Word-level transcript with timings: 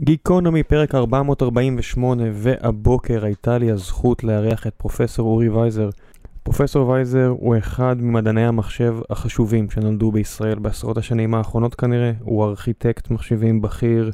גיקונומי, 0.00 0.62
פרק 0.62 0.94
448, 0.94 2.24
והבוקר 2.32 3.24
הייתה 3.24 3.58
לי 3.58 3.70
הזכות 3.70 4.24
לארח 4.24 4.66
את 4.66 4.74
פרופסור 4.76 5.28
אורי 5.28 5.48
וייזר. 5.48 5.90
פרופסור 6.42 6.88
וייזר 6.88 7.26
הוא 7.26 7.58
אחד 7.58 7.96
ממדעני 8.00 8.46
המחשב 8.46 8.96
החשובים 9.10 9.70
שנולדו 9.70 10.12
בישראל 10.12 10.58
בעשרות 10.58 10.98
השנים 10.98 11.34
האחרונות 11.34 11.74
כנראה. 11.74 12.12
הוא 12.20 12.44
ארכיטקט 12.44 13.10
מחשבים 13.10 13.62
בכיר 13.62 14.10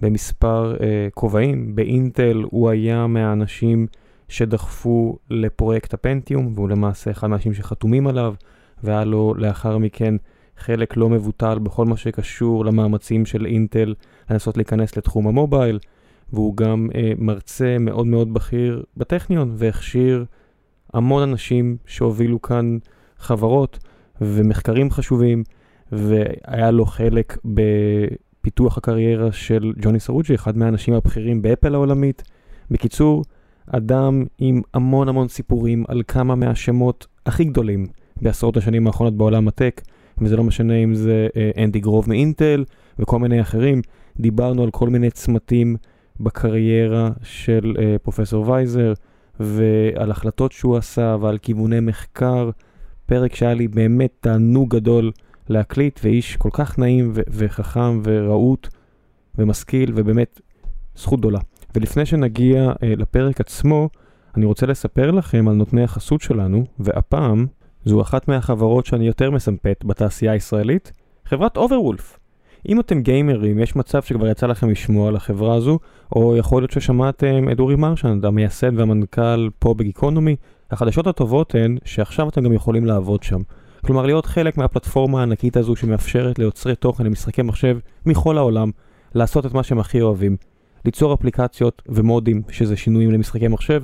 במספר 0.00 0.76
אה, 0.80 1.08
כובעים. 1.14 1.76
באינטל 1.76 2.42
הוא 2.50 2.70
היה 2.70 3.06
מהאנשים 3.06 3.86
שדחפו 4.28 5.18
לפרויקט 5.30 5.94
הפנטיום, 5.94 6.52
והוא 6.54 6.68
למעשה 6.68 7.10
אחד 7.10 7.26
מהאנשים 7.26 7.54
שחתומים 7.54 8.06
עליו, 8.06 8.34
והיה 8.82 9.04
לו 9.04 9.34
לאחר 9.36 9.78
מכן 9.78 10.14
חלק 10.56 10.96
לא 10.96 11.08
מבוטל 11.08 11.58
בכל 11.58 11.86
מה 11.86 11.96
שקשור 11.96 12.64
למאמצים 12.64 13.26
של 13.26 13.46
אינטל 13.46 13.94
לנסות 14.30 14.56
להיכנס 14.56 14.96
לתחום 14.96 15.26
המובייל, 15.26 15.78
והוא 16.32 16.56
גם 16.56 16.88
אה, 16.94 17.12
מרצה 17.18 17.76
מאוד 17.80 18.06
מאוד 18.06 18.34
בכיר 18.34 18.82
בטכניון, 18.96 19.52
והכשיר 19.54 20.24
המון 20.92 21.22
אנשים 21.22 21.76
שהובילו 21.86 22.42
כאן 22.42 22.78
חברות 23.18 23.78
ומחקרים 24.20 24.90
חשובים, 24.90 25.44
והיה 25.92 26.70
לו 26.70 26.86
חלק 26.86 27.38
בפיתוח 27.44 28.78
הקריירה 28.78 29.32
של 29.32 29.72
ג'וני 29.82 30.00
סרוג'י, 30.00 30.34
אחד 30.34 30.56
מהאנשים 30.56 30.94
הבכירים 30.94 31.42
באפל 31.42 31.74
העולמית. 31.74 32.22
בקיצור, 32.70 33.24
אדם 33.66 34.24
עם 34.38 34.62
המון 34.74 35.08
המון 35.08 35.28
סיפורים 35.28 35.84
על 35.88 36.02
כמה 36.08 36.34
מהשמות 36.34 37.06
הכי 37.26 37.44
גדולים 37.44 37.86
בעשרות 38.22 38.56
השנים 38.56 38.86
האחרונות 38.86 39.16
בעולם 39.16 39.48
הטק, 39.48 39.80
וזה 40.20 40.36
לא 40.36 40.44
משנה 40.44 40.74
אם 40.74 40.94
זה 40.94 41.28
אה, 41.36 41.64
אנדי 41.64 41.80
גרוב 41.80 42.08
מאינטל 42.08 42.64
וכל 42.98 43.18
מיני 43.18 43.40
אחרים. 43.40 43.82
דיברנו 44.20 44.62
על 44.62 44.70
כל 44.70 44.88
מיני 44.88 45.10
צמתים 45.10 45.76
בקריירה 46.20 47.10
של 47.22 47.74
uh, 47.76 47.98
פרופסור 48.02 48.48
וייזר, 48.48 48.92
ועל 49.40 50.10
החלטות 50.10 50.52
שהוא 50.52 50.76
עשה 50.76 51.16
ועל 51.20 51.38
כיווני 51.38 51.80
מחקר. 51.80 52.50
פרק 53.06 53.34
שהיה 53.34 53.54
לי 53.54 53.68
באמת 53.68 54.10
תענוג 54.20 54.76
גדול 54.76 55.12
להקליט, 55.48 56.00
ואיש 56.04 56.36
כל 56.36 56.48
כך 56.52 56.78
נעים 56.78 57.12
וחכם 57.14 58.00
ורהוט 58.04 58.68
ומשכיל, 59.38 59.92
ובאמת 59.94 60.40
זכות 60.96 61.20
גדולה. 61.20 61.38
ולפני 61.74 62.06
שנגיע 62.06 62.72
uh, 62.72 62.76
לפרק 62.82 63.40
עצמו, 63.40 63.88
אני 64.36 64.44
רוצה 64.44 64.66
לספר 64.66 65.10
לכם 65.10 65.48
על 65.48 65.54
נותני 65.54 65.82
החסות 65.82 66.20
שלנו, 66.20 66.64
והפעם 66.78 67.46
זו 67.84 68.02
אחת 68.02 68.28
מהחברות 68.28 68.86
שאני 68.86 69.06
יותר 69.06 69.30
מסמפת 69.30 69.84
בתעשייה 69.84 70.32
הישראלית, 70.32 70.92
חברת 71.24 71.56
אוברוולף. 71.56 72.18
אם 72.68 72.80
אתם 72.80 73.02
גיימרים, 73.02 73.58
יש 73.58 73.76
מצב 73.76 74.02
שכבר 74.02 74.28
יצא 74.28 74.46
לכם 74.46 74.70
לשמוע 74.70 75.08
על 75.08 75.16
החברה 75.16 75.54
הזו, 75.54 75.78
או 76.16 76.36
יכול 76.36 76.62
להיות 76.62 76.70
ששמעתם 76.70 77.48
את 77.52 77.60
אורי 77.60 77.76
מרשנד, 77.76 78.24
המייסד 78.24 78.78
והמנכ"ל 78.78 79.48
פה 79.58 79.74
בגיקונומי. 79.74 80.36
החדשות 80.70 81.06
הטובות 81.06 81.54
הן 81.54 81.78
שעכשיו 81.84 82.28
אתם 82.28 82.44
גם 82.44 82.52
יכולים 82.52 82.86
לעבוד 82.86 83.22
שם. 83.22 83.40
כלומר, 83.86 84.06
להיות 84.06 84.26
חלק 84.26 84.58
מהפלטפורמה 84.58 85.20
הענקית 85.20 85.56
הזו 85.56 85.76
שמאפשרת 85.76 86.38
ליוצרי 86.38 86.74
תוכן 86.74 87.04
למשחקי 87.04 87.42
מחשב 87.42 87.78
מכל 88.06 88.38
העולם, 88.38 88.70
לעשות 89.14 89.46
את 89.46 89.54
מה 89.54 89.62
שהם 89.62 89.78
הכי 89.78 90.00
אוהבים. 90.00 90.36
ליצור 90.84 91.14
אפליקציות 91.14 91.82
ומודים, 91.86 92.42
שזה 92.50 92.76
שינויים 92.76 93.10
למשחקי 93.10 93.48
מחשב, 93.48 93.82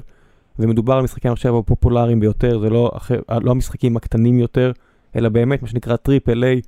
ומדובר 0.58 0.94
על 0.94 1.02
משחקי 1.02 1.28
המחשב 1.28 1.54
הפופולריים 1.54 2.20
ביותר, 2.20 2.58
זה 2.58 2.70
לא, 2.70 2.90
לא 3.28 3.50
המשחקים 3.50 3.96
הקטנים 3.96 4.38
יותר, 4.38 4.72
אלא 5.16 5.28
באמת 5.28 5.62
מה 5.62 5.68
שנקרא 5.68 5.96
triple 5.96 6.44
A. 6.44 6.60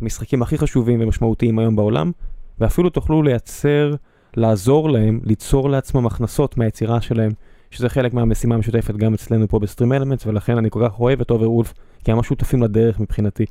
המשחקים 0.00 0.42
הכי 0.42 0.58
חשובים 0.58 1.00
ומשמעותיים 1.00 1.58
היום 1.58 1.76
בעולם, 1.76 2.12
ואפילו 2.60 2.90
תוכלו 2.90 3.22
לייצר, 3.22 3.94
לעזור 4.36 4.90
להם, 4.90 5.20
ליצור 5.24 5.70
לעצמם 5.70 6.06
הכנסות 6.06 6.56
מהיצירה 6.56 7.00
שלהם, 7.00 7.30
שזה 7.70 7.88
חלק 7.88 8.14
מהמשימה 8.14 8.54
המשותפת 8.54 8.96
גם 8.96 9.14
אצלנו 9.14 9.48
פה 9.48 9.58
ב 9.58 9.92
StreamElements, 9.92 10.26
ולכן 10.26 10.58
אני 10.58 10.70
כל 10.70 10.88
כך 10.88 11.00
אוהב 11.00 11.20
את 11.20 11.30
Overwolf, 11.30 11.74
כי 12.04 12.12
הם 12.12 12.22
שותפים 12.22 12.62
לדרך 12.62 13.00
מבחינתי. 13.00 13.44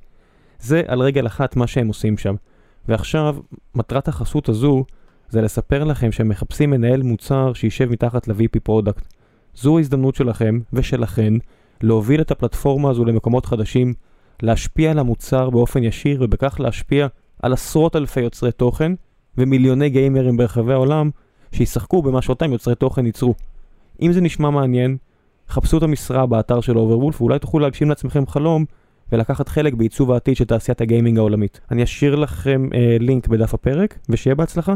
זה 0.59 0.81
על 0.87 1.01
רגל 1.01 1.27
אחת 1.27 1.55
מה 1.55 1.67
שהם 1.67 1.87
עושים 1.87 2.17
שם. 2.17 2.35
ועכשיו, 2.87 3.35
מטרת 3.75 4.07
החסות 4.07 4.49
הזו, 4.49 4.83
זה 5.29 5.41
לספר 5.41 5.83
לכם 5.83 6.11
שהם 6.11 6.29
מחפשים 6.29 6.69
מנהל 6.69 7.03
מוצר 7.03 7.53
שישב 7.53 7.89
מתחת 7.89 8.27
ל-VP 8.27 8.59
product. 8.63 9.13
זו 9.57 9.77
ההזדמנות 9.77 10.15
שלכם 10.15 10.59
ושלכן 10.73 11.33
להוביל 11.81 12.21
את 12.21 12.31
הפלטפורמה 12.31 12.89
הזו 12.89 13.05
למקומות 13.05 13.45
חדשים 13.45 13.93
להשפיע 14.41 14.91
על 14.91 14.99
המוצר 14.99 15.49
באופן 15.49 15.83
ישיר 15.83 16.21
ובכך 16.23 16.59
להשפיע 16.59 17.07
על 17.43 17.53
עשרות 17.53 17.95
אלפי 17.95 18.21
יוצרי 18.21 18.51
תוכן 18.51 18.91
ומיליוני 19.37 19.89
גיימרים 19.89 20.37
ברחבי 20.37 20.73
העולם 20.73 21.09
שישחקו 21.51 22.01
במה 22.01 22.21
שאותם 22.21 22.51
יוצרי 22.51 22.75
תוכן 22.75 23.05
ייצרו. 23.05 23.33
אם 24.01 24.11
זה 24.11 24.21
נשמע 24.21 24.49
מעניין, 24.49 24.97
חפשו 25.49 25.77
את 25.77 25.83
המשרה 25.83 26.25
באתר 26.25 26.61
של 26.61 26.77
Overwolf 26.77 27.21
ואולי 27.21 27.39
תוכלו 27.39 27.59
להגשים 27.59 27.89
לעצמכם 27.89 28.27
חלום 28.27 28.65
ולקחת 29.11 29.47
חלק 29.47 29.73
בעיצוב 29.73 30.11
העתיד 30.11 30.35
של 30.35 30.45
תעשיית 30.45 30.81
הגיימינג 30.81 31.17
העולמית. 31.17 31.59
אני 31.71 31.83
אשאיר 31.83 32.15
לכם 32.15 32.69
אה, 32.73 32.97
לינק 32.99 33.27
בדף 33.27 33.53
הפרק 33.53 33.99
ושיהיה 34.09 34.35
בהצלחה. 34.35 34.73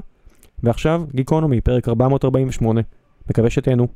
ועכשיו 0.64 1.04
גיקונומי, 1.16 1.62
פרק 1.62 1.90
448. 1.90 2.82
מקווה 3.30 3.50
שתהנו. 3.50 3.88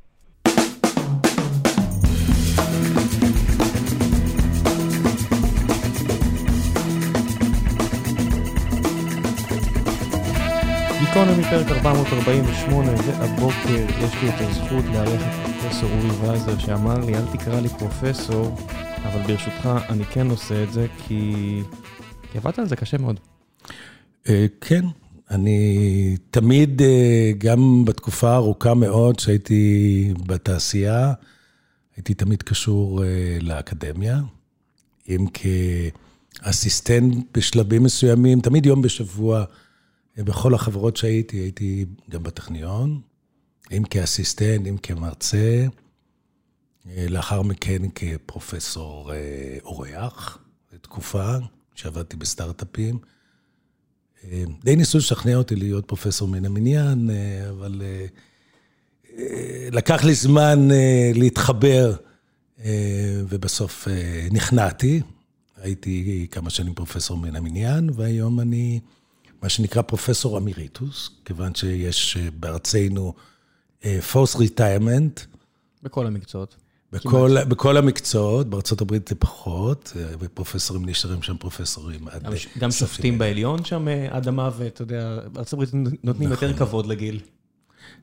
גיקונומי 11.16 11.44
פרק 11.44 11.68
448, 11.68 12.92
והבוקר 12.92 13.86
יש 14.06 14.14
לי 14.22 14.30
את 14.30 14.36
הזכות 14.40 14.86
לארח 14.86 15.22
את 15.22 15.62
פרופסור 15.62 15.90
אורי 15.92 16.09
וייזר 16.09 16.59
שאמר 16.59 17.06
לי, 17.06 17.16
אל 17.16 17.26
תקרא 17.34 17.59
לי 17.59 17.70
פרופסור, 17.70 18.56
אבל 19.03 19.22
ברשותך 19.28 19.70
אני 19.90 20.06
כן 20.06 20.30
עושה 20.30 20.64
את 20.64 20.74
זה, 20.74 20.88
כי, 21.08 21.34
כי 22.31 22.38
עבדת 22.38 22.59
על 22.59 22.68
זה 22.68 22.76
קשה 22.76 22.98
מאוד. 22.98 23.20
כן, 24.62 24.86
אני 25.31 26.18
תמיד, 26.31 26.81
גם 27.38 27.86
בתקופה 27.86 28.30
הארוכה 28.30 28.74
מאוד 28.74 29.20
שהייתי 29.20 30.14
בתעשייה, 30.26 31.14
הייתי 31.96 32.14
תמיד 32.14 32.44
קשור 32.44 33.03
לאקדמיה, 33.42 34.20
אם 35.09 35.26
כאסיסטנט 36.44 37.38
בשלבים 37.38 37.84
מסוימים, 37.84 38.42
תמיד 38.42 38.66
יום 38.66 38.82
בשבוע. 38.82 39.46
בכל 40.18 40.53
החברות 40.53 40.98
שהייתי, 40.98 41.38
הייתי 41.38 41.86
גם 42.09 42.24
בטכניון, 42.24 43.02
אם 43.72 43.84
כאסיסטנט, 43.90 44.68
אם 44.68 44.78
כמרצה, 44.78 45.66
לאחר 46.96 47.42
מכן 47.42 47.81
כפרופסור 47.96 49.12
אורח, 49.64 50.38
תקופה 50.81 51.36
שעבדתי 51.76 52.18
בסטארט-אפים. 52.18 53.00
די 54.64 54.76
ניסו 54.76 54.98
לשכנע 54.98 55.36
אותי 55.36 55.56
להיות 55.56 55.88
פרופסור 55.88 56.28
מן 56.28 56.46
המניין, 56.46 57.09
אבל 57.50 57.82
לקח 59.72 60.03
לי 60.03 60.14
זמן 60.14 60.68
להתחבר, 61.14 61.96
ובסוף 63.30 63.88
נכנעתי. 64.32 65.02
הייתי 65.58 66.28
כמה 66.32 66.50
שנים 66.50 66.74
פרופסור 66.74 67.18
מן 67.18 67.36
המניין, 67.36 67.90
והיום 67.94 68.40
אני... 68.40 68.80
מה 69.45 69.50
שנקרא 69.50 69.81
פרופסור 69.81 70.38
אמיריטוס, 70.38 71.09
כיוון 71.25 71.56
שיש 71.56 72.17
בארצנו 72.39 73.13
forced 74.12 74.35
retirement. 74.35 75.19
בכל 75.83 76.07
המקצועות. 76.07 76.56
בכל, 76.91 77.35
בכל 77.47 77.78
המקצועות, 77.78 78.50
בארצות 78.50 78.81
הברית 78.81 79.07
זה 79.07 79.16
פחות, 79.16 79.94
ופרופסורים 80.19 80.85
נשארים 80.85 81.22
שם 81.22 81.38
פרופסורים 81.38 82.07
עד... 82.07 82.28
גם 82.57 82.72
שופטים 82.72 83.17
בעליון 83.17 83.66
שם 83.66 83.88
עד 84.09 84.28
המוות, 84.28 84.67
אתה 84.67 84.81
יודע, 84.81 85.19
בארצות 85.34 85.53
הברית 85.53 85.69
נותנים 86.03 86.29
נכון. 86.29 86.47
יותר 86.47 86.57
כבוד 86.57 86.85
לגיל. 86.85 87.19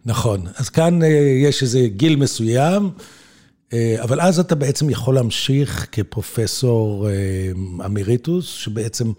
נכון, 0.05 0.47
אז 0.57 0.69
כאן 0.69 1.01
יש 1.43 1.63
איזה 1.63 1.89
גיל 1.97 2.17
מסוים, 2.17 2.91
אבל 3.75 4.21
אז 4.21 4.39
אתה 4.41 4.55
בעצם 4.55 4.91
יכול 4.91 5.15
להמשיך 5.15 5.87
כפרופסור 5.93 7.09
אמיריטוס, 7.85 8.47
שבעצם... 8.47 9.13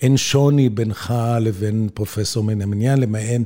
אין 0.00 0.16
שוני 0.16 0.68
בינך 0.68 1.14
לבין 1.40 1.88
פרופסור 1.94 2.44
מן 2.44 2.62
המניין, 2.62 3.00
למעט, 3.00 3.40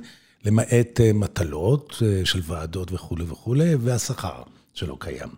למעט 0.45 1.01
מטלות 1.15 2.03
של 2.25 2.41
ועדות 2.45 2.93
וכולי 2.93 3.25
וכולי, 3.25 3.75
והשכר 3.75 4.43
שלא 4.75 4.97
קיים. 5.01 5.29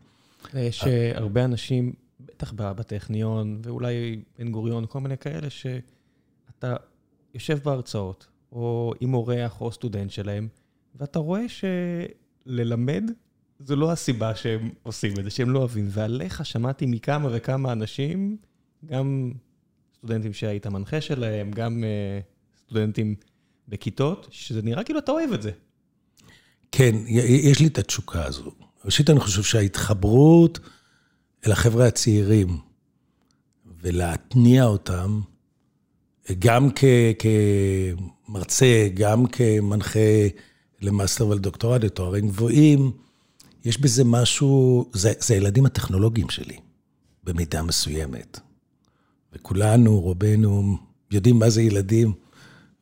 יש 0.55 0.85
הרבה 1.15 1.45
אנשים, 1.45 1.93
בטח 2.21 2.53
בטכניון, 2.53 3.61
ואולי 3.63 4.21
בן 4.39 4.51
גוריון, 4.51 4.85
כל 4.89 5.01
מיני 5.01 5.19
כאלה, 5.19 5.51
שאתה 5.51 6.77
יושב 7.35 7.59
בהרצאות, 7.65 8.27
או 8.53 8.93
עם 9.01 9.15
אורח 9.15 9.61
או 9.61 9.73
סטודנט 9.73 10.11
שלהם, 10.11 10.49
ואתה 10.95 11.19
רואה 11.19 11.43
שללמד 11.49 13.11
זו 13.61 13.77
לא 13.77 13.93
הסיבה 13.93 14.35
שהם 14.35 14.71
עושים 14.83 15.13
את 15.19 15.25
זה, 15.25 15.31
שהם 15.31 15.51
לא 15.51 15.59
אוהבים. 15.59 15.89
ועליך 15.91 16.47
שמעתי 16.47 16.87
מכמה 16.87 17.29
וכמה 17.33 17.73
אנשים, 17.73 18.37
גם... 18.85 19.33
סטודנטים 20.07 20.33
שהיית 20.33 20.67
מנחה 20.67 21.01
שלהם, 21.01 21.51
גם 21.51 21.85
uh, 21.85 22.61
סטודנטים 22.61 23.15
בכיתות, 23.69 24.29
שזה 24.31 24.63
נראה 24.63 24.85
כאילו 24.85 24.99
אתה 24.99 25.13
אוהב 25.13 25.33
את 25.33 25.43
זה. 25.43 25.51
כן, 26.73 26.95
יש 27.09 27.61
לי 27.61 27.67
את 27.67 27.79
התשוקה 27.79 28.25
הזו. 28.25 28.51
ראשית, 28.85 29.11
אני 29.11 29.21
חושב 29.21 29.43
שההתחברות 29.43 30.59
אל 31.47 31.53
החבר'ה 31.53 31.87
הצעירים 31.87 32.59
ולהתניע 33.81 34.65
אותם, 34.65 35.21
גם 36.39 36.69
כמרצה, 38.27 38.89
גם 38.95 39.27
כמנחה 39.27 40.29
למאסטר 40.81 41.27
ולדוקטורט, 41.27 41.85
לתוארים 41.85 42.29
גבוהים, 42.29 42.93
יש 43.65 43.81
בזה 43.81 44.05
משהו, 44.05 44.91
זה, 44.93 45.13
זה 45.21 45.35
הילדים 45.35 45.67
הטכנולוגיים 45.67 46.31
שלי, 46.31 46.57
במידה 47.25 47.63
מסוימת. 47.63 48.41
וכולנו, 49.37 50.01
רובנו, 50.01 50.79
יודעים 51.11 51.39
מה 51.39 51.51
זה 51.51 51.63
ילדים, 51.63 52.13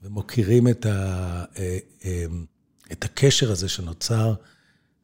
ומוקירים 0.02 0.68
את, 0.68 0.86
ה, 0.86 0.90
אה, 1.58 1.78
אה, 2.04 2.24
את 2.92 3.04
הקשר 3.04 3.52
הזה 3.52 3.68
שנוצר 3.68 4.34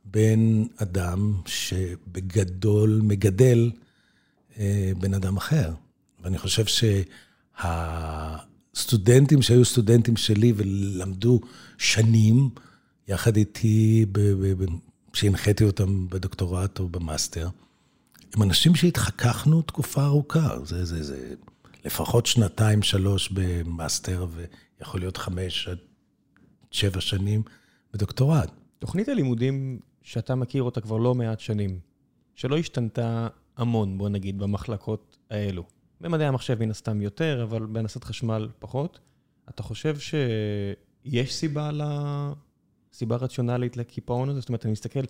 בין 0.04 0.68
אדם 0.76 1.34
שבגדול 1.46 3.00
מגדל 3.04 3.70
אה, 4.58 4.92
בן 4.98 5.14
אדם 5.14 5.36
אחר. 5.36 5.72
ואני 6.22 6.38
חושב 6.38 6.64
שהסטודנטים 8.74 9.42
שהיו 9.42 9.64
סטודנטים 9.64 10.16
שלי 10.16 10.52
ולמדו 10.56 11.40
שנים, 11.78 12.50
יחד 13.08 13.36
איתי, 13.36 14.06
כשהנחיתי 15.12 15.64
אותם 15.64 16.08
בדוקטורט 16.08 16.78
או 16.78 16.88
במאסטר, 16.88 17.48
הם 18.34 18.42
אנשים 18.42 18.74
שהתחככנו 18.74 19.62
תקופה 19.62 20.04
ארוכה. 20.04 20.64
זה, 20.64 20.84
זה, 20.84 21.02
זה 21.02 21.34
לפחות 21.84 22.26
שנתיים, 22.26 22.82
שלוש 22.82 23.28
במאסטר, 23.32 24.26
ויכול 24.78 25.00
להיות 25.00 25.16
חמש 25.16 25.68
עד 25.68 25.78
שבע 26.70 27.00
שנים 27.00 27.42
בדוקטורט. 27.92 28.50
תוכנית 28.78 29.08
הלימודים 29.08 29.80
שאתה 30.02 30.34
מכיר 30.34 30.62
אותה 30.62 30.80
כבר 30.80 30.96
לא 30.96 31.14
מעט 31.14 31.40
שנים, 31.40 31.80
שלא 32.34 32.56
השתנתה 32.56 33.28
המון, 33.56 33.98
בוא 33.98 34.08
נגיד, 34.08 34.38
במחלקות 34.38 35.18
האלו. 35.30 35.64
במדעי 36.00 36.26
המחשב 36.26 36.60
מן 36.60 36.70
הסתם 36.70 37.00
יותר, 37.00 37.42
אבל 37.42 37.66
בהנדסת 37.66 38.04
חשמל 38.04 38.48
פחות. 38.58 38.98
אתה 39.48 39.62
חושב 39.62 39.96
שיש 39.98 41.34
סיבה, 41.34 41.72
ל... 41.72 41.82
סיבה 42.92 43.16
רציונלית 43.16 43.76
לקיפאון 43.76 44.28
הזה? 44.28 44.40
זאת 44.40 44.48
אומרת, 44.48 44.64
אני 44.64 44.72
מסתכל 44.72 45.00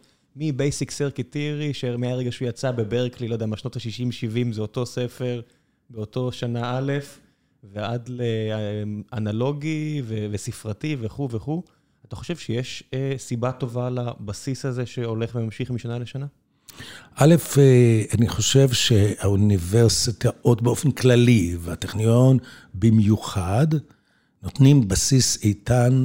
מ-Basic 0.40 0.88
Circuit 0.88 1.34
Theory, 1.34 1.72
שמהרגע 1.72 2.32
שהוא 2.32 2.48
יצא 2.48 2.70
בברקלי, 2.70 3.28
לא 3.28 3.34
יודע, 3.34 3.46
משנות 3.46 3.76
ה-60-70, 3.76 4.52
זה 4.52 4.60
אותו 4.60 4.86
ספר, 4.86 5.40
באותו 5.90 6.32
שנה 6.32 6.78
א', 6.78 6.92
ועד 7.72 8.08
לאנלוגי 8.08 10.02
וספרתי 10.06 10.96
וכו' 11.00 11.28
וכו'. 11.30 11.62
אתה 12.08 12.16
חושב 12.16 12.36
שיש 12.36 12.82
אה, 12.94 13.14
סיבה 13.18 13.52
טובה 13.52 13.90
לבסיס 13.90 14.64
הזה 14.64 14.86
שהולך 14.86 15.34
וממשיך 15.34 15.70
משנה 15.70 15.98
לשנה? 15.98 16.26
א', 17.14 17.34
אה, 17.58 18.02
אני 18.18 18.28
חושב 18.28 18.72
שהאוניברסיטאות 18.72 20.62
באופן 20.62 20.90
כללי, 20.90 21.56
והטכניון 21.60 22.38
במיוחד, 22.74 23.66
נותנים 24.42 24.88
בסיס 24.88 25.44
איתן 25.44 26.02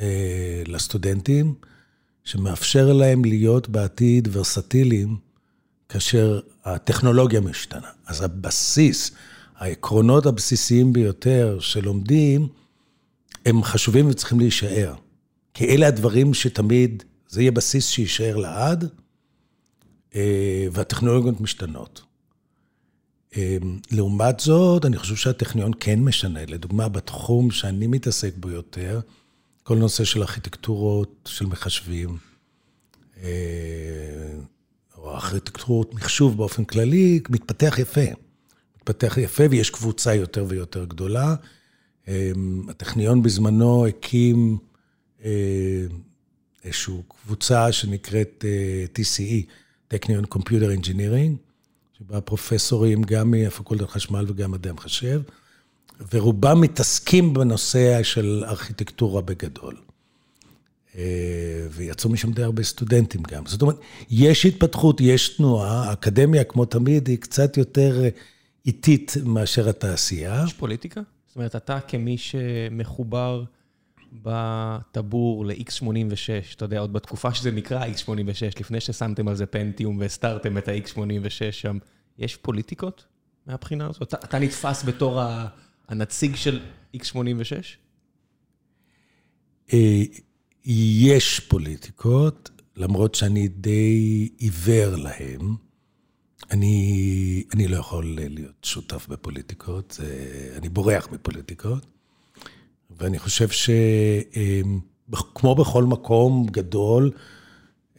אה, 0.00 0.62
לסטודנטים, 0.66 1.54
שמאפשר 2.26 2.92
להם 2.92 3.24
להיות 3.24 3.68
בעתיד 3.68 4.28
ורסטיליים, 4.32 5.16
כאשר 5.88 6.40
הטכנולוגיה 6.64 7.40
משתנה. 7.40 7.88
אז 8.06 8.22
הבסיס, 8.22 9.10
העקרונות 9.56 10.26
הבסיסיים 10.26 10.92
ביותר 10.92 11.58
שלומדים, 11.60 12.48
הם 13.46 13.62
חשובים 13.62 14.08
וצריכים 14.08 14.40
להישאר. 14.40 14.94
כי 15.54 15.64
אלה 15.64 15.86
הדברים 15.86 16.34
שתמיד, 16.34 17.02
זה 17.28 17.40
יהיה 17.40 17.52
בסיס 17.52 17.86
שיישאר 17.86 18.36
לעד, 18.36 18.88
אה, 20.14 20.66
והטכנולוגיות 20.72 21.40
משתנות. 21.40 22.02
אה, 23.36 23.56
לעומת 23.90 24.40
זאת, 24.40 24.84
אני 24.84 24.96
חושב 24.96 25.16
שהטכניון 25.16 25.72
כן 25.80 26.00
משנה. 26.00 26.40
לדוגמה, 26.46 26.88
בתחום 26.88 27.50
שאני 27.50 27.86
מתעסק 27.86 28.32
בו 28.36 28.50
יותר, 28.50 29.00
כל 29.66 29.76
נושא 29.76 30.04
של 30.04 30.20
ארכיטקטורות, 30.22 31.28
של 31.28 31.46
מחשבים, 31.46 32.16
אה, 33.22 33.28
או 34.96 35.14
ארכיטקטורות 35.14 35.94
מחשוב 35.94 36.36
באופן 36.36 36.64
כללי, 36.64 37.20
מתפתח 37.28 37.78
יפה. 37.78 38.00
מתפתח 38.76 39.16
יפה 39.18 39.44
ויש 39.50 39.70
קבוצה 39.70 40.14
יותר 40.14 40.44
ויותר 40.48 40.84
גדולה. 40.84 41.34
הטכניון 42.68 43.22
בזמנו 43.22 43.86
הקים 43.86 44.58
איזושהי 46.64 46.94
קבוצה 47.08 47.72
שנקראת 47.72 48.44
TCE, 48.94 49.50
Technion 49.88 50.26
Computer 50.26 50.70
Engineering, 50.70 51.36
שבה 51.98 52.20
פרופסורים 52.20 53.02
גם 53.02 53.30
מהפקולטת 53.30 53.88
חשמל 53.88 54.24
וגם 54.28 54.50
מדעי 54.50 54.70
המחשב, 54.70 55.20
ורובם 56.12 56.60
מתעסקים 56.60 57.34
בנושא 57.34 58.02
של 58.02 58.44
ארכיטקטורה 58.46 59.22
בגדול. 59.22 59.76
אה, 60.96 61.66
ויצאו 61.70 62.10
משם 62.10 62.32
די 62.32 62.42
הרבה 62.42 62.62
סטודנטים 62.62 63.22
גם. 63.22 63.46
זאת 63.46 63.62
אומרת, 63.62 63.76
יש 64.10 64.46
התפתחות, 64.46 65.00
יש 65.00 65.28
תנועה, 65.28 65.88
האקדמיה, 65.88 66.44
כמו 66.44 66.64
תמיד, 66.64 67.08
היא 67.08 67.18
קצת 67.18 67.56
יותר 67.56 68.04
אה, 68.04 68.08
איטית 68.66 69.16
מאשר 69.24 69.68
התעשייה. 69.68 70.42
יש 70.46 70.52
פוליטיקה? 70.52 71.00
זאת 71.26 71.36
אומרת, 71.36 71.56
אתה 71.56 71.80
כמי 71.80 72.18
שמחובר 72.18 73.44
בטבור 74.22 75.46
ל-X86, 75.46 76.54
אתה 76.56 76.64
יודע, 76.64 76.80
עוד 76.80 76.92
בתקופה 76.92 77.34
שזה 77.34 77.50
נקרא 77.50 77.86
X86, 77.86 78.60
לפני 78.60 78.80
ששמתם 78.80 79.28
על 79.28 79.34
זה 79.34 79.46
פנטיום 79.46 79.98
והסתרתם 79.98 80.58
את 80.58 80.68
ה-X86 80.68 81.52
שם, 81.52 81.78
יש 82.18 82.36
פוליטיקות 82.36 83.04
מהבחינה 83.46 83.86
הזאת? 83.86 84.02
אתה, 84.02 84.16
אתה 84.24 84.38
נתפס 84.38 84.84
בתור 84.84 85.20
הנציג 85.88 86.36
של 86.36 86.60
X86? 86.96 87.76
אה, 89.72 90.02
יש 90.64 91.40
פוליטיקות, 91.40 92.50
למרות 92.76 93.14
שאני 93.14 93.48
די 93.48 94.28
עיוור 94.38 94.96
להם. 94.96 95.56
אני, 96.50 97.44
אני 97.54 97.68
לא 97.68 97.76
יכול 97.76 98.18
להיות 98.18 98.54
שותף 98.62 99.06
בפוליטיקות, 99.08 100.00
אני 100.56 100.68
בורח 100.68 101.08
מפוליטיקות. 101.12 101.86
ואני 102.90 103.18
חושב 103.18 103.48
שכמו 103.48 104.84
בכל 105.54 105.84
מקום 105.84 106.46
גדול 106.46 107.10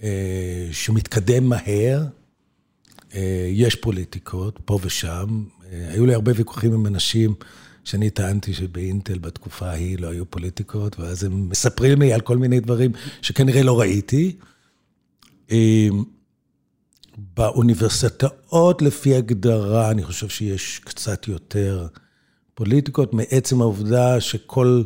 אה, 0.03 0.69
שמתקדם 0.71 1.49
מהר, 1.49 2.05
אה, 3.15 3.49
יש 3.51 3.75
פוליטיקות 3.75 4.59
פה 4.65 4.79
ושם. 4.81 5.43
היו 5.71 6.05
לי 6.05 6.13
הרבה 6.13 6.31
ויכוחים 6.35 6.73
עם 6.73 6.85
אנשים 6.85 7.33
שאני 7.87 8.09
טענתי 8.09 8.53
שבאינטל 8.53 9.17
בתקופה 9.17 9.69
ההיא 9.69 9.99
לא 9.99 10.07
היו 10.07 10.25
פוליטיקות, 10.31 10.99
ואז 10.99 11.23
הם 11.23 11.49
מספרים 11.49 12.01
לי 12.01 12.13
על 12.13 12.21
כל 12.21 12.37
מיני 12.37 12.59
דברים 12.59 12.91
שכנראה 13.21 13.63
לא 13.63 13.79
ראיתי. 13.79 14.37
באוניברסיטאות, 17.17 18.81
לפי 18.81 19.15
הגדרה, 19.15 19.91
אני 19.91 20.03
חושב 20.03 20.29
שיש 20.29 20.79
קצת 20.79 21.27
יותר 21.27 21.87
פוליטיקות 22.53 23.13
מעצם 23.13 23.61
העובדה 23.61 24.21
שכל 24.21 24.83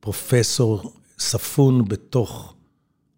פרופסור 0.00 0.92
ספון 1.18 1.88
בתוך 1.88 2.54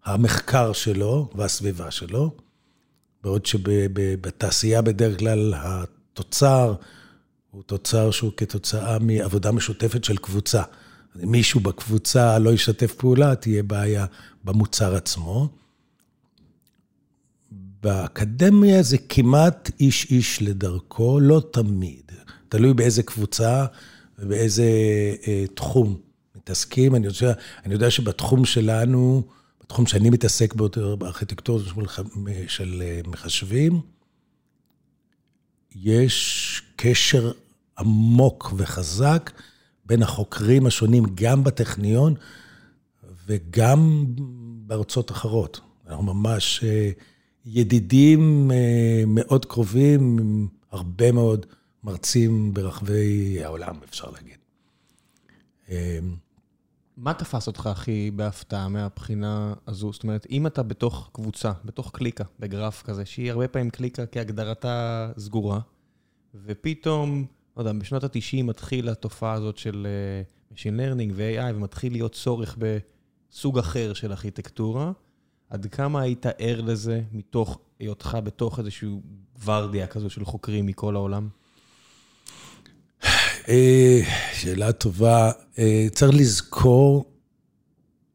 המחקר 0.04 0.72
שלו 0.72 1.30
והסביבה 1.34 1.90
שלו, 1.90 2.34
בעוד 3.22 3.46
שבתעשייה 3.46 4.82
בדרך 4.82 5.18
כלל 5.18 5.54
התוצר 5.56 6.74
הוא 7.50 7.62
תוצר 7.62 8.10
שהוא 8.10 8.32
כתוצאה 8.36 8.98
מעבודה 8.98 9.52
משותפת 9.52 10.04
של 10.04 10.16
קבוצה. 10.16 10.62
מישהו 11.14 11.60
בקבוצה 11.60 12.38
לא 12.38 12.50
ישתף 12.50 12.94
פעולה, 12.94 13.34
תהיה 13.34 13.62
בעיה 13.62 14.06
במוצר 14.44 14.94
עצמו. 14.94 15.48
באקדמיה 17.82 18.82
זה 18.82 18.98
כמעט 19.08 19.70
איש-איש 19.80 20.42
לדרכו, 20.42 21.20
לא 21.20 21.42
תמיד. 21.50 22.12
תלוי 22.48 22.74
באיזה 22.74 23.02
קבוצה 23.02 23.66
ובאיזה 24.18 24.64
אה, 25.26 25.44
תחום 25.54 26.00
מתעסקים. 26.36 26.94
אני 26.94 27.06
יודע, 27.06 27.32
אני 27.64 27.74
יודע 27.74 27.90
שבתחום 27.90 28.44
שלנו, 28.44 29.22
בתחום 29.62 29.86
שאני 29.86 30.10
מתעסק 30.10 30.54
בו 30.54 30.68
בארכיטקטורה 30.98 31.64
של 32.48 32.82
אה, 32.82 33.00
מחשבים, 33.06 33.80
יש 35.76 36.62
קשר 36.82 37.32
עמוק 37.78 38.52
וחזק 38.56 39.30
בין 39.86 40.02
החוקרים 40.02 40.66
השונים, 40.66 41.04
גם 41.14 41.44
בטכניון 41.44 42.14
וגם 43.26 44.04
בארצות 44.66 45.10
אחרות. 45.10 45.60
אנחנו 45.86 46.02
ממש 46.02 46.64
אה, 46.64 46.90
ידידים 47.46 48.50
אה, 48.50 49.02
מאוד 49.06 49.44
קרובים, 49.44 50.18
עם 50.18 50.48
הרבה 50.70 51.12
מאוד 51.12 51.46
מרצים 51.84 52.54
ברחבי 52.54 53.38
העולם, 53.44 53.74
אפשר 53.88 54.10
להגיד. 54.10 54.36
אמ, 55.68 55.74
מה 56.96 57.14
תפס 57.14 57.46
אותך 57.46 57.66
הכי 57.66 58.10
בהפתעה 58.16 58.68
מהבחינה 58.68 59.54
הזו? 59.66 59.92
זאת 59.92 60.02
אומרת, 60.02 60.26
אם 60.30 60.46
אתה 60.46 60.62
בתוך 60.62 61.10
קבוצה, 61.12 61.52
בתוך 61.64 61.90
קליקה, 61.94 62.24
בגרף 62.40 62.82
כזה, 62.82 63.06
שהיא 63.06 63.30
הרבה 63.30 63.48
פעמים 63.48 63.70
קליקה 63.70 64.06
כהגדרתה 64.06 65.10
סגורה, 65.18 65.60
ופתאום, 66.34 67.26
לא 67.56 67.62
יודע, 67.62 67.72
בשנות 67.72 68.04
ה-90 68.04 68.42
מתחילה 68.42 68.92
התופעה 68.92 69.32
הזאת 69.32 69.56
של 69.56 69.86
uh, 69.86 70.54
Machine 70.54 70.78
Learning 70.78 71.12
ו-AI, 71.14 71.54
ומתחיל 71.54 71.92
להיות 71.92 72.12
צורך 72.12 72.58
בסוג 72.58 73.58
אחר 73.58 73.92
של 73.94 74.10
ארכיטקטורה, 74.10 74.92
עד 75.50 75.66
כמה 75.66 76.00
היית 76.00 76.26
ער 76.38 76.60
לזה 76.60 77.02
מתוך 77.12 77.58
היותך 77.78 78.18
בתוך 78.24 78.58
איזושהי 78.58 78.88
ורדיה 79.44 79.86
כזו 79.86 80.10
של 80.10 80.24
חוקרים 80.24 80.66
מכל 80.66 80.96
העולם? 80.96 81.28
אה, 83.48 84.00
שאלה 84.34 84.72
טובה. 84.72 85.30
אה, 85.58 85.86
צריך 85.92 86.14
לזכור 86.14 87.04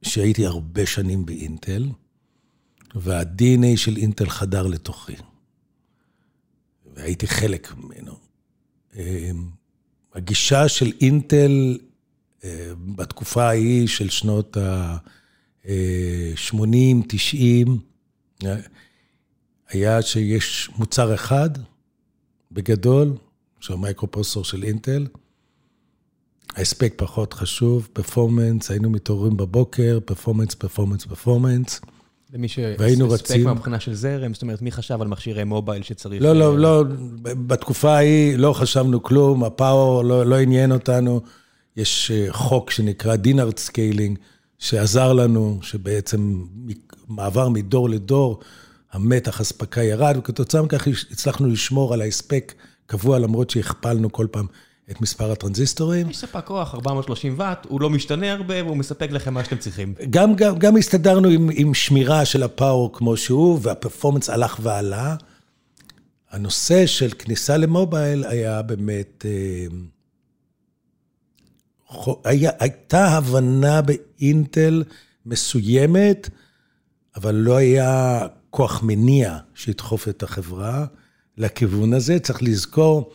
שהייתי 0.01 0.45
הרבה 0.45 0.85
שנים 0.85 1.25
באינטל, 1.25 1.89
וה-DNA 2.95 3.77
של 3.77 3.97
אינטל 3.97 4.29
חדר 4.29 4.67
לתוכי. 4.67 5.15
והייתי 6.95 7.27
חלק 7.27 7.73
ממנו. 7.77 8.13
אה, 8.97 9.31
הגישה 10.13 10.69
של 10.69 10.91
אינטל 11.01 11.77
בתקופה 12.95 13.43
ההיא 13.43 13.87
של 13.87 14.09
שנות 14.09 14.57
ה-80, 14.57 16.67
90, 17.07 17.79
היה 19.69 20.01
שיש 20.01 20.69
מוצר 20.77 21.15
אחד, 21.15 21.49
בגדול, 22.51 23.13
שהוא 23.59 23.77
ה 23.77 23.82
microprocessor 23.82 24.43
של 24.43 24.63
אינטל. 24.63 25.07
ההספק 26.55 26.93
פחות 26.95 27.33
חשוב, 27.33 27.89
performance, 27.93 28.71
היינו 28.71 28.89
מתעוררים 28.89 29.37
בבוקר, 29.37 29.99
performance, 30.05 30.55
performance, 30.55 31.05
performance. 31.05 31.81
למי 32.35 32.47
שהספק 32.47 33.37
מהבחינה 33.43 33.79
של 33.79 33.93
זרם, 33.93 34.33
זאת 34.33 34.41
אומרת, 34.41 34.61
מי 34.61 34.71
חשב 34.71 35.01
על 35.01 35.07
מכשירי 35.07 35.43
mobile 35.43 35.83
שצריך... 35.83 36.23
לא, 36.23 36.35
לא, 36.35 36.59
לא, 36.59 36.83
בתקופה 37.21 37.95
ההיא 37.95 38.37
לא 38.37 38.53
חשבנו 38.53 39.03
כלום, 39.03 39.43
ה 39.43 39.53
power 39.53 40.03
לא, 40.03 40.25
לא 40.25 40.39
עניין 40.39 40.71
אותנו. 40.71 41.21
יש 41.77 42.11
אה, 42.11 42.27
חוק 42.29 42.71
שנקרא 42.71 43.15
Dennard 43.15 43.59
scaling, 43.59 44.19
שעזר 44.59 45.13
לנו, 45.13 45.59
שבעצם 45.61 46.43
מעבר 47.07 47.49
מדור 47.49 47.89
לדור, 47.89 48.39
המתח 48.91 49.41
אספקה 49.41 49.83
ירד, 49.83 50.15
וכתוצאה 50.17 50.61
מכך 50.61 50.87
הצלחנו 51.11 51.47
לשמור 51.47 51.93
על 51.93 52.01
ההספק 52.01 52.53
קבוע, 52.85 53.19
למרות 53.19 53.49
שהכפלנו 53.49 54.11
כל 54.11 54.27
פעם 54.31 54.45
את 54.91 55.01
מספר 55.01 55.31
הטרנזיסטורים. 55.31 56.09
יש 56.09 56.17
ספק 56.17 56.45
כוח, 56.45 56.75
430 56.75 57.35
ואט, 57.37 57.65
הוא 57.69 57.81
לא 57.81 57.89
משתנה 57.89 58.31
הרבה, 58.31 58.63
והוא 58.63 58.77
מספק 58.77 59.11
לכם 59.11 59.33
מה 59.33 59.43
שאתם 59.43 59.57
צריכים. 59.57 59.93
גם, 60.09 60.35
גם, 60.35 60.57
גם 60.57 60.77
הסתדרנו 60.77 61.29
עם, 61.29 61.49
עם 61.53 61.73
שמירה 61.73 62.25
של 62.25 62.43
הפאור 62.43 62.93
כמו 62.93 63.17
שהוא, 63.17 63.59
והפרפורמנס 63.61 64.29
הלך 64.29 64.59
ועלה. 64.61 65.15
הנושא 66.31 66.85
של 66.85 67.09
כניסה 67.19 67.57
למובייל 67.57 68.23
היה 68.23 68.61
באמת... 68.61 69.25
אה, 69.25 69.65
היה, 72.23 72.51
הייתה 72.59 73.07
הבנה 73.07 73.81
באינטל 73.81 74.83
מסוימת, 75.25 76.29
אבל 77.15 77.35
לא 77.35 77.55
היה 77.55 78.21
כוח 78.49 78.83
מניע 78.83 79.37
שידחוף 79.55 80.07
את 80.07 80.23
החברה. 80.23 80.85
לכיוון 81.37 81.93
הזה. 81.93 82.19
צריך 82.19 82.43
לזכור, 82.43 83.11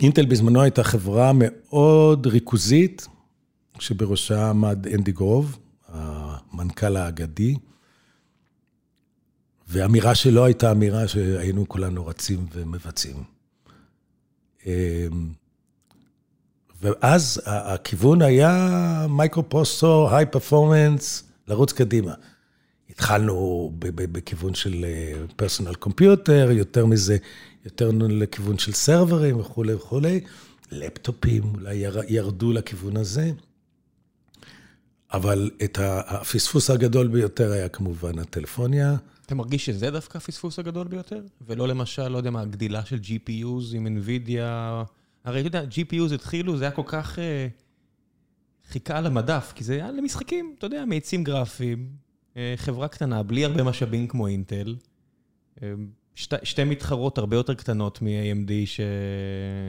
אינטל 0.00 0.26
בזמנו 0.26 0.62
הייתה 0.62 0.84
חברה 0.84 1.32
מאוד 1.34 2.26
ריכוזית, 2.26 3.06
שבראשה 3.78 4.50
עמד 4.50 4.86
אנדי 4.86 5.12
גרוב, 5.12 5.58
המנכ"ל 5.88 6.96
האגדי, 6.96 7.54
ואמירה 9.68 10.14
שלו 10.14 10.44
הייתה 10.44 10.70
אמירה 10.72 11.08
שהיינו 11.08 11.68
כולנו 11.68 12.06
רצים 12.06 12.46
ומבצעים. 12.52 13.24
אמ, 14.66 14.72
ואז 16.82 17.42
הכיוון 17.46 18.22
היה 18.22 19.06
microprocessor, 19.08 20.10
high 20.10 20.26
performance, 20.26 21.24
לרוץ 21.48 21.72
קדימה. 21.72 22.14
התחלנו 22.90 23.72
בכיוון 23.78 24.54
של 24.54 24.84
personal 25.36 25.68
אה, 25.68 25.74
computer, 25.74 26.48
יותר 26.50 26.86
מזה, 26.86 27.16
יותר 27.66 27.90
לכיוון 28.08 28.58
של 28.58 28.72
סרברים 28.72 29.40
וכולי 29.40 29.74
וכולי. 29.74 30.20
לפטופים 30.72 31.42
אולי 31.54 31.84
ירדו 32.08 32.52
לכיוון 32.52 32.96
הזה. 32.96 33.30
אבל 35.12 35.50
את 35.64 35.78
הפספוס 35.82 36.70
הגדול 36.70 37.08
ביותר 37.08 37.52
היה 37.52 37.68
כמובן 37.68 38.18
הטלפוניה. 38.18 38.96
אתה 39.26 39.34
מרגיש 39.34 39.66
שזה 39.66 39.90
דווקא 39.90 40.18
הפספוס 40.18 40.58
הגדול 40.58 40.86
ביותר? 40.88 41.20
ולא 41.46 41.68
למשל, 41.68 42.08
לא 42.08 42.18
יודע 42.18 42.30
מה, 42.30 42.40
הגדילה 42.40 42.84
של 42.84 42.96
GPUs 42.96 43.74
עם 43.76 43.86
NVIDIA? 43.86 44.40
הרי 45.24 45.40
אתה 45.40 45.46
יודע, 45.46 45.64
GPUs 45.70 46.14
התחילו, 46.14 46.56
זה 46.56 46.64
היה 46.64 46.70
כל 46.70 46.82
כך... 46.86 47.18
אה, 47.18 47.48
חיכה 48.68 48.98
על 48.98 49.06
המדף, 49.06 49.52
כי 49.54 49.64
זה 49.64 49.74
היה 49.74 49.90
למשחקים, 49.92 50.54
אתה 50.58 50.66
יודע, 50.66 50.84
מאיצים 50.84 51.24
גרפיים, 51.24 51.88
אה, 52.36 52.54
חברה 52.56 52.88
קטנה, 52.88 53.22
בלי 53.22 53.44
הרבה 53.44 53.62
משאבים 53.62 54.08
כמו 54.08 54.26
אינטל. 54.26 54.76
אה, 55.62 55.72
שתי, 56.16 56.36
שתי 56.42 56.64
מתחרות 56.64 57.18
הרבה 57.18 57.36
יותר 57.36 57.54
קטנות 57.54 58.02
מ-AMD 58.02 58.50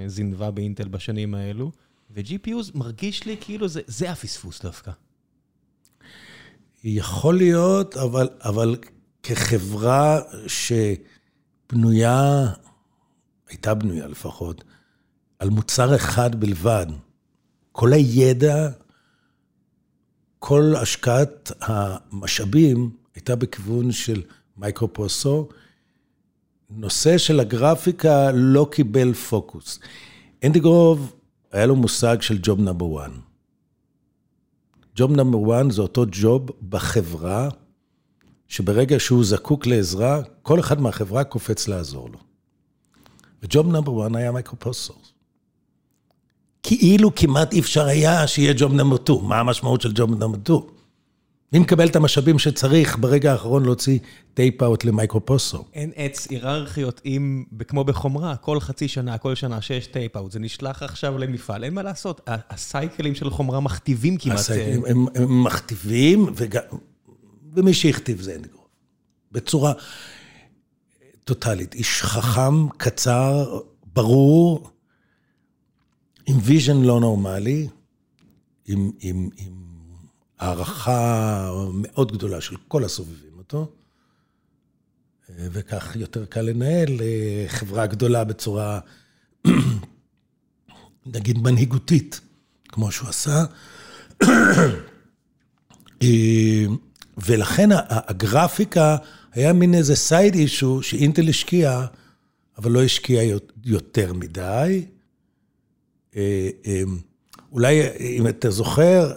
שזינבה 0.08 0.52
באינטל 0.52 0.88
בשנים 0.88 1.36
האלו, 1.36 1.72
ו-GPUs 2.12 2.72
מרגיש 2.74 3.26
לי 3.26 3.38
כאילו 3.42 3.68
זה, 3.68 3.82
זה 3.88 4.12
הפספוס 4.12 4.62
דווקא. 4.62 4.92
יכול 6.84 7.38
להיות, 7.38 7.98
אבל, 7.98 8.30
אבל 8.42 8.76
כחברה 9.24 10.20
שבנויה, 10.48 12.48
הייתה 13.50 13.74
בנויה 13.74 14.08
לפחות, 14.08 14.64
על 15.40 15.50
מוצר 15.50 15.96
אחד 15.96 16.36
בלבד, 16.36 16.86
כל 17.72 17.94
הידע 17.94 18.70
כל 20.40 20.74
השקעת 20.76 21.52
המשאבים 21.62 22.90
הייתה 23.16 23.36
בכיוון 23.36 23.92
של 23.92 24.22
microprocessor. 24.58 25.50
נושא 26.70 27.18
של 27.18 27.40
הגרפיקה 27.40 28.32
לא 28.32 28.68
קיבל 28.72 29.14
פוקוס. 29.14 29.80
אנדי 30.46 30.60
גרוב, 30.60 31.14
היה 31.52 31.66
לו 31.66 31.76
מושג 31.76 32.22
של 32.22 32.38
job 32.42 32.60
number 32.60 33.06
1. 33.06 33.12
job 34.96 35.12
number 35.12 35.62
1 35.62 35.72
זה 35.72 35.82
אותו 35.82 36.06
job 36.12 36.50
בחברה, 36.70 37.50
שברגע 38.48 39.00
שהוא 39.00 39.24
זקוק 39.24 39.68
לעזרה, 39.68 40.22
כל 40.42 40.60
אחד 40.60 40.82
מהחברה 40.82 41.24
קופץ 41.24 41.68
לעזור 41.68 42.10
לו. 42.10 42.20
ו 43.44 43.51
job 43.51 43.72
number 43.72 44.08
1 44.08 44.16
היה 44.16 44.32
microprocessor. 44.32 44.98
כאילו 46.64 47.16
כמעט 47.16 47.54
אי 47.54 47.60
אפשר 47.60 47.86
היה 47.86 48.28
שיהיה 48.28 48.54
job 48.58 48.74
number 48.74 48.98
2. 49.04 49.20
מה 49.24 49.40
המשמעות 49.40 49.82
של 49.82 49.92
job 49.96 50.20
number 50.20 50.38
2? 50.44 50.77
מי 51.54 51.60
מקבל 51.60 51.88
את 51.88 51.96
המשאבים 51.96 52.40
שצריך 52.40 52.98
ברגע 52.98 53.32
האחרון 53.32 53.66
להוציא 53.66 54.00
tape 54.34 54.64
out 54.64 54.86
ל 54.86 54.91
microprocessor? 54.91 55.66
אין 55.74 55.92
עץ 55.96 56.28
היררכיות 56.30 57.02
אם, 57.06 57.44
כמו 57.68 57.84
בחומרה, 57.84 58.36
כל 58.36 58.60
חצי 58.60 58.88
שנה, 58.88 59.18
כל 59.18 59.36
שנה 59.36 59.62
שיש 59.62 59.88
tape 59.88 60.18
out, 60.18 60.32
זה 60.32 60.40
נשלח 60.40 60.84
עכשיו 60.84 61.18
למפעל, 61.18 61.64
אין 61.64 61.74
מה 61.74 61.84
לעשות. 61.84 62.22
הסייקלים 62.28 63.16
של 63.16 63.30
חומרה 63.30 63.60
מכתיבים 63.60 64.18
כמעט. 64.18 64.38
הסייקלים 64.38 64.86
הם, 64.86 65.06
הם 65.16 65.44
מכתיבים, 65.44 66.34
וגם, 66.36 66.62
ומי 67.54 67.74
שהכתיב 67.74 68.22
זה 68.22 68.32
אנדי 68.32 68.42
גרוב. 68.42 68.68
בצורה 69.32 69.74
טוטאלית. 71.24 71.74
איש 71.74 72.02
חכם, 72.02 72.70
קצר, 72.70 73.60
ברור. 73.94 74.70
עם 76.26 76.38
vision 76.44 76.82
לא 76.82 77.00
נורמלי, 77.00 77.68
עם, 78.68 78.92
עם, 79.00 79.30
עם 79.38 79.67
הערכה 80.40 81.52
מאוד 81.74 82.12
גדולה 82.12 82.42
של 82.42 82.56
כל 82.68 82.84
הסובבים 82.84 83.38
אותו, 83.38 83.72
וכך 85.30 85.96
יותר 85.96 86.26
קל 86.26 86.42
לנהל 86.42 87.02
אה, 87.02 87.46
חברה 87.48 87.88
גדולה 87.88 88.24
בצורה, 88.24 88.80
נגיד, 91.16 91.38
מנהיגותית, 91.38 92.22
כמו 92.68 92.92
שהוא 92.92 93.10
עשה. 93.10 93.44
אה, 96.02 96.66
ולכן 97.18 97.70
הגרפיקה 97.90 98.98
היה 99.32 99.54
מין 99.54 99.74
איזה 99.74 99.96
סייד 99.96 100.36
אישו 100.36 100.82
שאינטל 100.84 101.30
השקיע, 101.30 101.86
אבל 102.58 102.72
לא 102.72 102.84
השקיע 102.84 103.38
יותר 103.66 104.14
מדי. 104.14 104.86
אה, 107.66 107.70
אה, 107.70 107.82
אולי, 107.82 107.82
אם 108.00 108.28
אתה 108.28 108.50
זוכר, 108.52 109.14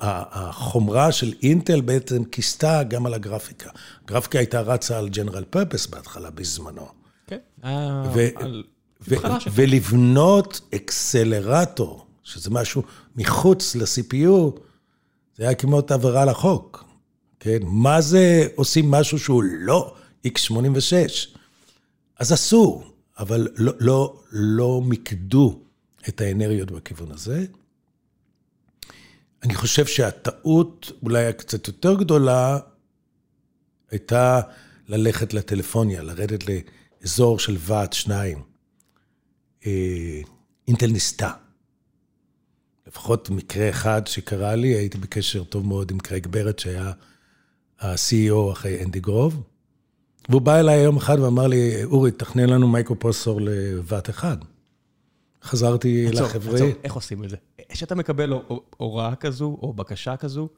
החומרה 0.00 1.12
של 1.12 1.32
אינטל 1.42 1.80
בעצם 1.80 2.24
כיסתה 2.24 2.82
גם 2.82 3.06
על 3.06 3.14
הגרפיקה. 3.14 3.70
הגרפיקה 4.04 4.38
הייתה 4.38 4.60
רצה 4.60 4.98
על 4.98 5.08
ג'נרל 5.08 5.44
פרפס 5.44 5.86
בהתחלה, 5.86 6.30
בזמנו. 6.30 6.88
כן. 7.26 7.38
ולבנות 9.54 10.60
אקסלרטור 10.74 12.06
שזה 12.22 12.50
משהו 12.50 12.82
מחוץ 13.16 13.76
ל-CPU, 13.76 14.60
זה 15.36 15.44
היה 15.44 15.54
כמעט 15.54 15.92
עבירה 15.92 16.24
לחוק, 16.24 16.84
כן? 17.40 17.58
מה 17.62 18.00
זה 18.00 18.46
עושים 18.54 18.90
משהו 18.90 19.18
שהוא 19.18 19.42
לא 19.42 19.94
x86? 20.26 21.38
אז 22.18 22.32
עשו, 22.32 22.82
אבל 23.18 23.48
לא, 23.56 23.72
לא, 23.80 24.20
לא 24.32 24.82
מיקדו 24.84 25.60
את 26.08 26.20
האנרגיות 26.20 26.70
בכיוון 26.70 27.12
הזה. 27.12 27.46
אני 29.42 29.54
חושב 29.54 29.86
שהטעות 29.86 30.92
אולי 31.02 31.26
הקצת 31.26 31.68
יותר 31.68 31.94
גדולה 31.94 32.58
הייתה 33.90 34.40
ללכת 34.88 35.34
לטלפוניה, 35.34 36.02
לרדת 36.02 36.44
לאזור 36.48 37.38
של 37.38 37.56
וואט 37.60 37.92
שניים. 37.92 38.42
אה, 39.66 40.20
אינטל 40.68 40.86
ניסתה. 40.86 41.32
לפחות 42.86 43.30
מקרה 43.30 43.70
אחד 43.70 44.06
שקרה 44.06 44.54
לי, 44.54 44.68
הייתי 44.68 44.98
בקשר 44.98 45.44
טוב 45.44 45.66
מאוד 45.66 45.90
עם 45.90 45.98
קרייג 45.98 46.26
בארט, 46.26 46.58
שהיה 46.58 46.92
ה-CEO 47.80 48.52
אחרי 48.52 48.84
אנדי 48.84 49.00
גרוב. 49.00 49.42
והוא 50.28 50.42
בא 50.42 50.56
אליי 50.60 50.82
יום 50.82 50.96
אחד 50.96 51.20
ואמר 51.20 51.46
לי, 51.46 51.84
אורי, 51.84 52.10
תכנן 52.10 52.48
לנו 52.48 52.68
microprocessor 52.68 53.40
לוואט 53.42 54.10
אחד. 54.10 54.36
חזרתי 55.44 56.06
לחברה... 56.12 56.54
עצור, 56.54 56.68
איך 56.84 56.92
עושים 56.92 57.24
את 57.24 57.30
זה? 57.30 57.36
כשאתה 57.68 57.94
מקבל 57.94 58.32
הוראה 58.76 59.14
כזו, 59.14 59.58
או 59.62 59.72
בקשה 59.72 60.16
כזו, 60.16 60.48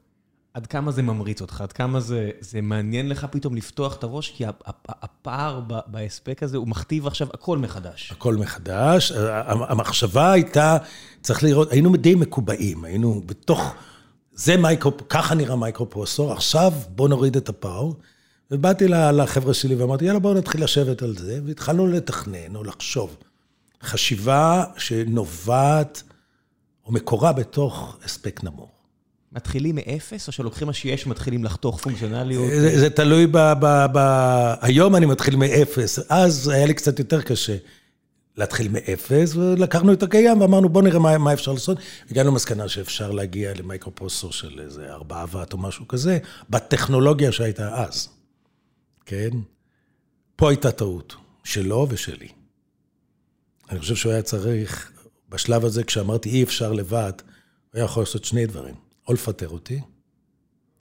עד 0.53 0.67
כמה 0.67 0.91
זה 0.91 1.01
ממריץ 1.01 1.41
אותך? 1.41 1.61
עד 1.61 1.71
כמה 1.71 1.99
זה, 1.99 2.29
זה 2.39 2.61
מעניין 2.61 3.09
לך 3.09 3.27
פתאום 3.31 3.55
לפתוח 3.55 3.95
את 3.97 4.03
הראש? 4.03 4.31
כי 4.31 4.43
הפער 4.87 5.61
בהספק 5.87 6.43
הזה, 6.43 6.57
הוא 6.57 6.67
מכתיב 6.67 7.07
עכשיו 7.07 7.27
הכל 7.33 7.57
מחדש. 7.57 8.11
הכל 8.11 8.35
מחדש. 8.35 9.11
המחשבה 9.45 10.31
הייתה, 10.31 10.77
צריך 11.21 11.43
לראות, 11.43 11.71
היינו 11.71 11.97
די 11.97 12.15
מקובעים, 12.15 12.85
היינו 12.85 13.21
בתוך, 13.25 13.73
זה 14.33 14.57
מייקרו, 14.57 14.91
ככה 15.09 15.35
נראה 15.35 15.55
microprocessor, 15.55 16.31
עכשיו 16.31 16.73
בוא 16.89 17.09
נוריד 17.09 17.37
את 17.37 17.49
ה 17.49 17.55
power. 17.55 17.91
ובאתי 18.51 18.87
לחבר'ה 18.87 19.53
שלי 19.53 19.75
ואמרתי, 19.75 20.05
יאללה, 20.05 20.19
בואו 20.19 20.33
נתחיל 20.33 20.63
לשבת 20.63 21.01
על 21.01 21.15
זה, 21.17 21.39
והתחלנו 21.45 21.87
לתכנן 21.87 22.55
או 22.55 22.63
לחשוב. 22.63 23.17
חשיבה 23.83 24.63
שנובעת 24.77 26.03
או 26.85 26.91
מקורה 26.91 27.33
בתוך 27.33 27.97
הספק 28.05 28.43
נמוך. 28.43 28.69
מתחילים 29.31 29.75
מאפס, 29.75 30.27
או 30.27 30.31
שלוקחים 30.33 30.67
מה 30.67 30.73
שיש 30.73 31.05
ומתחילים 31.05 31.43
לחתוך 31.43 31.81
פונקציונליות? 31.81 32.49
זה, 32.49 32.79
זה 32.79 32.89
תלוי 32.89 33.27
ב, 33.27 33.37
ב, 33.37 33.85
ב... 33.93 33.97
היום 34.61 34.95
אני 34.95 35.05
מתחיל 35.05 35.35
מאפס, 35.35 35.99
אז 36.09 36.47
היה 36.47 36.65
לי 36.65 36.73
קצת 36.73 36.99
יותר 36.99 37.21
קשה 37.21 37.55
להתחיל 38.37 38.67
מאפס, 38.71 39.35
ולקחנו 39.35 39.93
את 39.93 40.03
הקיים 40.03 40.41
ואמרנו, 40.41 40.69
בואו 40.69 40.83
נראה 40.83 40.99
מה, 40.99 41.17
מה 41.17 41.33
אפשר 41.33 41.53
לעשות. 41.53 41.77
הגענו 42.11 42.31
למסקנה 42.31 42.67
שאפשר 42.67 43.11
להגיע 43.11 43.51
למייקרופרוסור 43.59 44.31
של 44.31 44.59
איזה 44.59 44.91
ארבעה 44.91 45.25
ואט 45.31 45.53
או 45.53 45.57
משהו 45.57 45.87
כזה, 45.87 46.17
בטכנולוגיה 46.49 47.31
שהייתה 47.31 47.83
אז, 47.83 48.09
כן? 49.05 49.29
פה 50.35 50.49
הייתה 50.49 50.71
טעות, 50.71 51.15
שלו 51.43 51.87
ושלי. 51.89 52.27
אני 53.69 53.79
חושב 53.79 53.95
שהוא 53.95 54.11
היה 54.11 54.21
צריך, 54.21 54.91
בשלב 55.29 55.65
הזה, 55.65 55.83
כשאמרתי 55.83 56.29
אי 56.29 56.43
אפשר 56.43 56.73
לוואט, 56.73 57.13
הוא 57.17 57.79
היה 57.79 57.85
יכול 57.85 58.03
לעשות 58.03 58.25
שני 58.25 58.45
דברים. 58.45 58.75
או 59.07 59.13
לפטר 59.13 59.49
אותי, 59.49 59.81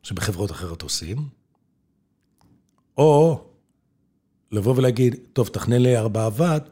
שבחברות 0.02 0.50
אחרות 0.50 0.82
עושים, 0.82 1.28
או 2.98 3.44
לבוא 4.52 4.74
ולהגיד, 4.76 5.16
טוב, 5.32 5.48
תכנן 5.48 5.82
לי 5.82 5.96
ארבעה 5.96 6.28
וואט, 6.36 6.68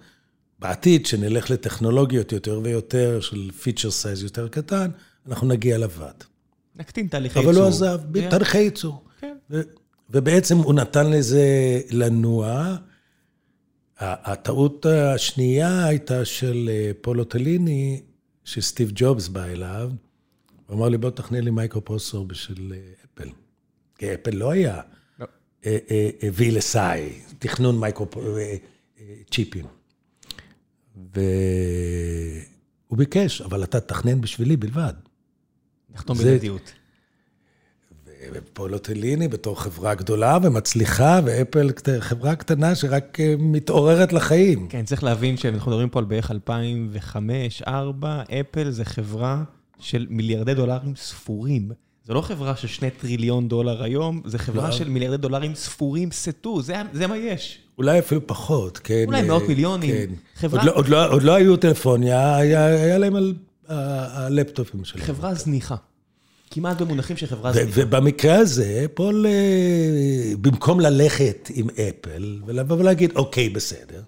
בעתיד, 0.58 1.06
שנלך 1.06 1.50
לטכנולוגיות 1.50 2.32
יותר 2.32 2.60
ויותר 2.62 3.20
של 3.20 3.50
feature 3.62 3.90
size 3.90 4.22
יותר 4.22 4.48
קטן, 4.48 4.90
אנחנו 5.26 5.46
נגיע 5.46 5.78
לוואט. 5.78 6.24
נקטין 6.76 7.06
תהליכי 7.06 7.38
ייצור. 7.38 7.52
אבל 7.52 7.60
הוא 7.60 7.68
עזב, 7.68 8.00
yeah. 8.14 8.30
תהליכי 8.30 8.58
ייצור. 8.58 9.04
כן. 9.20 9.36
ובעצם 10.10 10.56
הוא 10.56 10.74
נתן 10.74 11.10
לזה 11.10 11.80
לנוע. 11.90 12.76
הטעות 14.00 14.86
השנייה 14.86 15.84
הייתה 15.84 16.24
של 16.24 16.70
אה, 16.72 16.90
פול 17.00 17.24
אוטליני, 17.24 18.02
שסטיב 18.44 18.90
ג'ובס 18.94 19.28
בא 19.28 19.44
אליו, 19.44 19.90
הוא 20.66 20.76
אמר 20.76 20.88
לי, 20.88 20.98
בוא 20.98 21.10
תכנן 21.10 21.44
לי 21.44 21.50
microprocessor 21.50 22.26
בשביל 22.26 22.72
אה, 22.72 22.78
אפל. 23.04 23.28
כי 23.98 24.14
אפל 24.14 24.34
לא 24.34 24.50
היה 24.50 24.80
לה 25.18 25.26
VLSI, 26.38 26.76
אה, 26.76 27.08
תכנון 27.38 27.80
מייקרו-צ'יפים. 27.80 29.66
והוא 31.14 32.98
ביקש, 32.98 33.40
אבל 33.40 33.64
אתה 33.64 33.80
תכנן 33.80 34.20
בשבילי 34.20 34.56
בלבד. 34.56 34.92
נחתום 35.94 36.18
בלעדיות. 36.18 36.72
ופול 38.32 38.67
אוטליני 38.67 39.28
בתור 39.28 39.60
חברה 39.60 39.94
גדולה 39.94 40.38
ומצליחה, 40.42 41.20
ואפל 41.24 41.70
חברה 42.00 42.36
קטנה 42.36 42.74
שרק 42.74 43.20
אה, 43.20 43.34
מתעוררת 43.38 44.12
לחיים. 44.12 44.66
כן, 44.68 44.84
צריך 44.84 45.04
להבין 45.04 45.36
שאנחנו 45.36 45.70
מדברים 45.70 45.88
פה 45.88 45.98
על 45.98 46.04
בערך 46.04 46.30
2005-2004, 47.64 47.70
אפל 48.40 48.70
זה 48.70 48.84
חברה 48.84 49.42
של 49.78 50.06
מיליארדי 50.10 50.54
דולרים 50.54 50.96
ספורים. 50.96 51.70
זו 52.04 52.14
לא 52.14 52.20
חברה 52.20 52.56
של 52.56 52.68
שני 52.68 52.90
טריליון 52.90 53.48
דולר 53.48 53.82
היום, 53.82 54.22
זו 54.24 54.38
חברה 54.38 54.68
לא. 54.68 54.72
של 54.72 54.88
מיליארדי 54.88 55.16
דולרים 55.16 55.54
ספורים 55.54 56.10
סטו, 56.10 56.62
זה, 56.62 56.74
זה 56.92 57.06
מה 57.06 57.16
יש. 57.16 57.58
אולי 57.78 57.98
אפילו 57.98 58.26
פחות, 58.26 58.78
כן. 58.78 59.04
אולי 59.06 59.22
מאות 59.22 59.42
מיליונים. 59.48 59.90
כן. 59.90 60.10
חברה... 60.34 60.60
עוד, 60.60 60.68
לא, 60.68 60.74
עוד, 60.74 60.88
לא, 60.88 61.12
עוד 61.12 61.22
לא 61.22 61.34
היו 61.34 61.56
טלפוניה, 61.56 62.36
היה, 62.36 62.66
היה 62.66 62.98
להם 62.98 63.16
על 63.16 63.34
הלפטופים 63.68 64.84
שלהם. 64.84 65.04
חברה 65.04 65.34
זניחה. 65.34 65.76
כמעט 66.50 66.80
במונחים 66.80 67.16
של 67.16 67.26
חברה 67.26 67.52
זניחה. 67.52 67.70
ובמקרה 67.74 68.36
הזה, 68.36 68.86
פול, 68.94 69.26
במקום 70.40 70.80
ללכת 70.80 71.48
עם 71.54 71.66
אפל 71.70 72.40
ולבוא 72.46 72.76
ולהגיד, 72.76 73.12
אוקיי, 73.16 73.48
בסדר, 73.48 74.02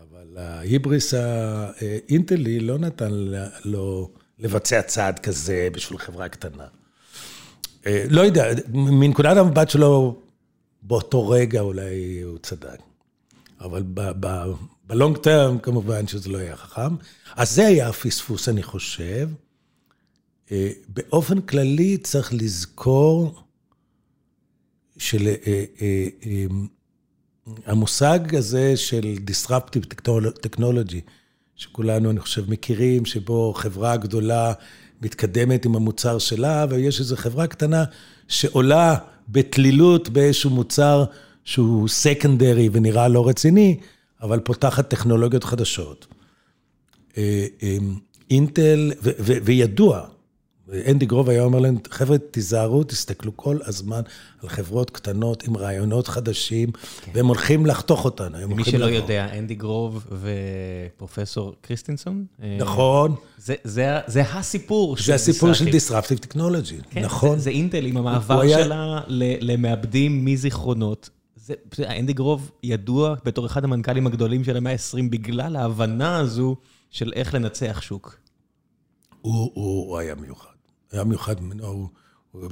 אבל 0.00 0.38
ההיבריס 0.38 1.14
האינטלי 1.14 2.60
לא 2.60 2.78
נתן 2.78 3.12
לו 3.64 4.10
לבצע 4.38 4.82
צעד 4.82 5.18
כזה 5.18 5.68
בשביל 5.72 5.98
חברה 5.98 6.28
קטנה. 6.28 6.66
אה, 7.86 8.04
לא 8.10 8.20
יודע, 8.20 8.44
מנקודת 8.72 9.36
המבט 9.36 9.70
שלו, 9.70 10.20
באותו 10.82 11.28
רגע 11.28 11.60
אולי 11.60 12.20
הוא 12.20 12.38
צדק. 12.42 12.78
אבל 13.60 13.82
בלונג 14.86 15.16
טרם, 15.16 15.58
כמובן 15.58 16.06
שזה 16.06 16.28
לא 16.28 16.38
היה 16.38 16.56
חכם. 16.56 16.94
אז 17.36 17.54
זה 17.54 17.66
היה 17.66 17.88
הפספוס, 17.88 18.48
אני 18.48 18.62
חושב. 18.62 19.28
אה, 20.52 20.70
באופן 20.88 21.40
כללי 21.40 21.98
צריך 21.98 22.34
לזכור 22.34 23.40
שהמושג 27.66 28.20
אה, 28.32 28.38
הזה 28.38 28.76
של 28.76 29.16
disruptive 29.26 29.86
technology, 30.46 31.00
שכולנו, 31.56 32.10
אני 32.10 32.20
חושב, 32.20 32.50
מכירים, 32.50 33.04
שבו 33.04 33.52
חברה 33.56 33.96
גדולה 33.96 34.52
מתקדמת 35.02 35.64
עם 35.64 35.76
המוצר 35.76 36.18
שלה, 36.18 36.66
ויש 36.70 37.00
איזו 37.00 37.16
חברה 37.16 37.46
קטנה 37.46 37.84
שעולה 38.28 38.96
בתלילות 39.28 40.08
באיזשהו 40.08 40.50
מוצר 40.50 41.04
שהוא 41.44 41.88
סקנדרי 41.88 42.68
ונראה 42.72 43.08
לא 43.08 43.28
רציני, 43.28 43.80
אבל 44.22 44.40
פותחת 44.40 44.88
טכנולוגיות 44.88 45.44
חדשות. 45.44 46.06
אה, 47.16 47.46
אה, 47.62 47.76
אינטל, 48.30 48.92
וידוע, 49.44 50.06
אנדי 50.90 51.06
גרוב 51.06 51.28
היה 51.28 51.42
אומר 51.42 51.58
להם, 51.58 51.76
חבר'ה, 51.90 52.18
תיזהרו, 52.18 52.84
תסתכלו 52.84 53.36
כל 53.36 53.58
הזמן 53.64 54.00
על 54.42 54.48
חברות 54.48 54.90
קטנות 54.90 55.42
עם 55.42 55.56
רעיונות 55.56 56.08
חדשים, 56.08 56.72
כן. 56.72 57.10
והם 57.14 57.26
הולכים 57.26 57.66
לחתוך 57.66 58.04
אותנו. 58.04 58.48
מי 58.48 58.64
שלא 58.64 58.86
לבוא. 58.86 58.96
יודע, 58.96 59.38
אנדי 59.38 59.54
גרוב 59.54 60.06
ופרופסור 60.96 61.54
קריסטינסון. 61.60 62.24
אה, 62.42 62.56
נכון. 62.60 63.14
זה, 63.38 63.54
זה, 63.64 63.98
זה 64.06 64.22
הסיפור 64.22 64.96
של... 64.96 65.06
זה 65.06 65.14
הסיפור 65.14 65.52
של 65.52 65.68
Disruptive 65.68 66.26
Technology, 66.26 66.84
כן, 66.90 67.02
נכון. 67.02 67.38
זה, 67.38 67.44
זה 67.44 67.50
אינטל 67.50 67.86
עם 67.86 67.96
המעבר 67.96 68.40
היה... 68.40 68.64
שלה 68.64 69.00
למעבדים 69.40 70.24
מזיכרונות. 70.24 71.10
זה, 71.36 71.54
אנדי 71.98 72.12
גרוב 72.12 72.50
ידוע 72.62 73.14
בתור 73.24 73.46
אחד 73.46 73.64
המנכ"לים 73.64 74.06
הגדולים 74.06 74.44
של 74.44 74.56
המאה 74.56 74.72
ה-20, 74.72 75.02
בגלל 75.10 75.56
ההבנה 75.56 76.16
הזו 76.16 76.56
של 76.90 77.12
איך 77.14 77.34
לנצח 77.34 77.80
שוק. 77.80 78.18
הוא, 79.20 79.50
הוא, 79.54 79.88
הוא 79.88 79.98
היה 79.98 80.14
מיוחד. 80.14 80.59
היה 80.92 81.04
מיוחד 81.04 81.42
ממנו, 81.42 81.66
הוא, 81.66 81.88
הוא 82.30 82.50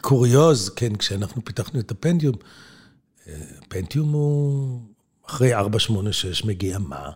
קוריוז, 0.00 0.68
כן, 0.68 0.96
כשאנחנו 0.96 1.44
פיתחנו 1.44 1.80
את 1.80 1.90
הפנטיום, 1.90 2.34
אה, 3.28 3.40
פנטיום 3.68 4.12
הוא 4.12 4.80
אחרי 5.26 5.54
486 5.54 6.44
מגיע 6.44 6.78
מה? 6.78 7.10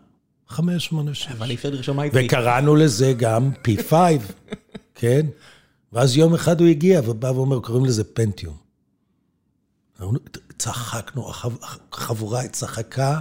586. 0.48 1.32
אבל 1.32 1.50
אי 1.50 1.54
אפשר 1.54 1.70
לרשום 1.70 2.00
IP. 2.00 2.10
וקראנו 2.12 2.76
לזה 2.76 3.12
גם 3.16 3.50
P5, 3.66 3.92
כן? 4.94 5.26
ואז 5.92 6.16
יום 6.16 6.34
אחד 6.34 6.60
הוא 6.60 6.68
הגיע 6.68 7.00
ובא 7.04 7.26
ואומר, 7.26 7.60
קוראים 7.60 7.84
לזה 7.84 8.04
פנטיום. 8.04 8.56
צחקנו, 10.58 11.30
החבורה 11.92 12.48
צחקה, 12.48 13.20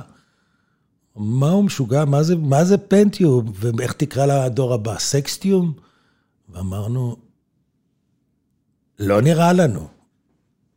מה 1.15 1.49
הוא 1.49 1.63
משוגע? 1.63 2.05
מה 2.05 2.23
זה, 2.23 2.36
מה 2.36 2.63
זה 2.63 2.77
פנטיום? 2.77 3.51
ואיך 3.55 3.93
תקרא 3.93 4.25
לדור 4.45 4.73
הבא? 4.73 4.99
סקסטיום? 4.99 5.73
ואמרנו, 6.49 7.15
לא 8.99 9.21
נראה 9.21 9.53
לנו. 9.53 9.88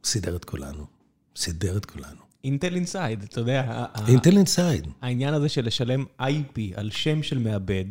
סידר 0.05 0.37
את 0.37 0.45
כולנו. 0.45 0.87
סידר 1.37 1.77
את 1.77 1.87
כולנו. 1.87 2.21
Intel 2.45 2.75
Inside, 2.75 3.23
אתה 3.23 3.41
יודע. 3.41 3.85
Intel 4.09 4.37
Inside. 4.37 4.87
העניין 5.01 5.35
הזה 5.35 5.49
של 5.49 5.67
לשלם 5.67 6.05
IP 6.21 6.59
על 6.75 6.91
שם 6.91 7.23
של 7.23 7.39
מעבד, 7.39 7.85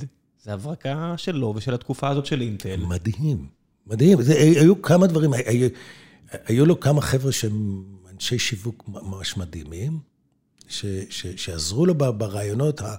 זה 0.43 0.53
הברקה 0.53 1.13
שלו 1.17 1.53
ושל 1.55 1.73
התקופה 1.73 2.09
הזאת 2.09 2.25
של 2.25 2.41
אינטל. 2.41 2.85
מדהים, 2.85 3.47
מדהים. 3.87 4.21
זה, 4.21 4.33
היו 4.33 4.81
כמה 4.81 5.07
דברים, 5.07 5.33
היו, 5.33 5.67
היו 6.31 6.65
לו 6.65 6.79
כמה 6.79 7.01
חבר'ה 7.01 7.31
שהם 7.31 7.83
אנשי 8.13 8.39
שיווק 8.39 8.83
ממש 8.87 9.37
מדהימים, 9.37 9.99
ש, 10.67 10.85
ש, 11.09 11.27
שעזרו 11.27 11.85
לו 11.85 11.95
ברעיונות 11.95 12.81
ה, 12.81 12.95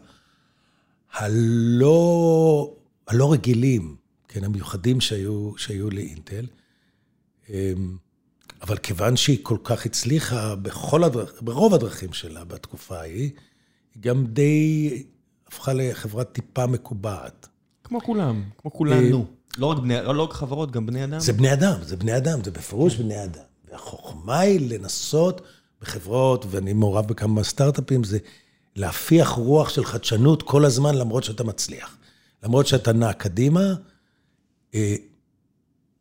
הלא, 1.13 2.75
הלא 3.09 3.33
רגילים, 3.33 3.97
כן, 4.33 4.45
המיוחדים 4.45 5.01
שהיו, 5.01 5.53
שהיו 5.57 5.91
לאינטל. 5.91 6.47
אמ, 7.51 7.97
אבל 8.63 8.77
כיוון 8.77 9.17
שהיא 9.17 9.39
כל 9.43 9.57
כך 9.65 9.87
הצליחה 9.87 10.55
בכל 10.55 11.05
הדרכ... 11.05 11.43
ברוב 11.43 11.75
הדרכים 11.75 12.13
שלה 12.13 12.45
בתקופה 12.45 12.99
ההיא, 12.99 13.31
היא 13.95 14.03
גם 14.03 14.27
די 14.27 15.03
הפכה 15.47 15.73
לחברת 15.73 16.33
טיפה 16.33 16.67
מקובעת. 16.67 17.49
כמו 17.85 18.01
כולם, 18.01 18.43
כמו 18.59 18.73
כולנו. 18.73 19.19
אה, 19.19 19.25
לא 19.59 19.67
רק, 19.67 19.79
בני, 19.79 19.95
לא 20.05 20.23
רק 20.23 20.33
חברות, 20.33 20.71
גם 20.71 20.87
בני 20.87 21.05
אדם. 21.05 21.21
זה 21.21 21.33
בני 21.33 21.53
אדם, 21.53 21.83
זה 21.83 21.97
בני 21.97 22.17
אדם, 22.17 22.45
זה 22.45 22.51
בפירוש 22.51 22.97
בני 22.97 23.25
אדם. 23.25 23.45
והחוכמה 23.71 24.39
היא 24.39 24.71
לנסות 24.71 25.41
בחברות, 25.81 26.47
ואני 26.51 26.73
מעורב 26.73 27.07
בכמה 27.07 27.45
סטארט-אפים, 27.45 28.05
זה 28.05 28.19
להפיח 28.77 29.29
רוח 29.29 29.69
של 29.69 29.85
חדשנות 29.85 30.43
כל 30.43 30.65
הזמן, 30.65 30.95
למרות 30.95 31.25
שאתה 31.25 31.45
מצליח. 31.45 31.97
למרות 32.43 32.67
שאתה 32.67 32.93
נע 32.93 33.13
קדימה, 33.13 33.75
אה, 34.75 34.95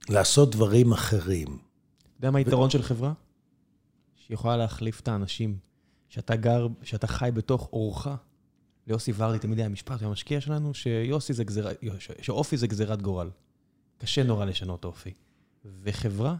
לעשות 0.10 0.56
דברים 0.56 0.92
אחרים. 0.92 1.48
אתה 1.48 2.18
יודע 2.18 2.32
מה 2.32 2.40
היתרון 2.40 2.70
של 2.70 2.82
חברה? 2.82 3.14
שהיא 4.16 4.36
יכולה 4.36 4.58
להחליף 4.58 5.00
את 5.00 5.08
האנשים. 5.08 5.58
שאתה 6.10 6.36
גר, 6.36 6.68
שאתה 6.84 7.08
חי 7.08 7.30
בתוך 7.34 7.70
אורך. 7.74 8.08
ליוסי 8.88 9.12
ורדי 9.16 9.40
תמיד 9.40 9.60
היה 9.60 9.70
משפט 9.70 10.02
המשקיע 10.02 10.42
שלנו, 10.42 10.74
שיוסי 10.74 11.34
זה 11.34 11.44
גזירת, 11.44 11.78
שאופי 12.22 12.58
זה 12.58 12.68
גזירת 12.68 13.02
גורל. 13.02 13.30
קשה 13.98 14.24
נורא 14.24 14.46
לשנות 14.46 14.86
אופי. 14.86 15.14
וחברה, 15.84 16.36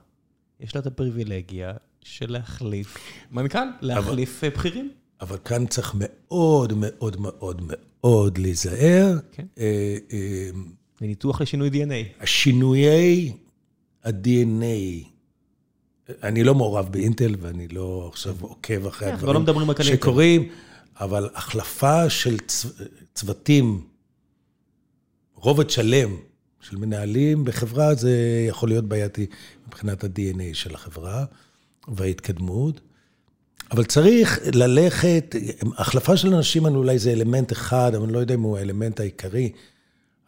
יש 0.60 0.76
לה 0.76 0.82
את 0.82 0.86
הפריבילגיה 0.86 1.74
של 2.02 2.32
להחליף 2.32 2.98
מנכ"ל, 3.32 3.58
להחליף 3.82 4.44
אבל, 4.44 4.54
בכירים. 4.54 4.92
אבל 5.22 5.38
כאן 5.46 5.68
צריך 5.68 5.96
מאוד 5.98 6.74
מאוד 6.76 7.18
מאוד 7.20 7.62
מאוד 7.66 8.38
להיזהר. 8.38 9.20
כן. 9.32 9.46
אה, 9.58 9.98
אה, 10.12 10.50
וניתוח 11.02 11.42
לשינוי 11.42 11.70
DNA. 11.70 12.24
השינויי 12.24 13.34
ה-DNA, 14.04 15.06
אני 16.24 16.44
לא 16.44 16.56
מעורב 16.56 16.90
באינטל 16.92 17.36
ואני 17.42 17.68
לא 17.68 18.10
עכשיו 18.12 18.36
עוקב 18.42 18.88
אחרי 18.88 19.08
כן, 19.08 19.14
הדברים 19.14 19.68
לא 19.68 19.84
שקורים, 19.84 20.50
אבל 21.00 21.30
החלפה 21.34 22.10
של 22.10 22.38
צוותים, 23.14 23.88
רובד 25.36 25.70
שלם 25.70 26.16
של 26.62 26.78
מנהלים 26.78 27.46
בחברה, 27.46 27.96
זה 27.96 28.46
יכול 28.50 28.70
להיות 28.70 28.86
בעייתי 28.86 29.26
מבחינת 29.68 30.04
ה-DNA 30.04 30.54
של 30.54 30.76
החברה 30.76 31.26
וההתקדמות. 31.88 32.82
אבל 33.72 33.84
צריך 33.84 34.40
ללכת, 34.54 35.36
החלפה 35.78 36.18
של 36.18 36.34
אנשים 36.34 36.66
אולי 36.66 37.00
זה 37.00 37.12
אלמנט 37.12 37.52
אחד, 37.52 37.96
אבל 37.96 38.04
אני 38.04 38.14
לא 38.14 38.20
יודע 38.20 38.34
אם 38.34 38.42
הוא 38.42 38.58
האלמנט 38.58 39.00
העיקרי. 39.00 39.52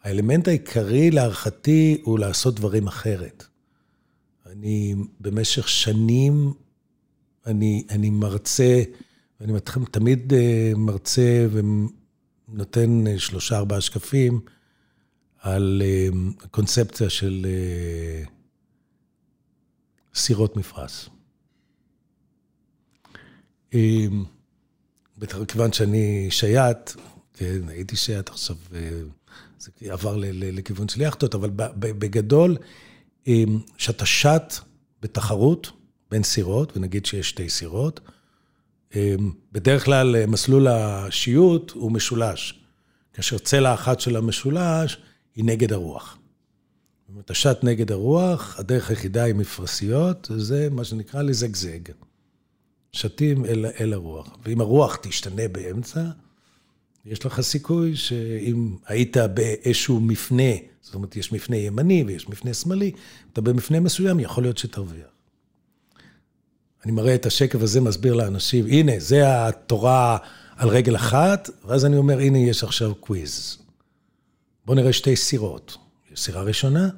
האלמנט 0.04 0.48
העיקרי 0.48 1.10
להערכתי 1.10 2.00
הוא 2.02 2.18
לעשות 2.18 2.54
דברים 2.54 2.86
אחרת. 2.86 3.44
אני 4.46 4.94
במשך 5.20 5.68
שנים, 5.68 6.52
אני, 7.46 7.86
אני 7.90 8.10
מרצה, 8.10 8.82
ואני 9.40 9.52
תמיד 9.90 10.32
אה, 10.32 10.72
מרצה 10.76 11.46
ונותן 11.50 13.06
אה, 13.06 13.18
שלושה, 13.18 13.56
ארבעה 13.56 13.80
שקפים 13.80 14.40
על 15.38 15.82
אה, 15.84 16.08
קונספציה 16.50 17.10
של 17.10 17.46
סירות 20.14 20.56
מפרש. 20.56 21.08
כיוון 25.48 25.72
שאני 25.72 26.26
שייט, 26.30 26.90
כן, 27.34 27.68
הייתי 27.68 27.96
שייט 27.96 28.28
עכשיו, 28.28 28.56
זה 29.64 29.92
עבר 29.92 30.16
לכיוון 30.32 30.88
של 30.88 31.00
יאכטות, 31.00 31.34
אבל 31.34 31.50
בגדול, 31.76 32.56
שאתה 33.76 34.06
שט 34.06 34.54
בתחרות 35.02 35.70
בין 36.10 36.22
סירות, 36.22 36.76
ונגיד 36.76 37.06
שיש 37.06 37.28
שתי 37.28 37.48
סירות, 37.48 38.00
בדרך 39.52 39.84
כלל 39.84 40.26
מסלול 40.26 40.68
השיוט 40.68 41.70
הוא 41.70 41.92
משולש, 41.92 42.60
כאשר 43.12 43.38
צלע 43.38 43.74
אחת 43.74 44.00
של 44.00 44.16
המשולש 44.16 44.98
היא 45.36 45.44
נגד 45.44 45.72
הרוח. 45.72 46.18
אם 47.10 47.20
אתה 47.20 47.34
שט 47.34 47.58
נגד 47.62 47.92
הרוח, 47.92 48.56
הדרך 48.58 48.90
היחידה 48.90 49.24
עם 49.24 49.38
מפרשיות, 49.38 50.30
זה 50.36 50.68
מה 50.70 50.84
שנקרא 50.84 51.22
לזגזג. 51.22 51.80
שתים 52.92 53.44
אל, 53.44 53.66
אל 53.80 53.92
הרוח. 53.92 54.36
ואם 54.44 54.60
הרוח 54.60 54.96
תשתנה 55.02 55.48
באמצע, 55.48 56.00
יש 57.06 57.26
לך 57.26 57.40
סיכוי 57.40 57.96
שאם 57.96 58.76
היית 58.86 59.16
באיזשהו 59.16 60.00
מפנה, 60.00 60.52
זאת 60.82 60.94
אומרת, 60.94 61.16
יש 61.16 61.32
מפנה 61.32 61.56
ימני 61.56 62.04
ויש 62.06 62.28
מפנה 62.28 62.54
שמאלי, 62.54 62.92
אתה 63.32 63.40
במפנה 63.40 63.80
מסוים, 63.80 64.20
יכול 64.20 64.42
להיות 64.42 64.58
שתרוויח. 64.58 65.06
אני 66.84 66.92
מראה 66.92 67.14
את 67.14 67.26
השקף 67.26 67.62
הזה, 67.62 67.80
מסביר 67.80 68.14
לאנשים, 68.14 68.66
הנה, 68.66 68.92
זה 68.98 69.46
התורה 69.48 70.18
על 70.56 70.68
רגל 70.68 70.96
אחת, 70.96 71.50
ואז 71.64 71.84
אני 71.84 71.96
אומר, 71.96 72.18
הנה, 72.18 72.38
יש 72.38 72.64
עכשיו 72.64 72.94
quiz. 72.94 73.58
בואו 74.64 74.76
נראה 74.76 74.92
שתי 74.92 75.16
סירות. 75.16 75.76
יש 76.12 76.20
סירה 76.20 76.42
ראשונה 76.42 76.88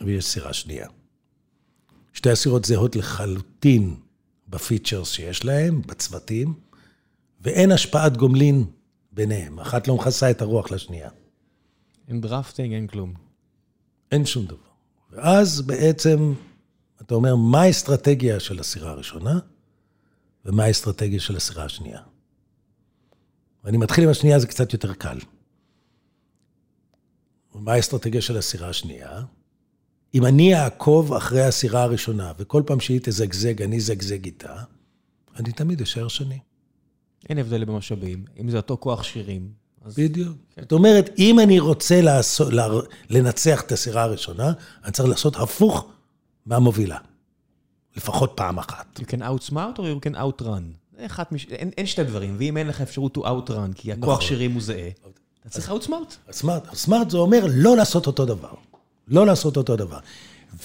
ויש 0.00 0.24
סירה 0.24 0.52
שנייה. 0.52 0.88
שתי 2.12 2.30
הסירות 2.30 2.64
זהות 2.64 2.96
לחלוטין 2.96 3.94
ב 4.48 4.55
features 4.55 5.10
שיש 5.10 5.44
להן, 5.44 5.82
בצוותים, 5.86 6.54
ואין 7.40 7.72
השפעת 7.72 8.16
גומלין 8.16 8.64
ביניהם. 9.14 9.60
אחת 9.60 9.88
לא 9.88 9.96
מכסה 9.96 10.30
את 10.30 10.42
הרוח 10.42 10.70
לשנייה. 10.70 11.10
אין 12.08 12.20
דרפטינג, 12.20 12.72
אין 12.72 12.86
כלום. 12.86 13.14
אין 14.12 14.26
שום 14.26 14.46
דבר. 14.46 14.56
ואז 15.10 15.60
בעצם 15.60 16.34
אתה 17.00 17.14
אומר, 17.14 17.36
מה 17.36 17.62
האסטרטגיה 17.62 18.40
של 18.40 18.60
הסירה 18.60 18.90
הראשונה, 18.90 19.38
ומה 20.44 20.64
האסטרטגיה 20.64 21.20
של 21.20 21.36
הסירה 21.36 21.64
השנייה. 21.64 22.00
ואני 23.64 23.76
מתחיל 23.76 24.04
עם 24.04 24.10
השנייה, 24.10 24.38
זה 24.38 24.46
קצת 24.46 24.72
יותר 24.72 24.94
קל. 24.94 25.18
מה 27.54 27.72
האסטרטגיה 27.72 28.22
של 28.22 28.36
הסירה 28.36 28.68
השנייה? 28.68 29.22
אם 30.14 30.26
אני 30.26 30.54
אעקוב 30.54 31.12
אחרי 31.12 31.42
הסירה 31.42 31.82
הראשונה, 31.82 32.32
וכל 32.38 32.62
פעם 32.66 32.80
שהיא 32.80 33.00
תזגזג, 33.02 33.62
אני 33.62 33.76
אזגזג 33.76 34.24
איתה, 34.24 34.62
אני 35.36 35.52
תמיד 35.52 35.82
אשאר 35.82 36.08
שני. 36.08 36.38
אין 37.28 37.38
הבדל 37.38 37.64
במשאבים. 37.64 38.24
אם 38.40 38.50
זה 38.50 38.56
אותו 38.56 38.76
כוח 38.80 39.02
שירים, 39.02 39.48
אז... 39.84 39.94
בדיוק. 39.98 40.36
כן. 40.54 40.62
זאת 40.62 40.72
אומרת, 40.72 41.10
אם 41.18 41.40
אני 41.40 41.60
רוצה 41.60 42.00
לעשות, 42.00 42.52
לנצח 43.10 43.60
את 43.60 43.72
הסירה 43.72 44.02
הראשונה, 44.02 44.52
אני 44.84 44.92
צריך 44.92 45.08
לעשות 45.08 45.36
הפוך 45.36 45.86
מהמובילה. 46.46 46.98
לפחות 47.96 48.32
פעם 48.34 48.58
אחת. 48.58 49.00
You 49.00 49.04
can 49.04 49.20
outsmart 49.20 49.78
or 49.78 49.80
you 49.80 50.08
can 50.08 50.14
outrun. 50.16 50.62
מש... 51.32 51.46
אין, 51.46 51.70
אין 51.78 51.86
שתי 51.86 52.04
דברים, 52.04 52.36
ואם 52.38 52.56
אין 52.56 52.66
לך 52.66 52.80
אפשרות 52.80 53.18
to 53.18 53.20
outrun, 53.20 53.74
כי 53.74 53.92
הכוח 53.92 54.08
נכון. 54.08 54.26
שירים 54.26 54.52
הוא 54.52 54.62
זהה, 54.62 54.88
אתה 55.40 55.48
צריך 55.48 55.70
outsmart. 55.70 56.30
outsmart. 56.30 56.72
outsmart 56.72 57.10
זה 57.10 57.18
אומר 57.18 57.44
לא 57.54 57.76
לעשות 57.76 58.06
אותו 58.06 58.24
דבר. 58.24 58.54
לא 59.08 59.26
לעשות 59.26 59.56
אותו 59.56 59.76
דבר. 59.76 59.98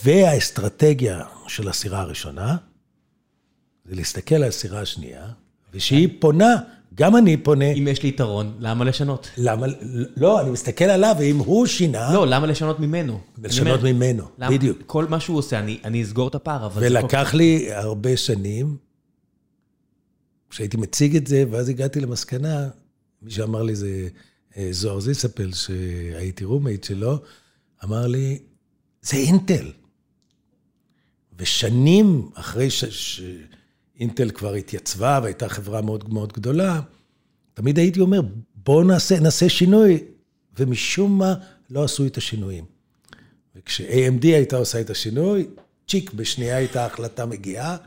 והאסטרטגיה 0.03 1.25
של 1.47 1.67
הסירה 1.67 1.99
הראשונה, 1.99 2.57
זה 3.85 3.95
להסתכל 3.95 4.35
על 4.35 4.43
הסירה 4.43 4.81
השנייה, 4.81 5.27
ושהיא 5.73 6.07
פונה 6.19 6.55
גם 6.99 7.15
אני 7.15 7.37
פונה... 7.37 7.71
אם 7.71 7.87
יש 7.87 8.03
לי 8.03 8.09
יתרון, 8.09 8.57
למה 8.59 8.85
לשנות? 8.85 9.29
למה... 9.37 9.67
לא, 10.17 10.41
אני 10.41 10.49
מסתכל 10.49 10.85
עליו, 10.85 11.15
ואם 11.19 11.37
הוא 11.37 11.65
שינה... 11.65 12.13
לא, 12.13 12.27
למה 12.27 12.47
לשנות 12.47 12.79
ממנו? 12.79 13.19
לשנות 13.43 13.83
ממנו, 13.83 14.27
למה, 14.37 14.51
בדיוק. 14.51 14.77
כל 14.85 15.05
מה 15.07 15.19
שהוא 15.19 15.37
עושה, 15.37 15.59
אני, 15.59 15.79
אני 15.83 16.03
אסגור 16.03 16.27
את 16.27 16.35
הפער, 16.35 16.65
אבל... 16.65 16.81
ולקח 16.85 17.33
לי 17.33 17.73
הרבה 17.73 18.17
שנים, 18.17 18.77
כשהייתי 20.49 20.77
מציג 20.77 21.15
את 21.15 21.27
זה, 21.27 21.43
ואז 21.51 21.69
הגעתי 21.69 21.99
למסקנה, 21.99 22.69
מי 23.21 23.31
שאמר 23.31 23.63
לי 23.63 23.75
זה 23.75 24.07
אה, 24.57 24.67
זוהר 24.71 24.99
זיספל, 24.99 25.51
שהייתי 25.53 26.45
roommate 26.45 26.83
שלו, 26.83 27.17
אמר 27.83 28.07
לי, 28.07 28.39
זה 29.01 29.17
אינטל. 29.17 29.71
ושנים 31.37 32.29
אחרי 32.33 32.69
ש... 32.69 32.85
ש... 32.85 33.21
אינטל 33.99 34.29
כבר 34.29 34.53
התייצבה 34.53 35.19
והייתה 35.23 35.49
חברה 35.49 35.81
מאוד 35.81 36.13
מאוד 36.13 36.33
גדולה, 36.33 36.81
תמיד 37.53 37.77
הייתי 37.77 37.99
אומר, 37.99 38.21
בואו 38.55 38.83
נעשה, 38.83 39.19
נעשה 39.19 39.49
שינוי, 39.49 40.03
ומשום 40.59 41.17
מה 41.17 41.33
לא 41.69 41.83
עשו 41.83 42.05
את 42.05 42.17
השינויים. 42.17 42.65
וכש-AMD 43.55 44.23
הייתה 44.23 44.57
עושה 44.57 44.81
את 44.81 44.89
השינוי, 44.89 45.47
צ'יק, 45.87 46.13
בשנייה 46.13 46.57
הייתה 46.57 46.85
החלטה 46.85 47.25
מגיעה. 47.25 47.77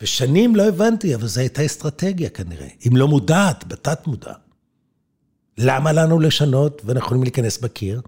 ושנים 0.00 0.56
לא 0.56 0.68
הבנתי, 0.68 1.14
אבל 1.14 1.26
זו 1.26 1.40
הייתה 1.40 1.66
אסטרטגיה 1.66 2.30
כנראה, 2.30 2.68
אם 2.88 2.96
לא 2.96 3.08
מודעת, 3.08 3.64
בתת 3.68 4.06
מודע. 4.06 4.32
למה 5.58 5.92
לנו 5.92 6.20
לשנות 6.20 6.82
ואנחנו 6.84 7.06
יכולים 7.06 7.22
להיכנס 7.22 7.58
בקיר? 7.58 8.00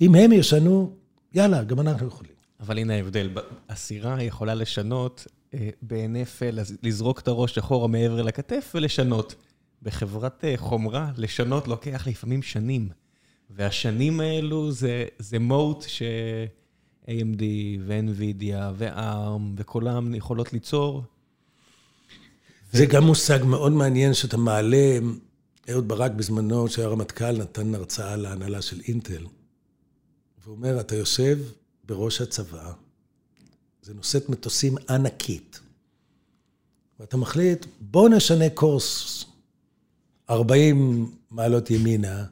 אם 0.00 0.14
הם 0.14 0.32
ישנו, 0.32 0.96
יאללה, 1.34 1.64
גם 1.64 1.80
אנחנו 1.80 2.06
יכולים. 2.06 2.32
אבל 2.60 2.78
הנה 2.78 2.94
ההבדל, 2.94 3.30
הסירה 3.68 4.22
יכולה 4.22 4.54
לשנות 4.54 5.26
בהינף, 5.82 6.42
לזרוק 6.82 7.20
את 7.20 7.28
הראש 7.28 7.58
אחורה 7.58 7.88
מעבר 7.88 8.22
לכתף 8.22 8.72
ולשנות. 8.74 9.34
בחברת 9.82 10.44
אה, 10.44 10.54
חומרה, 10.56 11.10
לשנות 11.16 11.68
לוקח 11.68 12.06
לפעמים 12.06 12.42
שנים. 12.42 12.88
והשנים 13.50 14.20
האלו 14.20 14.72
זה, 14.72 15.04
זה 15.18 15.38
מוט 15.38 15.84
ש-AMD 15.88 17.42
ו-NVIDIA 17.80 18.72
ו-ARM 18.74 19.42
וכולם 19.56 20.14
יכולות 20.14 20.52
ליצור. 20.52 21.02
זה 22.72 22.86
גם 22.86 23.04
מושג 23.04 23.38
מאוד 23.44 23.72
מעניין 23.72 24.14
שאתה 24.14 24.36
מעלה, 24.36 24.98
אהוד 25.70 25.88
ברק 25.88 26.12
בזמנו, 26.12 26.68
שהיה 26.68 26.88
רמטכ"ל, 26.88 27.32
נתן 27.32 27.74
הרצאה 27.74 28.16
להנהלה 28.16 28.62
של 28.62 28.80
אינטל. 28.88 29.26
והוא 30.44 30.56
אומר, 30.56 30.80
אתה 30.80 30.96
יושב 30.96 31.38
בראש 31.84 32.20
הצבא, 32.20 32.72
זה 33.82 33.94
נושאת 33.94 34.28
מטוסים 34.28 34.74
ענקית, 34.90 35.60
ואתה 37.00 37.16
מחליט, 37.16 37.66
בוא 37.80 38.08
נשנה 38.08 38.50
קורס 38.50 39.24
40 40.30 41.10
מעלות 41.30 41.70
ימינה, 41.70 42.24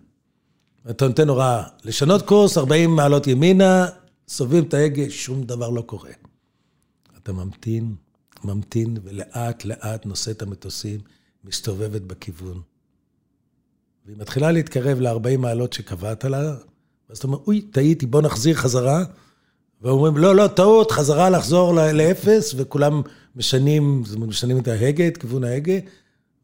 ואתה 0.84 1.08
נותן 1.08 1.28
הוראה, 1.28 1.62
לשנות 1.84 2.22
קורס 2.22 2.58
40 2.58 2.96
מעלות 2.96 3.26
ימינה, 3.26 3.86
סובבים 4.28 4.64
את 4.64 4.74
ההגה, 4.74 5.10
שום 5.10 5.42
דבר 5.42 5.70
לא 5.70 5.82
קורה. 5.82 6.10
אתה 7.18 7.32
ממתין, 7.32 7.94
ממתין, 8.44 8.96
ולאט 9.02 9.64
לאט 9.64 10.06
נושאת 10.06 10.42
המטוסים, 10.42 11.00
מסתובבת 11.44 12.02
בכיוון. 12.02 12.60
והיא 14.06 14.16
מתחילה 14.16 14.52
להתקרב 14.52 15.00
ל-40 15.00 15.36
מעלות 15.38 15.72
שקבעת 15.72 16.24
לה, 16.24 16.56
ואז 17.08 17.18
אתה 17.18 17.26
אומר, 17.26 17.38
אוי, 17.46 17.60
טעיתי, 17.60 18.06
בוא 18.06 18.22
נחזיר 18.22 18.54
חזרה. 18.54 19.04
ואומרים, 19.82 20.16
לא, 20.16 20.36
לא, 20.36 20.46
טעות, 20.46 20.90
חזרה 20.90 21.30
לחזור 21.30 21.74
לאפס, 21.74 22.54
וכולם 22.56 23.02
משנים, 23.36 24.02
משנים 24.18 24.58
את 24.58 24.68
ההגה, 24.68 25.08
את 25.08 25.16
כיוון 25.16 25.44
ההגה, 25.44 25.78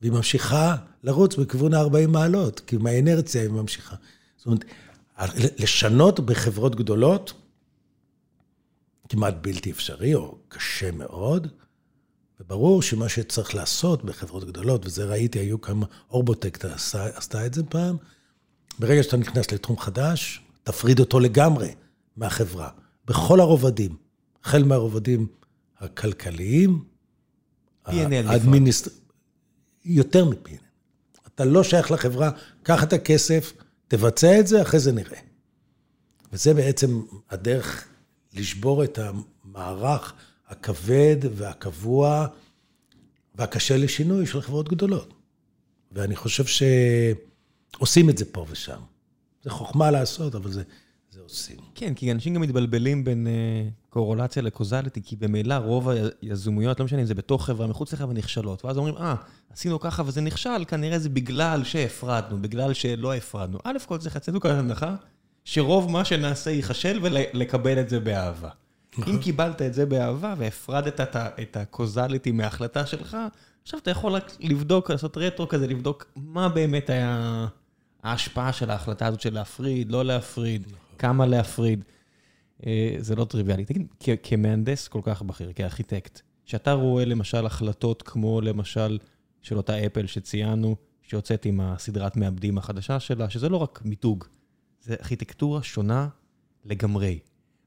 והיא 0.00 0.12
ממשיכה 0.12 0.76
לרוץ 1.04 1.36
בכיוון 1.36 1.74
ה-40 1.74 2.06
מעלות, 2.08 2.60
כי 2.60 2.76
מהאינרציה 2.76 3.42
היא 3.42 3.50
ממשיכה. 3.50 3.96
זאת 4.36 4.46
אומרת, 4.46 4.64
לשנות 5.58 6.20
בחברות 6.20 6.74
גדולות, 6.74 7.32
כמעט 9.08 9.34
בלתי 9.40 9.70
אפשרי, 9.70 10.14
או 10.14 10.38
קשה 10.48 10.90
מאוד, 10.90 11.48
וברור 12.40 12.82
שמה 12.82 13.08
שצריך 13.08 13.54
לעשות 13.54 14.04
בחברות 14.04 14.44
גדולות, 14.44 14.86
וזה 14.86 15.04
ראיתי, 15.04 15.38
היו 15.38 15.60
כמה, 15.60 15.86
אורבוטק 16.10 16.64
עשתה, 16.64 17.04
עשתה 17.04 17.46
את 17.46 17.54
זה 17.54 17.62
פעם, 17.62 17.96
ברגע 18.78 19.02
שאתה 19.02 19.16
נכנס 19.16 19.52
לתחום 19.52 19.78
חדש, 19.78 20.40
תפריד 20.64 21.00
אותו 21.00 21.20
לגמרי 21.20 21.74
מהחברה, 22.16 22.68
בכל 23.06 23.40
הרובדים, 23.40 23.96
החל 24.44 24.64
מהרובדים 24.64 25.26
הכלכליים, 25.78 26.84
האדמיניסטר... 27.84 28.90
יותר 29.84 30.24
מ-P&L. 30.24 30.66
אתה 31.26 31.44
לא 31.44 31.64
שייך 31.64 31.90
לחברה, 31.90 32.30
קח 32.62 32.82
את 32.82 32.92
הכסף, 32.92 33.52
תבצע 33.88 34.40
את 34.40 34.46
זה, 34.46 34.62
אחרי 34.62 34.80
זה 34.80 34.92
נראה. 34.92 35.18
וזה 36.32 36.54
בעצם 36.54 37.02
הדרך 37.30 37.88
לשבור 38.34 38.84
את 38.84 38.98
המערך 38.98 40.12
הכבד 40.48 41.16
והקבוע 41.36 42.26
והקשה 43.34 43.76
לשינוי 43.76 44.26
של 44.26 44.42
חברות 44.42 44.68
גדולות. 44.68 45.14
ואני 45.92 46.16
חושב 46.16 46.44
שעושים 47.76 48.10
את 48.10 48.18
זה 48.18 48.24
פה 48.24 48.46
ושם. 48.50 48.80
זה 49.42 49.50
חוכמה 49.50 49.90
לעשות, 49.90 50.34
אבל 50.34 50.52
זה 50.52 50.62
עושים. 51.36 51.56
כן, 51.74 51.94
כי 51.94 52.12
אנשים 52.12 52.34
גם 52.34 52.40
מתבלבלים 52.40 53.04
בין 53.04 53.26
uh, 53.26 53.90
קורולציה 53.90 54.42
לקוזליטי, 54.42 55.00
כי 55.04 55.16
במילא 55.16 55.54
רוב 55.54 55.88
היזומויות, 56.22 56.80
לא 56.80 56.84
משנה 56.86 57.00
אם 57.00 57.06
זה 57.06 57.14
בתוך 57.14 57.46
חברה, 57.46 57.66
מחוץ 57.66 57.92
לחברה, 57.92 58.14
נכשלות. 58.14 58.64
ואז 58.64 58.78
אומרים, 58.78 58.96
אה, 58.96 59.14
עשינו 59.52 59.80
ככה 59.80 60.02
וזה 60.06 60.20
נכשל, 60.20 60.64
כנראה 60.68 60.98
זה 60.98 61.08
בגלל 61.08 61.64
שהפרדנו, 61.64 62.42
בגלל 62.42 62.72
שלא 62.72 63.14
הפרדנו. 63.14 63.58
א' 63.64 63.76
כל 63.86 63.98
צריך 63.98 64.16
לצאת 64.16 64.42
כאן 64.42 64.50
הנחה, 64.50 64.94
שרוב 65.44 65.90
מה 65.90 66.04
שנעשה 66.04 66.50
ייכשל 66.50 66.98
ולקבל 67.02 67.80
את 67.80 67.88
זה 67.88 68.00
באהבה. 68.00 68.48
נכון. 68.98 69.14
אם 69.14 69.20
קיבלת 69.20 69.62
את 69.62 69.74
זה 69.74 69.86
באהבה 69.86 70.34
והפרדת 70.38 71.00
את 71.16 71.56
הקוזליטי 71.56 72.32
מההחלטה 72.32 72.86
שלך, 72.86 73.16
עכשיו 73.62 73.80
אתה 73.80 73.90
יכול 73.90 74.12
רק 74.12 74.36
לבדוק, 74.40 74.90
לעשות 74.90 75.16
רטרו 75.16 75.48
כזה, 75.48 75.66
לבדוק 75.66 76.06
מה 76.16 76.48
באמת 76.48 76.90
היה 76.90 77.46
ההשפעה 78.02 78.52
של 78.52 78.70
ההחלטה 78.70 79.06
הזאת 79.06 79.20
של 79.20 79.34
להפריד, 79.34 79.92
לא 79.92 80.04
להפריד, 80.04 80.62
נכון. 80.66 80.85
כמה 80.98 81.26
להפריד. 81.26 81.84
אה, 82.66 82.96
זה 82.98 83.16
לא 83.16 83.24
טריוויאלי. 83.24 83.64
תגיד, 83.64 83.86
כמהנדס 84.22 84.88
כל 84.88 85.00
כך 85.02 85.22
בכיר, 85.22 85.52
כארכיטקט, 85.52 86.20
שאתה 86.44 86.72
רואה 86.72 87.04
למשל 87.04 87.46
החלטות 87.46 88.02
כמו 88.02 88.40
למשל 88.40 88.98
של 89.42 89.56
אותה 89.56 89.86
אפל 89.86 90.06
שציינו, 90.06 90.76
שיוצאת 91.02 91.44
עם 91.44 91.60
הסדרת 91.60 92.16
מעבדים 92.16 92.58
החדשה 92.58 93.00
שלה, 93.00 93.30
שזה 93.30 93.48
לא 93.48 93.56
רק 93.56 93.80
מיתוג, 93.84 94.24
זה 94.80 94.94
ארכיטקטורה 95.00 95.62
שונה 95.62 96.08
לגמרי. 96.64 97.18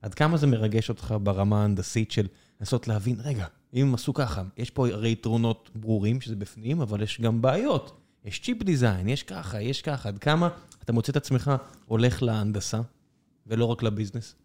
עד 0.02 0.14
כמה 0.14 0.38
זה 0.38 0.48
מרגש 0.48 0.90
אותך 0.90 1.16
ברמה 1.24 1.62
ההנדסית 1.62 2.12
של 2.12 2.28
לנסות 2.60 2.88
להבין, 2.88 3.16
רגע, 3.24 3.46
אם 3.74 3.88
הם 3.88 3.94
עשו 3.94 4.14
ככה, 4.14 4.44
יש 4.58 4.70
פה 4.70 4.88
הרי 4.88 5.12
יתרונות 5.12 5.70
ברורים 5.76 6.22
שזה 6.22 6.36
בפנים, 6.36 6.82
אבל 6.82 7.02
יש 7.02 7.22
גם 7.22 7.42
בעיות. 7.42 8.02
יש 8.26 8.40
צ'יפ 8.40 8.64
דיזיין, 8.64 9.10
יש 9.10 9.24
ככה, 9.24 9.62
יש 9.62 9.82
ככה. 9.82 10.10
עד 10.10 10.18
כמה 10.18 10.50
אתה 10.84 10.94
מוצא 10.94 11.12
את 11.12 11.18
עצמך 11.18 11.52
הולך 11.86 12.24
להנדסה, 12.24 12.82
ולא 13.50 13.66
רק 13.66 13.84
לביזנס? 13.84 14.36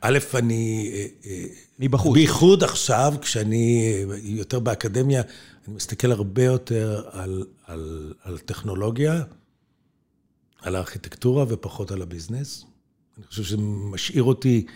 א', 0.00 0.18
אני... 0.34 0.90
אה, 0.94 1.06
אה, 1.26 1.44
מבחוץ. 1.78 2.14
בייחוד 2.14 2.64
עכשיו, 2.64 3.14
כשאני 3.20 3.94
אה, 4.10 4.16
יותר 4.22 4.60
באקדמיה, 4.60 5.22
אני 5.68 5.74
מסתכל 5.74 6.12
הרבה 6.12 6.44
יותר 6.44 7.02
על, 7.10 7.44
על, 7.66 8.12
על 8.22 8.38
טכנולוגיה, 8.38 9.22
על 10.62 10.76
הארכיטקטורה 10.76 11.44
ופחות 11.48 11.90
על 11.90 12.02
הביזנס. 12.02 12.64
אני 13.18 13.26
חושב 13.26 13.42
שזה 13.42 13.56
משאיר 13.90 14.22
אותי 14.22 14.66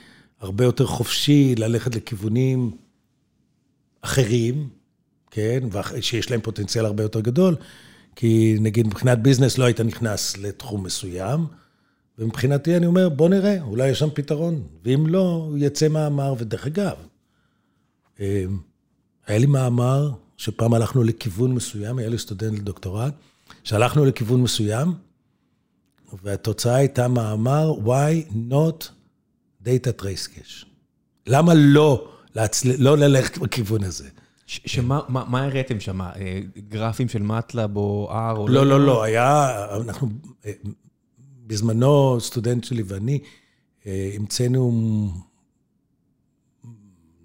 הרבה 0.40 0.64
יותר 0.64 0.86
חופשי 0.86 1.54
ללכת 1.58 1.94
לכיוונים 1.94 2.76
אחרים, 4.00 4.68
כן, 5.30 5.60
שיש 6.00 6.30
להם 6.30 6.40
פוטנציאל 6.40 6.84
הרבה 6.84 7.02
יותר 7.02 7.20
גדול, 7.20 7.56
כי 8.16 8.56
נגיד 8.60 8.86
מבחינת 8.86 9.18
ביזנס 9.18 9.58
לא 9.58 9.64
היית 9.64 9.80
נכנס 9.80 10.36
לתחום 10.36 10.84
מסוים, 10.84 11.46
ומבחינתי 12.20 12.76
אני 12.76 12.86
אומר, 12.86 13.08
בוא 13.08 13.28
נראה, 13.28 13.62
אולי 13.62 13.88
יש 13.88 13.98
שם 13.98 14.08
פתרון, 14.14 14.62
ואם 14.84 15.06
לא, 15.06 15.50
יצא 15.56 15.88
מאמר, 15.88 16.34
ודרך 16.38 16.66
אגב, 16.66 16.96
אה, 18.20 18.44
היה 19.26 19.38
לי 19.38 19.46
מאמר 19.46 20.10
שפעם 20.36 20.74
הלכנו 20.74 21.02
לכיוון 21.02 21.54
מסוים, 21.54 21.98
היה 21.98 22.08
לי 22.08 22.18
סטודנט 22.18 22.58
לדוקטורט, 22.58 23.14
שהלכנו 23.64 24.04
לכיוון 24.04 24.42
מסוים, 24.42 24.94
והתוצאה 26.22 26.74
הייתה 26.74 27.08
מאמר, 27.08 27.72
why 27.84 28.32
not 28.50 28.88
data 29.64 30.02
trace 30.02 30.28
cache? 30.28 30.66
למה 31.26 31.54
לא, 31.54 32.08
להצל... 32.34 32.68
לא 32.78 32.98
ללכת 32.98 33.38
בכיוון 33.38 33.84
הזה? 33.84 34.08
שמה 34.46 35.00
מה, 35.08 35.24
מה 35.28 35.44
הראיתם 35.44 35.80
שם? 35.80 36.00
אה, 36.00 36.40
גרפים 36.68 37.08
של 37.08 37.22
מטלב 37.22 37.76
או 37.76 38.10
R 38.12 38.36
או 38.36 38.48
לא? 38.48 38.54
לא, 38.54 38.66
לא, 38.66 38.86
לא, 38.86 39.02
היה, 39.02 39.66
אנחנו, 39.76 40.08
אה, 40.46 40.52
בזמנו, 41.50 42.20
סטודנט 42.20 42.64
שלי 42.64 42.82
ואני, 42.86 43.18
אה, 43.86 44.10
המצאנו, 44.14 44.72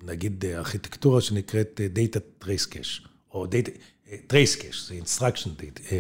נגיד, 0.04 0.46
ארכיטקטורה 0.46 1.22
שנקראת 1.22 1.82
Data 1.96 2.46
Trace 2.46 2.74
Cache, 2.74 3.08
או 3.32 3.46
Data, 3.46 3.70
Trace 4.10 4.62
Cache, 4.62 4.88
זה 4.88 5.00
Instruction 5.04 5.62
Data. 5.62 5.94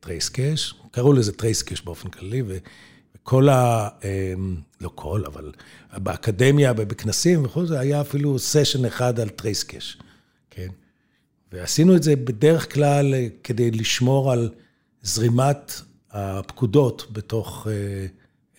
trace 0.00 0.28
cache, 0.28 0.74
קראו 0.90 1.12
לזה 1.12 1.32
trace 1.32 1.62
cache 1.62 1.82
באופן 1.82 2.08
כללי, 2.08 2.42
וכל 2.46 3.48
ה... 3.48 3.88
אמ, 4.04 4.56
לא 4.80 4.90
כל, 4.94 5.22
אבל 5.26 5.52
באקדמיה, 5.92 6.72
בכנסים 6.72 7.44
וכו', 7.44 7.66
זה 7.66 7.80
היה 7.80 8.00
אפילו 8.00 8.38
סשן 8.38 8.84
אחד 8.84 9.20
על 9.20 9.28
trace 9.28 9.62
cache, 9.62 9.98
כן? 10.50 10.68
ועשינו 11.52 11.96
את 11.96 12.02
זה 12.02 12.16
בדרך 12.16 12.74
כלל 12.74 13.14
אה, 13.14 13.28
כדי 13.44 13.70
לשמור 13.70 14.32
על 14.32 14.50
זרימת 15.02 15.72
הפקודות 16.12 17.06
בתוך 17.12 17.66
אה, 17.70 18.06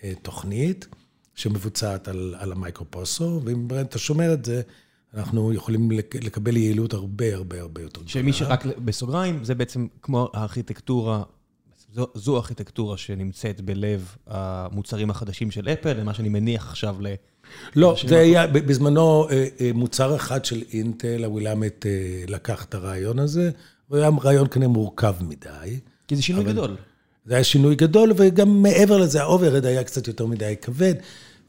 אה, 0.04 0.12
תוכנית 0.22 0.86
שמבוצעת 1.34 2.08
על, 2.08 2.34
על 2.38 2.52
המייקרופרוסור, 2.52 3.42
ואם 3.44 3.68
אתה 3.80 3.98
שומר 3.98 4.32
את 4.32 4.44
זה, 4.44 4.62
אנחנו 5.14 5.52
יכולים 5.52 5.90
לקבל 6.22 6.56
יעילות 6.56 6.92
הרבה 6.92 7.34
הרבה 7.34 7.60
הרבה 7.60 7.82
יותר 7.82 8.00
גדולה. 8.00 8.10
שמי 8.10 8.32
שרק 8.32 8.66
בסוגריים, 8.66 9.44
זה 9.44 9.54
בעצם 9.54 9.86
כמו 10.02 10.28
הארכיטקטורה, 10.34 11.22
זו 12.14 12.36
הארכיטקטורה 12.36 12.96
שנמצאת 12.96 13.60
בלב 13.60 14.16
המוצרים 14.26 15.10
החדשים 15.10 15.50
של 15.50 15.68
אפל, 15.68 15.92
למה 15.92 16.14
שאני 16.14 16.28
מניח 16.28 16.68
עכשיו 16.68 16.96
ל... 17.00 17.06
לא, 17.76 17.96
זה 18.06 18.18
היה 18.18 18.46
בזמנו 18.46 19.28
מוצר 19.74 20.16
אחד 20.16 20.44
של 20.44 20.62
אינטל, 20.72 21.24
הווילאמט 21.24 21.86
לקח 22.28 22.64
את 22.64 22.74
הרעיון 22.74 23.18
הזה, 23.18 23.50
הוא 23.88 23.98
היה 23.98 24.10
רעיון 24.22 24.46
כנראה 24.50 24.68
מורכב 24.68 25.14
מדי. 25.20 25.80
כי 26.08 26.16
זה 26.16 26.22
שינוי 26.22 26.44
גדול. 26.44 26.76
זה 27.24 27.34
היה 27.34 27.44
שינוי 27.44 27.74
גדול, 27.74 28.12
וגם 28.16 28.62
מעבר 28.62 28.98
לזה, 28.98 29.22
ה 29.22 29.27
overhead 29.27 29.66
היה 29.66 29.84
קצת 29.84 30.08
יותר 30.08 30.26
מדי 30.26 30.54
כבד. 30.62 30.94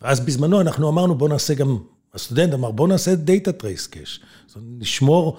ואז 0.02 0.20
בזמנו 0.20 0.62
אנחנו 0.62 0.90
אמרנו, 0.90 1.16
בואו 1.16 1.30
נעשה 1.30 1.54
גם, 1.54 1.78
הסטודנט 2.14 2.54
אמר, 2.54 2.72
בואו 2.72 2.88
נעשה 2.88 3.16
data 3.16 3.52
trace 3.52 3.88
cache. 3.88 4.20
זאת 4.48 4.56
אומרת, 4.56 4.70
נשמור 4.80 5.38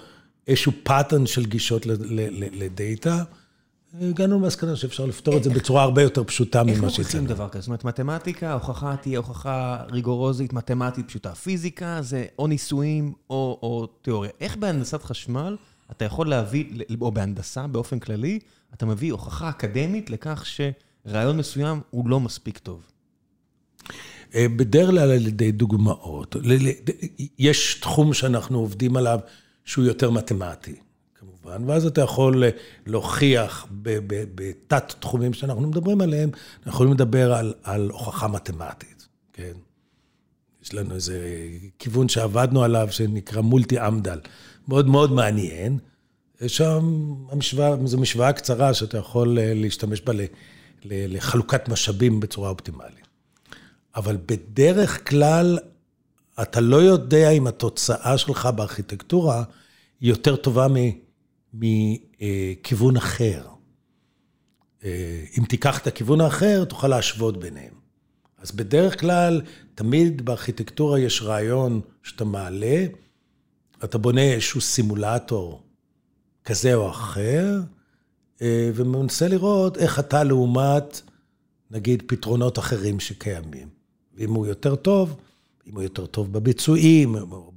איזשהו 0.49 0.73
pattern 0.83 1.27
של 1.27 1.47
גישות 1.47 1.87
לדאטה. 2.53 3.25
הגענו 4.01 4.41
למסקנה 4.41 4.77
שאפשר 4.77 5.05
לפתור 5.07 5.37
את 5.37 5.45
זה 5.45 5.51
בצורה 5.51 5.83
הרבה 5.83 6.03
יותר 6.03 6.25
פשוטה 6.25 6.63
ממה 6.63 6.75
שהצענו. 6.75 6.89
איך 6.89 6.99
עושים 6.99 7.27
דבר 7.27 7.49
כזה? 7.49 7.61
זאת 7.61 7.69
אומרת, 7.69 7.85
מתמטיקה, 7.85 8.53
הוכחה 8.53 8.97
תהיה 8.97 9.19
הוכחה 9.19 9.83
ריגורוזית, 9.91 10.53
מתמטית 10.53 11.09
פשוטה. 11.09 11.35
פיזיקה 11.35 11.99
זה 12.03 12.25
או 12.39 12.47
ניסויים 12.47 13.13
או 13.31 13.89
תיאוריה. 14.03 14.31
איך 14.41 14.57
בהנדסת 14.57 15.03
חשמל 15.03 15.57
אתה 15.91 16.05
יכול 16.05 16.29
להביא, 16.29 16.65
או 17.01 17.13
בהנדסה 17.13 17.67
באופן 17.67 17.99
כללי, 17.99 18.39
אתה 18.75 18.87
מביא 18.87 19.13
הוכחה 19.13 19.49
אקדמית 19.49 20.11
לכך 20.11 20.45
שרעיון 20.47 21.37
מסוים 21.37 21.81
הוא 21.91 22.09
לא 22.09 22.21
מספיק 22.21 22.59
טוב? 22.59 22.87
בדרך 24.35 24.91
כלל 24.91 25.11
על 25.11 25.27
ידי 25.27 25.53
דוגמאות. 25.53 26.37
יש 27.39 27.75
תחום 27.81 28.15
שאנחנו 28.15 28.59
עובדים 28.59 28.97
עליו 28.97 29.21
שהוא 29.65 29.85
יותר 29.85 30.11
מתמטי, 30.11 30.75
כמובן, 31.15 31.71
ואז 31.71 31.87
אתה 31.87 32.01
יכול 32.01 32.45
להוכיח 32.87 33.67
בתת 34.35 34.95
תחומים 35.01 35.33
שאנחנו 35.33 35.69
מדברים 35.69 36.01
עליהם, 36.01 36.31
אנחנו 36.57 36.71
יכולים 36.71 36.93
לדבר 36.93 37.33
על, 37.33 37.55
על 37.63 37.91
הוכחה 37.91 38.29
מתמטית, 38.29 39.09
כן? 39.33 39.53
יש 40.63 40.75
לנו 40.75 40.95
איזה 40.95 41.49
כיוון 41.79 42.09
שעבדנו 42.09 42.65
עליו 42.65 42.89
שנקרא 42.91 43.41
מולטי 43.41 43.87
אמדל, 43.87 44.19
מאוד 44.69 44.89
מאוד 44.89 45.13
מעניין. 45.13 45.79
שם 46.47 47.15
המשוואה, 47.31 47.87
זו 47.87 47.99
משוואה 47.99 48.33
קצרה 48.33 48.75
שאתה 48.75 48.99
יכול 48.99 49.39
להשתמש 49.41 50.01
בה 50.01 50.13
לחלוקת 50.85 51.69
משאבים 51.69 52.21
בצורה 52.21 52.51
אופטימלית. 52.51 53.07
אבל 53.97 54.17
בדרך 54.27 55.09
כלל, 55.09 55.59
אתה 56.43 56.61
לא 56.61 56.77
יודע 56.77 57.31
אם 57.31 57.47
התוצאה 57.47 58.19
שלך 58.19 58.47
בארכיטקטורה 58.47 59.45
היא 60.01 60.11
יותר 60.11 60.37
טובה 60.37 60.67
מכיוון 61.55 62.97
אחר. 62.97 63.43
אם 64.85 65.45
תיקח 65.49 65.79
את 65.79 65.87
הכיוון 65.87 66.21
האחר, 66.21 66.65
תוכל 66.65 66.89
להשוות 66.89 67.37
ביניהם. 67.37 67.75
אז 68.39 68.53
בדרך 68.53 69.01
כלל, 69.01 69.43
תמיד 69.75 70.25
בארכיטקטורה 70.25 71.01
יש 71.01 71.23
רעיון 71.23 71.81
שאתה 72.03 72.25
מעלה, 72.25 72.87
אתה 73.85 73.99
בונה 73.99 74.23
איזשהו 74.23 74.61
סימולטור 74.61 75.63
כזה 76.45 76.75
או 76.75 76.91
אחר, 76.91 77.61
ומנסה 78.43 79.29
לראות 79.29 79.77
איך 79.79 79.99
אתה 79.99 80.25
לעומת, 80.25 81.01
נגיד, 81.71 82.03
פתרונות 82.07 82.59
אחרים 82.59 83.01
שקיימים. 83.01 83.69
ואם 84.15 84.35
הוא 84.35 84.47
יותר 84.47 84.75
טוב, 84.75 85.17
אם 85.67 85.75
הוא 85.75 85.83
יותר 85.83 86.07
טוב 86.07 86.33
בביצועים, 86.33 87.15
או 87.15 87.53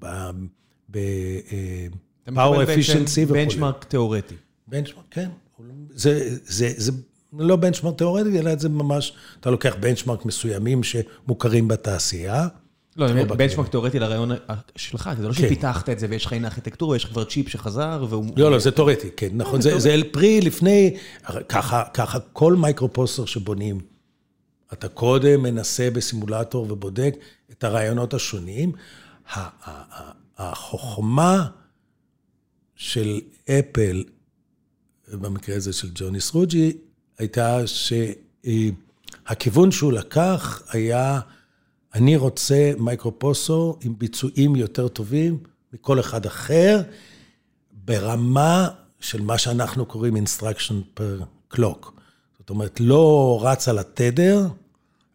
ב-power 0.91 2.29
efficiency 2.29 3.25
וכו'. 3.25 3.33
בנצ'מארק 3.33 3.83
תיאורטי. 3.83 4.35
בנצ'מארק, 4.67 5.05
כן. 5.11 5.29
זה, 5.89 6.37
זה, 6.45 6.73
זה 6.77 6.91
לא 7.33 7.55
benchmark 7.55 7.97
תיאורטי, 7.97 8.39
אלא 8.39 8.55
זה 8.55 8.69
ממש, 8.69 9.13
אתה 9.39 9.49
לוקח 9.49 9.75
benchmark 9.79 10.25
מסוימים 10.25 10.83
שמוכרים 10.83 11.67
בתעשייה. 11.67 12.47
לא, 12.99 13.05
אני 13.05 13.21
אומר, 13.21 13.35
benchmark 13.35 13.69
תיאורטי 13.69 13.99
לרעיון 13.99 14.31
שלך, 14.75 15.09
זה 15.17 15.27
לא 15.27 15.33
שפיתחת 15.33 15.89
את 15.89 15.99
זה 15.99 16.07
ויש 16.09 16.25
לך 16.25 16.33
הנה 16.33 16.47
ארכיטקטורה, 16.47 16.95
יש 16.95 17.03
לך 17.03 17.09
כבר 17.09 17.23
צ'יפ 17.23 17.49
שחזר 17.49 18.05
והוא... 18.09 18.25
לא, 18.37 18.51
לא, 18.51 18.59
זה 18.59 18.71
תיאורטי, 18.71 19.09
כן, 19.17 19.29
נכון. 19.33 19.61
זה 19.61 19.95
פרי 20.11 20.41
לפני, 20.41 20.97
ככה 21.93 22.19
כל 22.33 22.55
microprocessor 22.55 23.25
שבונים. 23.25 23.79
אתה 24.73 24.87
קודם 24.87 25.43
מנסה 25.43 25.89
בסימולטור 25.93 26.71
ובודק 26.71 27.15
את 27.51 27.63
הרעיונות 27.63 28.13
השונים. 28.13 28.71
החוכמה 30.37 31.47
של 32.75 33.21
אפל, 33.49 34.03
במקרה 35.13 35.55
הזה 35.55 35.73
של 35.73 35.89
ג'וני 35.95 36.21
סרוג'י, 36.21 36.77
הייתה 37.17 37.59
שהכיוון 38.45 39.71
שהוא 39.71 39.93
לקח 39.93 40.61
היה, 40.69 41.19
אני 41.93 42.17
רוצה 42.17 42.71
מייקרופוסו 42.77 43.77
עם 43.81 43.95
ביצועים 43.97 44.55
יותר 44.55 44.87
טובים 44.87 45.37
מכל 45.73 45.99
אחד 45.99 46.25
אחר, 46.25 46.81
ברמה 47.71 48.69
של 48.99 49.21
מה 49.21 49.37
שאנחנו 49.37 49.85
קוראים 49.85 50.15
instruction 50.15 50.99
per 50.99 51.23
clock. 51.55 51.91
זאת 52.39 52.49
אומרת, 52.49 52.79
לא 52.79 53.39
רץ 53.43 53.67
על 53.67 53.79
התדר, 53.79 54.47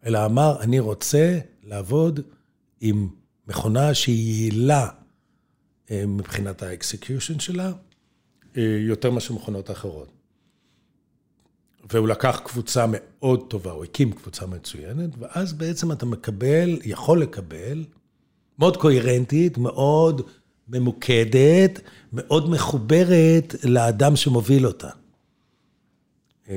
אלא 0.05 0.25
אמר, 0.25 0.61
אני 0.61 0.79
רוצה 0.79 1.39
לעבוד 1.63 2.19
עם 2.81 3.09
מכונה 3.47 3.93
שהיא 3.93 4.41
יעילה 4.41 4.89
מבחינת 5.91 6.63
ה 6.63 6.71
execution 6.71 7.39
שלה, 7.39 7.71
יותר 8.55 9.11
מאשר 9.11 9.33
מכונות 9.33 9.71
אחרות. 9.71 10.14
והוא 11.91 12.07
לקח 12.07 12.41
קבוצה 12.45 12.85
מאוד 12.89 13.45
טובה, 13.47 13.71
הוא 13.71 13.83
הקים 13.83 14.11
קבוצה 14.11 14.45
מצוינת, 14.45 15.09
ואז 15.19 15.53
בעצם 15.53 15.91
אתה 15.91 16.05
מקבל, 16.05 16.79
יכול 16.83 17.21
לקבל, 17.21 17.85
מאוד 18.59 18.77
קוהרנטית, 18.77 19.57
מאוד 19.57 20.21
ממוקדת, 20.67 21.79
מאוד 22.13 22.49
מחוברת 22.49 23.55
לאדם 23.63 24.15
שמוביל 24.15 24.67
אותה. 24.67 24.89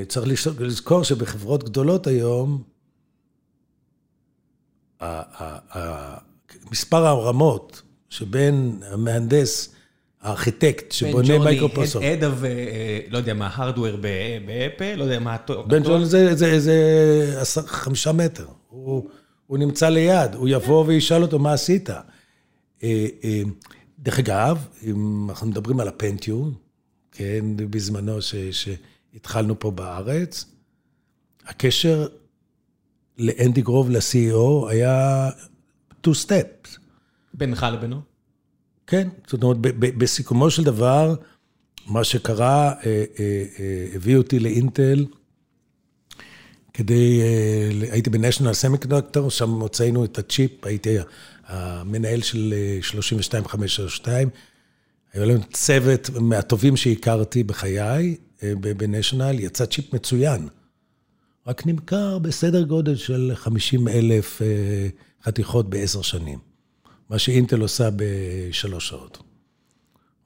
צריך 0.08 0.46
לזכור 0.60 1.02
שבחברות 1.04 1.64
גדולות 1.64 2.06
היום, 2.06 2.62
מספר 6.70 7.06
הרמות 7.06 7.82
שבין 8.08 8.80
המהנדס, 8.86 9.74
הארכיטקט 10.22 10.92
שבונה 10.92 11.38
microprocessor. 11.38 12.04
בין 12.04 12.20
ג'וני, 12.20 12.36
head 12.36 13.12
לא 13.12 13.18
יודע 13.18 13.34
מה, 13.34 13.50
hardware 13.52 13.96
באפל, 14.46 14.94
לא 14.94 15.04
יודע 15.04 15.18
מה... 15.18 15.36
בין 15.66 15.82
ג'וני 15.82 16.04
זה 16.58 17.60
חמישה 17.66 18.12
מטר. 18.12 18.46
הוא 19.46 19.58
נמצא 19.58 19.88
ליד, 19.88 20.34
הוא 20.34 20.48
יבוא 20.48 20.84
וישאל 20.86 21.22
אותו, 21.22 21.38
מה 21.38 21.52
עשית? 21.52 21.88
דרך 23.98 24.18
אגב, 24.18 24.66
אם 24.82 25.26
אנחנו 25.30 25.46
מדברים 25.46 25.80
על 25.80 25.88
הפנטיום, 25.88 26.54
כן, 27.12 27.44
בזמנו 27.56 28.18
שהתחלנו 28.50 29.60
פה 29.60 29.70
בארץ, 29.70 30.44
הקשר 31.46 32.06
לאנדי 33.18 33.62
גרוב, 33.62 33.90
ל-CEO, 33.90 34.68
היה 34.68 35.28
two 36.06 36.10
steps. 36.26 36.78
בינך 37.34 37.66
לבינו? 37.72 38.00
כן, 38.90 39.08
זאת 39.26 39.42
אומרת, 39.42 39.56
בסיכומו 39.78 40.50
של 40.50 40.64
דבר, 40.64 41.14
מה 41.86 42.04
שקרה, 42.04 42.72
הביא 43.94 44.16
אותי 44.16 44.38
לאינטל, 44.38 45.06
כדי, 46.72 47.20
הייתי 47.90 48.10
בניישנל 48.10 48.52
סמיקונדקטור, 48.52 49.30
שם 49.30 49.50
מוצאינו 49.50 50.04
את 50.04 50.18
הצ'יפ, 50.18 50.66
הייתי 50.66 50.96
המנהל 51.46 52.20
של 52.20 52.54
32532, 52.82 54.28
היה 55.12 55.24
לנו 55.24 55.40
צוות 55.52 56.10
מהטובים 56.20 56.76
שהכרתי 56.76 57.44
בחיי, 57.44 58.16
ב 58.60 58.68
National, 58.68 59.40
יצא 59.40 59.66
צ'יפ 59.66 59.94
מצוין. 59.94 60.48
רק 61.46 61.66
נמכר 61.66 62.18
בסדר 62.18 62.62
גודל 62.62 62.96
של 62.96 63.32
50 63.34 63.88
אלף 63.88 64.42
חתיכות 65.24 65.70
בעשר 65.70 66.02
שנים. 66.02 66.47
מה 67.10 67.18
שאינטל 67.18 67.60
עושה 67.60 67.88
בשלוש 67.96 68.88
שעות. 68.88 69.22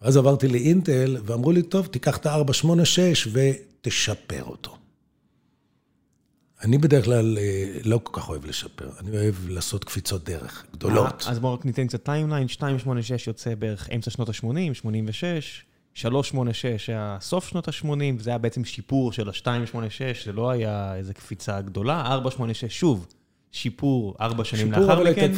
ואז 0.03 0.17
עברתי 0.17 0.49
לאינטל, 0.49 1.17
ואמרו 1.25 1.53
לי, 1.53 1.63
טוב, 1.63 1.87
תיקח 1.87 2.17
את 2.17 2.27
ה-486 2.27 3.29
ותשפר 3.33 4.43
אותו. 4.45 4.77
אני 6.63 6.79
בדרך 6.79 7.05
כלל 7.05 7.39
לא 7.85 8.01
כל 8.03 8.21
כך 8.21 8.29
אוהב 8.29 8.45
לשפר, 8.45 8.91
אני 9.01 9.17
אוהב 9.17 9.35
לעשות 9.49 9.85
קפיצות 9.85 10.25
דרך 10.25 10.67
גדולות. 10.73 11.25
אז 11.29 11.39
בואו 11.39 11.55
רק 11.55 11.65
ניתן 11.65 11.87
קצת 11.87 12.05
timeline, 12.05 12.43
286 12.43 13.27
יוצא 13.27 13.55
בערך 13.55 13.89
אמצע 13.95 14.11
שנות 14.11 14.29
ה-80, 14.29 14.75
86, 14.75 15.63
386 15.95 16.89
היה 16.89 17.19
סוף 17.21 17.49
שנות 17.49 17.69
ה-80, 17.69 17.87
וזה 18.19 18.31
היה 18.31 18.39
בעצם 18.39 18.65
שיפור 18.65 19.13
של 19.13 19.29
ה-286, 19.29 20.25
זה 20.25 20.33
לא 20.33 20.51
היה 20.51 20.97
איזו 20.97 21.15
קפיצה 21.15 21.61
גדולה, 21.61 22.01
486 22.07 22.81
שוב. 22.81 23.07
שיפור 23.53 24.15
ארבע 24.21 24.45
שנים 24.45 24.67
שיפור, 24.69 24.85
לאחר 24.87 25.03
מכן. 25.11 25.33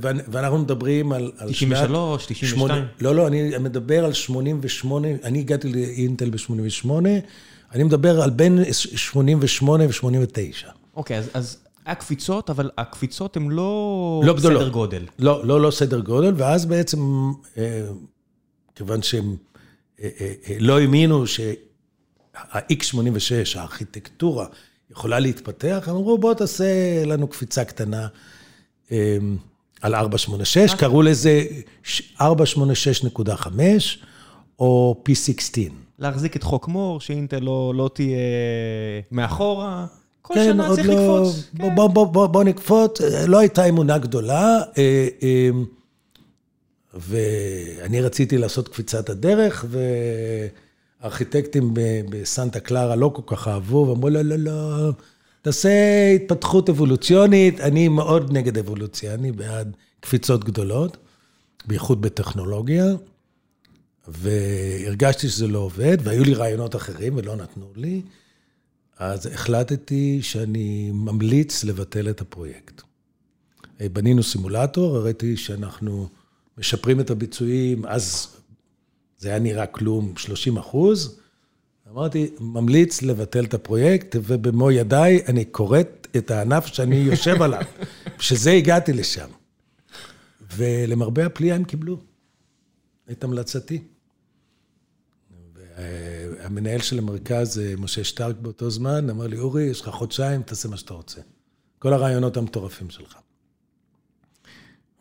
ואנ- 0.00 0.20
ואנחנו 0.28 0.58
מדברים 0.58 1.12
על... 1.12 1.32
על 1.38 1.48
93, 1.50 2.22
שנת 2.24 2.30
92. 2.36 2.48
שמונה- 2.58 2.86
לא, 3.00 3.14
לא, 3.14 3.26
אני 3.26 3.58
מדבר 3.60 4.04
על 4.04 4.12
88, 4.12 5.08
אני 5.24 5.38
הגעתי 5.38 5.72
לאינטל 5.72 6.30
ב-88, 6.30 6.90
אני 7.74 7.84
מדבר 7.84 8.20
על 8.22 8.30
בין 8.30 8.58
88 8.72 9.84
ו-89. 9.86 10.66
אוקיי, 10.96 11.18
אז- 11.18 11.28
אז 11.34 11.58
היה 11.86 11.94
קפיצות, 11.94 12.50
אבל 12.50 12.70
הקפיצות 12.78 13.36
הן 13.36 13.48
לא 13.50 14.22
לא 14.24 14.34
גדולות. 14.34 14.60
סדר 14.62 14.68
גודל. 14.70 15.04
לא, 15.18 15.46
לא, 15.46 15.60
לא 15.60 15.70
סדר 15.70 16.00
גודל, 16.00 16.32
ואז 16.36 16.66
בעצם, 16.66 17.30
אה, 17.58 17.82
כיוון 18.74 19.02
שהם 19.02 19.36
אה, 20.02 20.08
אה, 20.20 20.32
אה, 20.50 20.56
לא 20.60 20.78
האמינו 20.80 21.26
שה-X86, 21.26 22.98
הארכיטקטורה, 23.58 24.46
יכולה 24.92 25.18
להתפתח, 25.18 25.84
הם 25.86 25.96
אמרו, 25.96 26.18
בוא 26.18 26.34
תעשה 26.34 26.64
לנו 27.06 27.28
קפיצה 27.28 27.64
קטנה 27.64 28.06
אה, 28.92 29.18
על 29.80 29.94
486, 29.94 30.74
קראו 30.74 31.02
לזה 31.02 31.42
486.5 32.18 32.22
או 34.58 35.02
P16. 35.08 35.72
להחזיק 35.98 36.36
את 36.36 36.42
חוק 36.42 36.68
מור, 36.68 37.00
שאינטל 37.00 37.38
לא 37.38 37.72
לא 37.76 37.90
תהיה 37.94 38.18
מאחורה. 39.12 39.86
כל 40.22 40.34
כן, 40.34 40.44
שנה 40.44 40.68
צריך 40.74 40.88
לא... 40.88 40.94
לקפוץ. 40.94 41.48
כן. 41.58 41.74
בוא, 41.74 41.88
בוא, 41.88 42.06
בוא, 42.06 42.26
בוא 42.26 42.44
נקפוץ, 42.44 43.00
לא 43.26 43.38
הייתה 43.38 43.64
אמונה 43.64 43.98
גדולה, 43.98 44.60
אה, 44.78 45.08
אה, 45.22 45.50
ואני 46.94 48.00
רציתי 48.00 48.38
לעשות 48.38 48.68
קפיצת 48.68 49.10
הדרך, 49.10 49.64
והארכיטקטים 51.02 51.74
ב- 51.74 52.00
בסנטה 52.10 52.60
קלרה 52.60 52.96
לא 52.96 53.10
כל 53.14 53.22
כך 53.36 53.48
אהבו, 53.48 53.86
ואמרו, 53.88 54.10
לא, 54.10 54.22
לא, 54.22 54.36
לא, 54.36 54.90
תעשה 55.42 55.70
התפתחות 56.14 56.68
אבולוציונית, 56.68 57.60
אני 57.60 57.88
מאוד 57.88 58.32
נגד 58.32 58.58
אבולוציה, 58.58 59.14
אני 59.14 59.32
בעד 59.32 59.76
קפיצות 60.00 60.44
גדולות, 60.44 60.96
בייחוד 61.66 62.02
בטכנולוגיה, 62.02 62.84
והרגשתי 64.08 65.28
שזה 65.28 65.48
לא 65.48 65.58
עובד, 65.58 65.98
והיו 66.02 66.24
לי 66.24 66.34
רעיונות 66.34 66.76
אחרים 66.76 67.16
ולא 67.16 67.36
נתנו 67.36 67.66
לי. 67.76 68.02
אז 68.98 69.26
החלטתי 69.26 70.22
שאני 70.22 70.90
ממליץ 70.94 71.64
לבטל 71.64 72.10
את 72.10 72.20
הפרויקט. 72.20 72.82
בנינו 73.80 74.22
סימולטור, 74.22 74.96
הראיתי 74.96 75.36
שאנחנו 75.36 76.08
משפרים 76.58 77.00
את 77.00 77.10
הביצועים, 77.10 77.86
אז 77.86 78.36
זה 79.22 79.28
היה 79.28 79.38
נראה 79.38 79.66
כלום, 79.66 80.12
30 80.16 80.56
אחוז. 80.56 81.20
אמרתי, 81.90 82.30
ממליץ 82.40 83.02
לבטל 83.02 83.44
את 83.44 83.54
הפרויקט, 83.54 84.16
ובמו 84.22 84.70
ידיי 84.70 85.22
אני 85.28 85.44
כורת 85.50 86.06
את 86.16 86.30
הענף 86.30 86.66
שאני 86.66 86.96
יושב 86.96 87.42
עליו. 87.42 87.62
בשביל 88.18 88.38
זה 88.38 88.50
הגעתי 88.50 88.92
לשם. 88.92 89.28
ולמרבה 90.56 91.26
הפליאה 91.26 91.56
הם 91.56 91.64
קיבלו 91.64 91.98
את 93.10 93.24
המלצתי. 93.24 93.82
המנהל 96.40 96.80
של 96.80 96.98
המרכז, 96.98 97.60
משה 97.78 98.04
שטרק 98.04 98.36
באותו 98.36 98.70
זמן, 98.70 99.10
אמר 99.10 99.26
לי, 99.26 99.38
אורי, 99.38 99.62
יש 99.62 99.80
לך 99.80 99.88
חודשיים, 99.88 100.42
תעשה 100.42 100.68
מה 100.68 100.76
שאתה 100.76 100.94
רוצה. 100.94 101.20
כל 101.78 101.92
הרעיונות 101.92 102.36
המטורפים 102.36 102.90
שלך. 102.90 103.16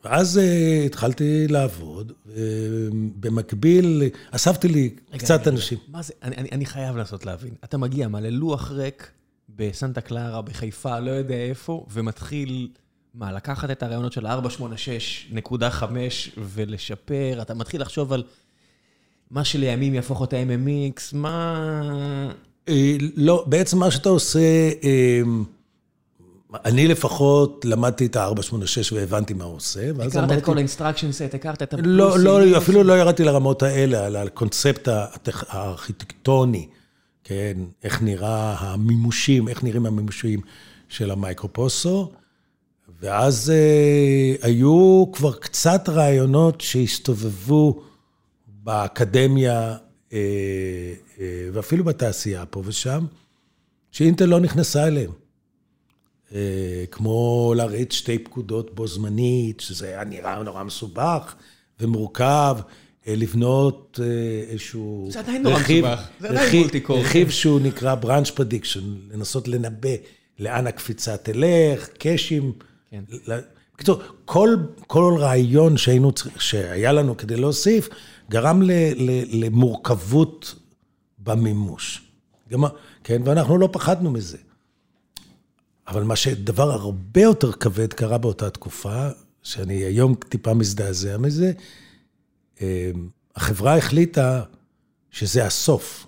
ואז 0.03 0.37
uh, 0.37 0.85
התחלתי 0.85 1.47
לעבוד, 1.47 2.11
ובמקביל, 2.25 4.03
אספתי 4.31 4.67
לי 4.67 4.95
רגע, 5.09 5.17
קצת 5.17 5.41
רגע, 5.41 5.51
אנשים. 5.51 5.77
מה 5.87 6.01
זה? 6.01 6.13
אני, 6.23 6.35
אני, 6.35 6.49
אני 6.51 6.65
חייב 6.65 6.97
לנסות 6.97 7.25
להבין. 7.25 7.53
אתה 7.63 7.77
מגיע, 7.77 8.07
מעלה 8.07 8.29
לוח 8.29 8.71
ריק 8.71 9.11
בסנטה 9.49 10.01
קלרה, 10.01 10.41
בחיפה, 10.41 10.99
לא 10.99 11.11
יודע 11.11 11.35
איפה, 11.35 11.85
ומתחיל, 11.91 12.69
מה, 13.13 13.31
לקחת 13.31 13.71
את 13.71 13.83
הרעיונות 13.83 14.13
של 14.13 14.27
486.5 14.27 15.83
ולשפר, 16.37 17.41
אתה 17.41 17.53
מתחיל 17.53 17.81
לחשוב 17.81 18.13
על 18.13 18.23
מה 19.31 19.43
שלימים 19.43 19.93
יהפוך 19.93 20.21
אותה 20.21 20.37
MMX, 20.37 21.01
מה... 21.13 22.31
אה, 22.67 22.97
לא, 23.15 23.45
בעצם 23.47 23.79
מה 23.79 23.91
שאתה 23.91 24.09
עושה, 24.09 24.69
אה, 24.83 25.21
אני 26.65 26.87
לפחות 26.87 27.65
למדתי 27.65 28.05
את 28.05 28.15
ה-486 28.15 28.93
והבנתי 28.93 29.33
מה 29.33 29.43
הוא 29.43 29.55
עושה, 29.55 29.89
ואז 29.95 30.11
הכרת 30.11 30.23
את 30.23 30.31
אמרתי... 30.31 30.45
כל 30.45 30.57
ה-instruction 30.57 31.31
set, 31.31 31.35
הכרת 31.35 31.61
את 31.63 31.73
לא, 31.73 32.09
הפלוסים. 32.09 32.51
לא, 32.51 32.57
אפילו 32.57 32.83
לא 32.83 32.99
ירדתי 32.99 33.23
לרמות 33.23 33.63
האלה, 33.63 34.05
על 34.05 34.15
הקונספט 34.15 34.87
הארכיטקטוני, 35.49 36.67
כן, 37.23 37.57
איך 37.83 38.01
נראה 38.01 38.55
המימושים, 38.59 39.47
איך 39.47 39.63
נראים 39.63 39.85
המימושים 39.85 40.39
של 40.89 41.11
המייקרופוסו, 41.11 42.11
ואז 43.01 43.49
אה, 43.49 44.47
היו 44.47 45.05
כבר 45.13 45.33
קצת 45.33 45.89
רעיונות 45.89 46.61
שהסתובבו 46.61 47.81
באקדמיה, 48.47 49.75
אה, 50.13 50.17
אה, 51.19 51.49
ואפילו 51.53 51.83
בתעשייה 51.83 52.45
פה 52.45 52.61
ושם, 52.65 53.05
שאינטל 53.91 54.25
לא 54.25 54.39
נכנסה 54.39 54.87
אליהם. 54.87 55.20
אה, 56.33 56.39
כמו 56.91 57.53
להריץ 57.57 57.93
שתי 57.93 58.19
פקודות 58.19 58.75
בו 58.75 58.87
זמנית, 58.87 59.59
שזה 59.59 59.87
היה 59.87 60.03
נראה 60.03 60.43
נורא 60.43 60.63
מסובך 60.63 61.35
ומורכב, 61.79 62.57
אה, 63.07 63.13
לבנות 63.15 63.99
אה, 64.03 64.07
איזשהו... 64.51 65.07
זה 65.11 65.19
עדיין 65.19 65.43
נורא 65.43 65.55
רכיב- 65.55 65.85
מסובך, 65.85 66.07
זה 66.19 66.29
עדיין 66.29 66.47
רכיב- 66.47 66.61
מולטי-קור. 66.61 66.99
רכיב 66.99 67.29
שהוא 67.29 67.59
נקרא 67.61 67.95
branch 68.01 68.29
prediction, 68.37 68.81
לנסות 69.13 69.47
לנבא 69.47 69.89
לאן 70.39 70.67
הקפיצה 70.67 71.17
תלך, 71.17 71.87
קאשים. 71.99 72.51
כן. 72.91 73.03
בקיצור, 73.75 74.01
כל, 74.25 74.55
כל 74.87 75.15
רעיון 75.19 75.77
שהיינו, 75.77 76.11
שהיה 76.39 76.91
לנו 76.91 77.17
כדי 77.17 77.35
להוסיף, 77.35 77.89
גרם 78.29 78.61
ל, 78.61 78.71
ל, 78.95 79.21
למורכבות 79.45 80.55
במימוש. 81.19 82.01
גם, 82.51 82.63
כן, 83.03 83.21
ואנחנו 83.25 83.57
לא 83.57 83.69
פחדנו 83.71 84.11
מזה. 84.11 84.37
אבל 85.91 86.03
מה 86.03 86.15
שדבר 86.15 86.71
הרבה 86.71 87.21
יותר 87.21 87.51
כבד 87.51 87.93
קרה 87.93 88.17
באותה 88.17 88.49
תקופה, 88.49 89.07
שאני 89.43 89.73
היום 89.73 90.15
טיפה 90.29 90.53
מזדעזע 90.53 91.17
מזה, 91.17 91.51
אה, 92.61 92.91
החברה 93.35 93.77
החליטה 93.77 94.43
שזה 95.09 95.45
הסוף 95.45 96.07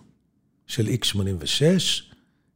של 0.67 0.88
X86, 0.88 1.61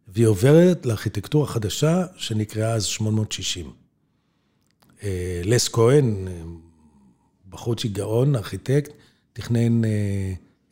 והיא 0.07 0.28
עוברת 0.28 0.86
לארכיטקטורה 0.86 1.47
חדשה 1.47 2.05
שנקראה 2.15 2.73
אז 2.73 2.86
860. 2.86 3.71
אה, 5.03 5.41
לס 5.43 5.67
כהן, 5.67 6.28
אה, 6.28 6.34
בחורצ'יק 7.49 7.91
גאון, 7.91 8.36
ארכיטקט, 8.36 8.91
תכנן 9.34 9.82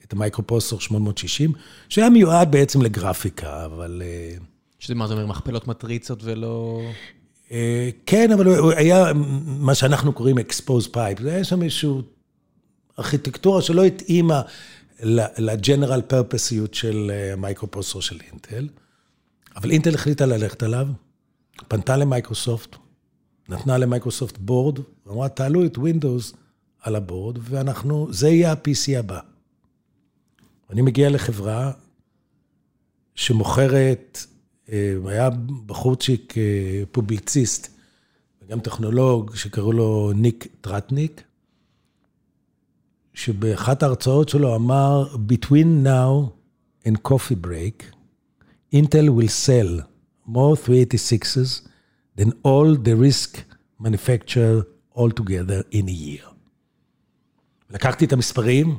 את 0.04 0.14
ה 0.14 0.18
microprocessor 0.18 0.82
860, 0.82 1.54
שהיה 1.90 2.10
מיועד 2.10 2.52
בעצם 2.52 2.82
לגרפיקה, 2.82 3.66
אבל... 3.66 4.02
שזה 4.86 4.96
מה 4.96 5.08
זה 5.08 5.14
אומר, 5.14 5.26
מכפלות 5.26 5.68
מטריצות 5.68 6.20
ולא... 6.24 6.82
אה, 7.52 7.90
כן, 8.06 8.32
אבל 8.32 8.46
הוא 8.46 8.72
היה 8.72 9.14
מה 9.46 9.76
שאנחנו 9.76 10.14
קוראים 10.14 10.38
exposed 10.38 10.88
pipe, 10.94 11.22
זה 11.22 11.34
היה 11.34 11.44
שם 11.44 11.64
איזושהי 11.64 11.90
ארכיטקטורה 13.00 13.62
שלא 13.62 13.84
התאימה 13.84 14.42
ל 15.38 15.46
general 15.46 16.02
purpose 16.02 16.52
יות 16.52 16.74
של 16.74 17.12
אה, 17.14 17.34
ה 17.34 17.38
microprocessor 17.38 18.02
של 18.02 18.20
אינטל, 18.32 18.68
אבל 19.56 19.72
אינטל 19.72 19.96
החליטה 19.96 20.26
ללכת 20.26 20.64
עליו, 20.64 20.88
פנתה 21.68 21.98
למייקרוסופט, 21.98 22.76
נתנה 23.50 23.78
למייקרוסופט 23.78 24.38
board, 24.38 24.80
ואמרה, 25.06 25.30
תעלו 25.30 25.66
את 25.66 25.78
Windows 25.78 26.36
על 26.82 26.96
ה 26.96 27.02
board, 27.02 27.38
ואנחנו, 27.42 28.08
זה 28.12 28.30
יהיה 28.30 28.52
ה-PC 28.52 29.00
הבא. 29.00 29.20
אני 30.70 30.82
מגיע 30.82 31.10
לחברה 31.10 31.72
שמוכרת, 33.16 34.18
אה, 34.28 34.35
היה 34.68 35.30
בחורצ'יק 35.66 36.38
אה, 36.38 36.84
פובליציסט, 36.92 37.78
וגם 38.42 38.60
טכנולוג 38.60 39.36
שקראו 39.36 39.72
לו 39.72 40.12
ניק 40.16 40.48
טרטניק, 40.62 41.22
שבאחת 43.14 43.84
ההרצאות 43.84 44.30
שלו 44.30 44.56
אמר, 44.56 45.16
Between 45.28 45.86
now 45.86 46.30
and 46.88 47.12
coffee 47.12 47.46
break, 47.46 47.84
Intel 48.74 49.10
will 49.10 49.30
sell 49.46 49.82
more 50.28 50.56
386s 50.56 51.68
than 52.18 52.32
all 52.44 52.76
the 52.76 52.96
risk 52.96 53.44
manufacture 53.80 54.64
altogether 54.96 55.64
in 55.72 55.88
a 55.88 55.92
year. 55.92 56.26
לקחתי 57.70 58.06
את 58.06 58.14
המספרים, 58.14 58.78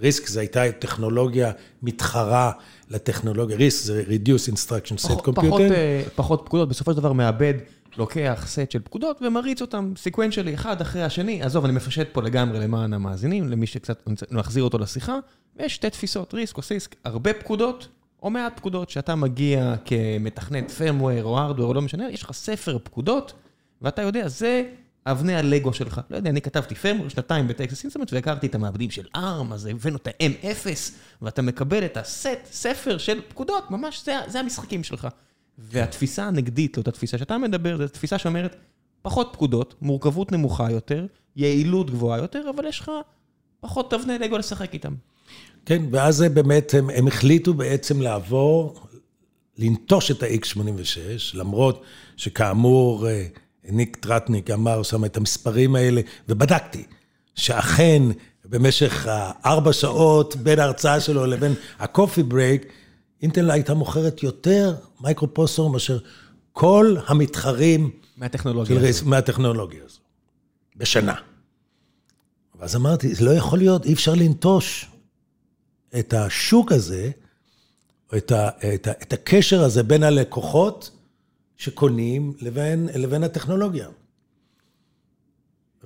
ריסק 0.00 0.26
זה 0.26 0.40
הייתה 0.40 0.72
טכנולוגיה 0.78 1.52
מתחרה 1.82 2.52
לטכנולוגיה, 2.90 3.56
ריסק 3.56 3.84
זה 3.84 4.04
Reduce 4.08 4.52
Instruction 4.52 5.06
Set 5.06 5.20
Computer. 5.26 5.60
אה, 5.60 6.02
פחות 6.14 6.42
פקודות, 6.44 6.68
בסופו 6.68 6.92
של 6.92 6.96
דבר 6.96 7.12
מעבד, 7.12 7.54
לוקח 7.96 8.44
סט 8.46 8.70
של 8.70 8.80
פקודות 8.84 9.22
ומריץ 9.22 9.62
אותם 9.62 9.92
סקוונצ'לי 9.96 10.54
אחד 10.54 10.80
אחרי 10.80 11.02
השני. 11.02 11.42
עזוב, 11.42 11.64
אני 11.64 11.74
מפשט 11.74 12.08
פה 12.12 12.22
לגמרי 12.22 12.58
למען 12.58 12.92
המאזינים, 12.92 13.48
למי 13.48 13.66
שקצת 13.66 14.08
נחזיר 14.30 14.64
אותו 14.64 14.78
לשיחה. 14.78 15.18
ויש 15.56 15.74
שתי 15.74 15.90
תפיסות, 15.90 16.34
RISC 16.34 16.56
או 16.56 16.62
CISC, 16.62 16.94
הרבה 17.04 17.32
פקודות 17.32 17.88
או 18.22 18.30
מעט 18.30 18.56
פקודות, 18.56 18.90
שאתה 18.90 19.14
מגיע 19.14 19.74
כמתכנת 19.84 20.72
firmware 20.78 21.22
או 21.22 21.38
hardware 21.38 21.62
או 21.62 21.74
לא 21.74 21.82
משנה, 21.82 22.10
יש 22.10 22.22
לך 22.22 22.32
ספר 22.32 22.78
פקודות, 22.82 23.32
ואתה 23.82 24.02
יודע, 24.02 24.28
זה 24.28 24.62
אבני 25.06 25.34
הלגו 25.34 25.72
שלך. 25.72 26.00
לא 26.10 26.16
יודע, 26.16 26.30
אני 26.30 26.40
כתבתי 26.40 26.74
firmware 26.74 27.08
שנתיים 27.08 27.48
ב 27.48 27.54
Texas 27.54 27.84
Instruments, 27.84 28.12
והכרתי 28.12 28.46
את 28.46 28.54
המעבדים 28.54 28.90
של 28.90 29.06
ARM, 29.16 29.54
אז 29.54 29.66
הבאנו 29.66 29.96
את 29.96 30.06
ה-M0, 30.06 30.66
ואתה 31.22 31.42
מקבל 31.42 31.84
את 31.84 31.96
הסט, 31.96 32.38
ספר 32.44 32.98
של 32.98 33.20
פקודות, 33.28 33.70
ממש 33.70 34.04
זה, 34.04 34.18
זה 34.26 34.40
המשחקים 34.40 34.84
שלך. 34.84 35.08
והתפיסה 35.58 36.24
הנגדית 36.24 36.76
לאותה 36.76 36.90
תפיסה 36.90 37.18
שאתה 37.18 37.38
מדבר, 37.38 37.76
זו 37.76 37.88
תפיסה 37.88 38.18
שאומרת, 38.18 38.56
פחות 39.02 39.30
פקודות, 39.32 39.74
מורכבות 39.82 40.32
נמוכה 40.32 40.70
יותר, 40.70 41.06
יעילות 41.36 41.90
גבוהה 41.90 42.18
יותר, 42.18 42.50
אבל 42.56 42.66
יש 42.66 42.80
לך 42.80 42.90
פחות 43.60 43.92
אבני 43.94 44.18
לגו 44.18 44.38
לשחק 44.38 44.74
איתם. 44.74 44.94
כן, 45.66 45.82
ואז 45.90 46.16
זה 46.16 46.28
באמת, 46.28 46.74
הם, 46.74 46.90
הם 46.90 47.06
החליטו 47.06 47.54
בעצם 47.54 48.02
לעבור, 48.02 48.86
לנטוש 49.58 50.10
את 50.10 50.22
ה-X86, 50.22 50.98
למרות 51.34 51.82
שכאמור, 52.16 53.08
אה, 53.08 53.26
ניק 53.68 53.96
טרטניק 53.96 54.50
אמר 54.50 54.82
שם 54.82 55.04
את 55.04 55.16
המספרים 55.16 55.76
האלה, 55.76 56.00
ובדקתי, 56.28 56.84
שאכן 57.34 58.02
במשך 58.44 59.06
הארבע 59.10 59.72
שעות 59.72 60.36
בין 60.36 60.58
ההרצאה 60.58 61.00
שלו 61.00 61.26
לבין 61.26 61.54
ה 61.78 61.84
coffee 61.84 62.22
break, 62.22 62.66
אינטל 63.22 63.50
הייתה 63.50 63.74
מוכרת 63.74 64.22
יותר 64.22 64.74
microprocessor 65.00 65.70
מאשר 65.70 65.98
כל 66.52 66.96
המתחרים 67.06 67.90
מהטכנולוגיה 68.16 68.80
של, 68.80 68.86
הזו. 68.86 69.06
מהטכנולוגיה 69.06 69.80
הזו, 69.84 69.98
בשנה. 70.76 71.14
ואז 72.58 72.76
אמרתי, 72.76 73.14
זה 73.14 73.24
לא 73.24 73.30
יכול 73.30 73.58
להיות, 73.58 73.86
אי 73.86 73.92
אפשר 73.92 74.14
לנטוש 74.14 74.86
את 75.98 76.14
השוק 76.14 76.72
הזה, 76.72 77.10
את, 78.16 78.32
ה, 78.32 78.48
את, 78.74 78.86
ה, 78.86 78.90
את 78.90 79.12
הקשר 79.12 79.62
הזה 79.62 79.82
בין 79.82 80.02
הלקוחות 80.02 80.90
שקונים 81.56 82.32
לבין, 82.40 82.88
לבין 82.94 83.24
הטכנולוגיה. 83.24 83.88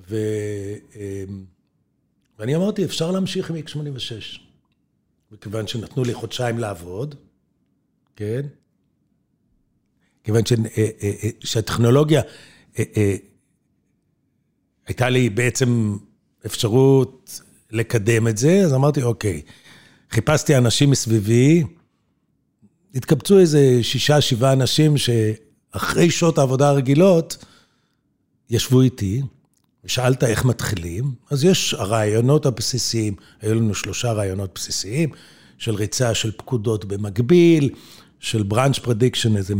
ו, 0.08 0.16
אמ, 0.96 1.44
ואני 2.38 2.56
אמרתי, 2.56 2.84
אפשר 2.84 3.10
להמשיך 3.10 3.50
עם 3.50 3.56
X86, 3.56 4.38
מכיוון 5.32 5.66
שנתנו 5.66 6.04
לי 6.04 6.14
חודשיים 6.14 6.58
לעבוד, 6.58 7.14
כן? 8.16 8.46
כיוון 10.24 10.46
ש, 10.46 10.52
אה, 10.52 10.56
אה, 10.76 11.10
אה, 11.22 11.28
שהטכנולוגיה, 11.40 12.22
הייתה 14.86 15.08
לי 15.08 15.30
בעצם 15.30 15.96
אפשרות 16.46 17.40
לקדם 17.70 18.28
את 18.28 18.38
זה, 18.38 18.60
אז 18.64 18.74
אמרתי, 18.74 19.02
אוקיי, 19.02 19.42
חיפשתי 20.10 20.56
אנשים 20.56 20.90
מסביבי, 20.90 21.64
התקבצו 22.94 23.38
איזה 23.38 23.78
שישה, 23.82 24.20
שבעה 24.20 24.52
אנשים 24.52 24.94
שאחרי 25.72 26.10
שעות 26.10 26.38
העבודה 26.38 26.68
הרגילות, 26.68 27.44
ישבו 28.50 28.80
איתי, 28.80 29.22
ושאלת 29.84 30.24
איך 30.24 30.44
מתחילים, 30.44 31.12
אז 31.30 31.44
יש 31.44 31.74
הרעיונות 31.74 32.46
הבסיסיים, 32.46 33.14
היו 33.40 33.54
לנו 33.54 33.74
שלושה 33.74 34.12
רעיונות 34.12 34.50
בסיסיים, 34.54 35.10
של 35.58 35.74
ריצה 35.74 36.14
של 36.14 36.32
פקודות 36.36 36.84
במקביל, 36.84 37.70
של 38.20 38.44
branch 38.50 38.80
prediction, 38.84 39.36
איזה 39.36 39.54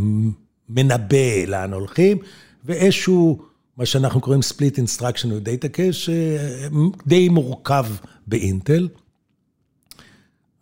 מנבא 0.69 1.45
לאן 1.47 1.73
הולכים, 1.73 2.19
ואיזשהו, 2.65 3.43
מה 3.77 3.87
שאנחנו 3.87 4.21
קוראים 4.21 4.41
split 4.41 4.77
instruction 4.77 5.33
או 5.33 5.39
data 5.39 5.77
cache, 5.77 6.75
די 7.07 7.29
מורכב 7.29 7.87
באינטל. 8.27 8.89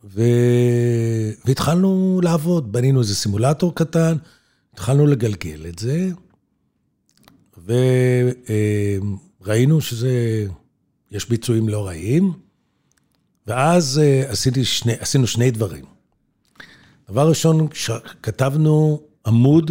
ו... 0.05 0.23
והתחלנו 1.45 2.21
לעבוד, 2.23 2.73
בנינו 2.73 3.01
איזה 3.01 3.15
סימולטור 3.15 3.75
קטן, 3.75 4.17
התחלנו 4.77 5.07
לגלגל 5.07 5.67
את 5.69 5.79
זה, 5.79 6.09
וראינו 9.41 9.81
שזה, 9.81 10.47
יש 11.11 11.29
ביצועים 11.29 11.69
לא 11.69 11.87
רעים, 11.87 12.33
ואז 13.47 14.01
עשיתי 14.29 14.65
שני, 14.65 14.93
עשינו 15.01 15.27
שני 15.27 15.51
דברים. 15.51 15.85
דבר 17.11 17.29
ראשון, 17.29 17.69
כתבנו 18.23 19.03
עמוד 19.27 19.71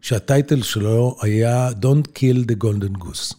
שהטייטל 0.00 0.62
שלו 0.62 1.16
היה 1.22 1.70
Don't 1.70 2.08
kill 2.18 2.44
the 2.50 2.64
golden 2.64 3.02
goose. 3.04 3.34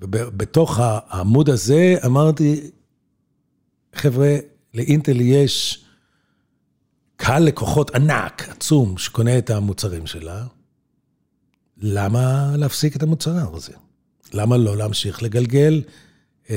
ובתוך 0.00 0.78
העמוד 0.78 1.48
הזה 1.48 1.96
אמרתי, 2.06 2.70
חבר'ה, 3.94 4.36
לאינטל 4.74 5.20
יש 5.20 5.81
קהל 7.16 7.42
לקוחות 7.44 7.94
ענק, 7.94 8.48
עצום, 8.48 8.98
שקונה 8.98 9.38
את 9.38 9.50
המוצרים 9.50 10.06
שלה. 10.06 10.44
למה 11.78 12.52
להפסיק 12.56 12.96
את 12.96 13.02
המוצר 13.02 13.54
הזה? 13.54 13.72
למה 14.34 14.56
לא 14.56 14.76
להמשיך 14.76 15.22
לגלגל 15.22 15.82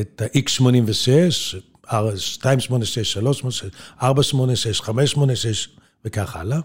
את 0.01 0.21
ה-X86, 0.21 0.67
286, 1.91 3.11
386, 3.11 3.71
486, 4.01 4.81
586 4.81 5.69
וכך 6.05 6.35
הלאה? 6.35 6.59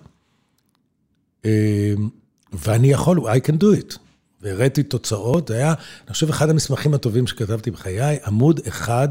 ואני 2.52 2.90
יכול, 2.92 3.18
I 3.18 3.40
can 3.48 3.54
do 3.62 3.80
it. 3.80 3.98
והראיתי 4.42 4.82
תוצאות, 4.82 5.50
היה, 5.50 5.74
אני 6.06 6.12
חושב, 6.12 6.28
אחד 6.28 6.50
המסמכים 6.50 6.94
הטובים 6.94 7.26
שכתבתי 7.26 7.70
בחיי, 7.70 8.18
עמוד 8.26 8.60
אחד 8.68 9.08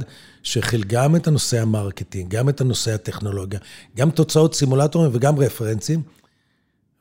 שכיל 0.49 0.83
גם 0.83 1.15
את 1.15 1.27
הנושא 1.27 1.61
ה 1.61 1.68
marketing, 1.68 2.31
גם 2.31 2.49
את 2.49 2.61
הנושא 2.61 2.91
הטכנולוגיה, 2.91 3.59
גם 3.95 4.11
תוצאות 4.11 4.55
סימולטורים 4.55 5.11
וגם 5.13 5.39
רפרנסים. 5.39 6.01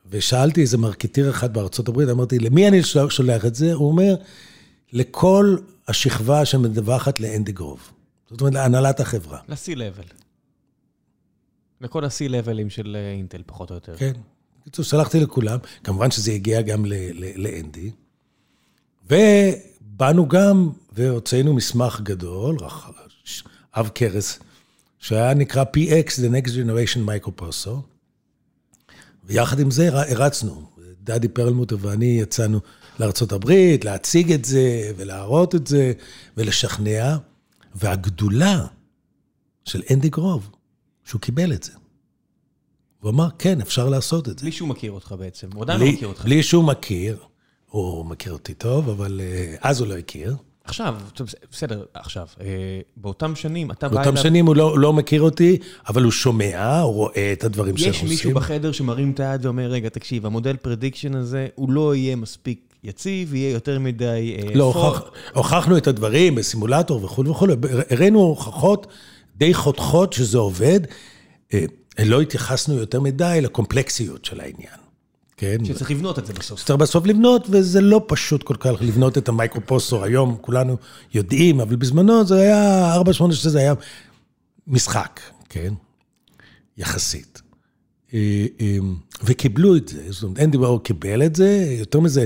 ושאלתי 0.09 0.61
איזה 0.61 0.77
מרקטיר 0.77 1.29
אחד 1.29 1.53
בארצות 1.53 1.87
הברית, 1.87 2.09
אמרתי, 2.09 2.39
למי 2.39 2.67
אני 2.67 2.83
שולח 3.09 3.45
את 3.45 3.55
זה? 3.55 3.73
הוא 3.73 3.87
אומר, 3.87 4.15
לכל 4.93 5.57
השכבה 5.87 6.45
שמדווחת 6.45 7.19
לאנדי 7.19 7.51
גרוב. 7.51 7.91
זאת 8.29 8.41
אומרת, 8.41 8.53
להנהלת 8.53 8.99
החברה. 8.99 9.39
ל-C-Level. 9.47 10.13
לכל 11.81 12.05
ה-C-Levelים 12.05 12.69
של 12.69 12.97
אינטל, 13.17 13.41
פחות 13.45 13.69
או 13.69 13.75
יותר. 13.75 13.97
כן. 13.97 14.11
בקיצור, 14.61 14.85
שלחתי 14.85 15.19
לכולם, 15.19 15.59
כמובן 15.83 16.11
שזה 16.11 16.31
הגיע 16.31 16.61
גם 16.61 16.85
לאנדי. 17.35 17.91
ובאנו 19.09 20.27
גם 20.27 20.69
והוצאנו 20.91 21.53
מסמך 21.53 22.01
גדול, 22.03 22.57
עב 23.79 23.89
כרס, 23.95 24.39
שהיה 24.99 25.33
נקרא 25.33 25.63
PX, 25.63 26.09
The 26.09 26.31
Next 26.31 26.49
Generation 26.49 26.99
Microprocessor, 27.07 27.77
ויחד 29.23 29.59
עם 29.59 29.71
זה 29.71 29.89
הרצנו. 29.93 30.69
דדי 31.03 31.27
פרלמוטר 31.27 31.77
ואני 31.79 32.05
יצאנו 32.05 32.59
לארה"ב, 32.99 33.51
להציג 33.83 34.31
את 34.31 34.45
זה 34.45 34.91
ולהראות 34.97 35.55
את 35.55 35.67
זה 35.67 35.93
ולשכנע, 36.37 37.17
והגדולה 37.75 38.65
של 39.65 39.81
אנדי 39.93 40.09
גרוב, 40.09 40.49
שהוא 41.03 41.21
קיבל 41.21 41.53
את 41.53 41.63
זה. 41.63 41.71
הוא 42.99 43.11
אמר, 43.11 43.29
כן, 43.39 43.61
אפשר 43.61 43.89
לעשות 43.89 44.29
את 44.29 44.39
זה. 44.39 44.45
בלי 44.45 44.51
שהוא 44.51 44.69
מכיר 44.69 44.91
אותך 44.91 45.15
בעצם, 45.19 45.47
הוא 45.53 45.63
עדיין 45.63 45.79
לא 45.79 45.87
מכיר 45.87 46.07
אותך. 46.07 46.23
בלי 46.23 46.43
שהוא 46.43 46.63
מכיר, 46.63 47.17
הוא 47.69 48.05
מכיר 48.05 48.33
אותי 48.33 48.53
טוב, 48.53 48.89
אבל 48.89 49.21
אז 49.59 49.79
הוא 49.79 49.87
לא 49.87 49.97
הכיר. 49.97 50.35
עכשיו, 50.69 50.95
בסדר, 51.51 51.83
עכשיו, 51.93 52.27
באותם 52.97 53.35
שנים, 53.35 53.71
אתה 53.71 53.89
בא 53.89 54.01
אליו... 54.01 54.11
באותם 54.11 54.23
שנים 54.23 54.45
הוא 54.45 54.55
לא, 54.55 54.79
לא 54.79 54.93
מכיר 54.93 55.21
אותי, 55.21 55.57
אבל 55.87 56.03
הוא 56.03 56.11
שומע, 56.11 56.79
הוא 56.79 56.93
רואה 56.93 57.33
את 57.33 57.43
הדברים 57.43 57.77
שאנחנו 57.77 57.93
עושים. 57.93 58.07
יש 58.07 58.11
מישהו 58.13 58.33
בחדר 58.33 58.71
שמרים 58.71 59.11
את 59.11 59.19
היד 59.19 59.45
ואומר, 59.45 59.71
רגע, 59.71 59.89
תקשיב, 59.89 60.25
המודל 60.25 60.55
prediction 60.57 61.15
הזה, 61.15 61.47
הוא 61.55 61.71
לא 61.71 61.95
יהיה 61.95 62.15
מספיק 62.15 62.59
יציב, 62.83 63.35
יהיה 63.35 63.51
יותר 63.51 63.79
מדי... 63.79 64.37
לא, 64.55 64.63
הוכח, 64.63 65.01
הוכחנו 65.33 65.77
את 65.77 65.87
הדברים 65.87 66.35
בסימולטור 66.35 67.03
וכו' 67.03 67.25
וכו', 67.25 67.47
הראינו 67.89 68.19
הוכחות 68.19 68.87
די 69.35 69.53
חותכות 69.53 70.13
שזה 70.13 70.37
עובד. 70.37 70.79
לא 72.05 72.21
התייחסנו 72.21 72.77
יותר 72.77 72.99
מדי 72.99 73.39
לקומפלקסיות 73.41 74.25
של 74.25 74.39
העניין. 74.39 74.88
כן? 75.39 75.65
שצריך 75.65 75.91
לבנות 75.91 76.19
את 76.19 76.25
זה 76.25 76.33
בסוף. 76.33 76.59
שצריך 76.59 76.79
בסוף 76.79 77.05
לבנות, 77.05 77.47
וזה 77.49 77.81
לא 77.81 78.05
פשוט 78.07 78.43
כל 78.43 78.55
כך 78.59 78.71
לבנות 78.81 79.17
את 79.17 79.29
ה 79.29 79.34
microprocessor. 79.34 80.03
היום 80.03 80.37
כולנו 80.41 80.77
יודעים, 81.13 81.59
אבל 81.59 81.75
בזמנו 81.75 82.25
זה 82.25 82.35
היה, 82.35 82.93
486 82.93 83.45
זה 83.45 83.59
היה 83.59 83.73
משחק, 84.67 85.19
כן? 85.49 85.73
יחסית. 86.77 87.41
וקיבלו 89.23 89.75
את 89.75 89.87
זה, 89.87 90.03
זאת 90.09 90.23
אומרת, 90.23 90.39
אנדי 90.39 90.57
גרוב 90.57 90.83
קיבל 90.83 91.25
את 91.25 91.35
זה, 91.35 91.75
יותר 91.79 91.99
מזה, 91.99 92.25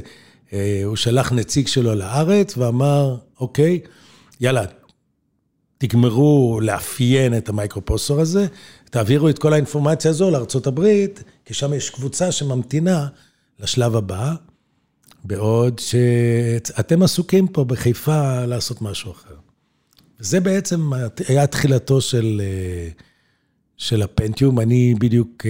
הוא 0.86 0.96
שלח 0.96 1.32
נציג 1.32 1.68
שלו 1.68 1.96
לארץ 1.96 2.58
ואמר, 2.58 3.18
אוקיי, 3.40 3.80
יאללה, 4.42 4.66
תגמרו 5.88 6.60
לאפיין 6.62 7.38
את 7.38 7.50
ה 7.50 7.54
microprocessor 7.54 8.20
הזה, 8.20 8.48
תעבירו 8.90 9.30
את 9.30 9.40
כל 9.40 9.54
האינפורמציה 9.54 10.12
הזו 10.12 10.32
לארה"ב, 10.32 11.06
כי 11.46 11.54
שם 11.54 11.74
יש 11.74 11.90
קבוצה 11.90 12.32
שממתינה 12.32 13.08
לשלב 13.60 13.96
הבא, 13.96 14.34
בעוד 15.24 15.80
שאתם 15.80 17.04
עסוקים 17.04 17.48
פה 17.48 17.64
בחיפה 17.64 18.46
לעשות 18.46 18.82
משהו 18.82 19.12
אחר. 19.12 19.36
וזה 20.20 20.40
בעצם 20.40 20.92
היה 21.28 21.48
תחילתו 21.48 22.02
של, 22.02 22.42
של 23.78 24.02
הפנטיום. 24.02 24.60
אני 24.60 24.96
בדיוק 25.00 25.46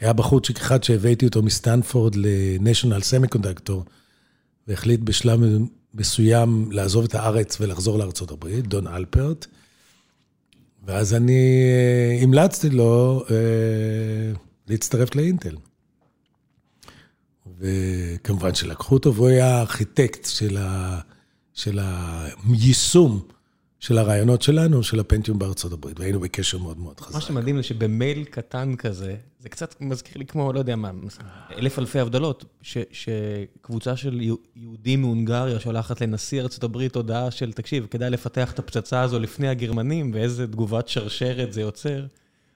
היה 0.00 0.12
בחורצ'יק 0.12 0.56
אחד 0.56 0.84
שהבאתי 0.84 1.26
אותו 1.26 1.42
מסטנפורד 1.42 2.14
ל-National 2.14 3.02
Semiconductor, 3.02 3.90
והחליט 4.68 5.00
בשלב 5.00 5.40
מסוים 5.94 6.68
לעזוב 6.72 7.04
את 7.04 7.14
הארץ 7.14 7.60
ולחזור 7.60 7.98
לארה"ב, 7.98 8.48
דון 8.60 8.86
אלפרט. 8.86 9.46
ואז 10.84 11.14
אני 11.14 11.62
אה, 11.64 12.22
המלצתי 12.22 12.70
לו 12.70 13.24
אה, 13.30 14.32
להצטרף 14.68 15.14
לאינטל. 15.14 15.56
וכמובן 17.58 18.54
שלקחו 18.54 18.94
אותו, 18.94 19.14
והוא 19.14 19.28
היה 19.28 19.56
הארכיטקט 19.56 20.24
של, 20.24 20.56
ה, 20.56 21.00
של 21.54 21.78
היישום 22.48 23.22
של 23.82 23.98
הרעיונות 23.98 24.42
שלנו, 24.42 24.82
של 24.82 25.00
הפנטיום 25.00 25.38
בארצות 25.38 25.72
הברית, 25.72 26.00
והיינו 26.00 26.20
בקשר 26.20 26.58
מאוד 26.58 26.78
מאוד 26.78 27.00
חזק. 27.00 27.14
מה 27.14 27.20
שמדהים 27.20 27.56
זה 27.56 27.62
שבמייל 27.62 28.24
קטן 28.24 28.76
כזה, 28.76 29.16
זה 29.40 29.48
קצת 29.48 29.74
מזכיר 29.80 30.18
לי 30.18 30.26
כמו, 30.26 30.52
לא 30.52 30.58
יודע 30.58 30.76
מה, 30.76 30.90
אלף 31.58 31.78
אלפי 31.78 32.00
הבדלות, 32.00 32.44
ש, 32.62 32.78
שקבוצה 32.92 33.96
של 33.96 34.20
יהודים 34.56 35.00
מהונגריה 35.00 35.60
שולחת 35.60 36.00
לנשיא 36.00 36.42
ארצות 36.42 36.64
הברית 36.64 36.96
הודעה 36.96 37.30
של, 37.30 37.52
תקשיב, 37.52 37.86
כדאי 37.90 38.10
לפתח 38.10 38.52
את 38.52 38.58
הפצצה 38.58 39.02
הזו 39.02 39.18
לפני 39.18 39.48
הגרמנים, 39.48 40.10
ואיזה 40.14 40.46
תגובת 40.46 40.88
שרשרת 40.88 41.52
זה 41.52 41.60
יוצר. 41.60 42.04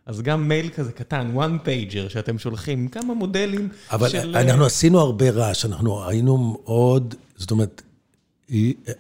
אז 0.07 0.23
גם 0.23 0.49
מייל 0.49 0.69
כזה 0.69 0.93
קטן, 0.93 1.33
one 1.37 1.67
pager 1.67 2.09
שאתם 2.09 2.39
שולחים, 2.39 2.89
כמה 2.89 3.15
מודלים 3.15 3.69
אבל 3.91 4.09
של... 4.09 4.37
אבל 4.37 4.49
אנחנו 4.49 4.65
עשינו 4.65 5.01
הרבה 5.01 5.31
רעש, 5.31 5.65
אנחנו 5.65 6.09
היינו 6.09 6.37
מאוד, 6.37 7.15
זאת 7.37 7.51
אומרת, 7.51 7.83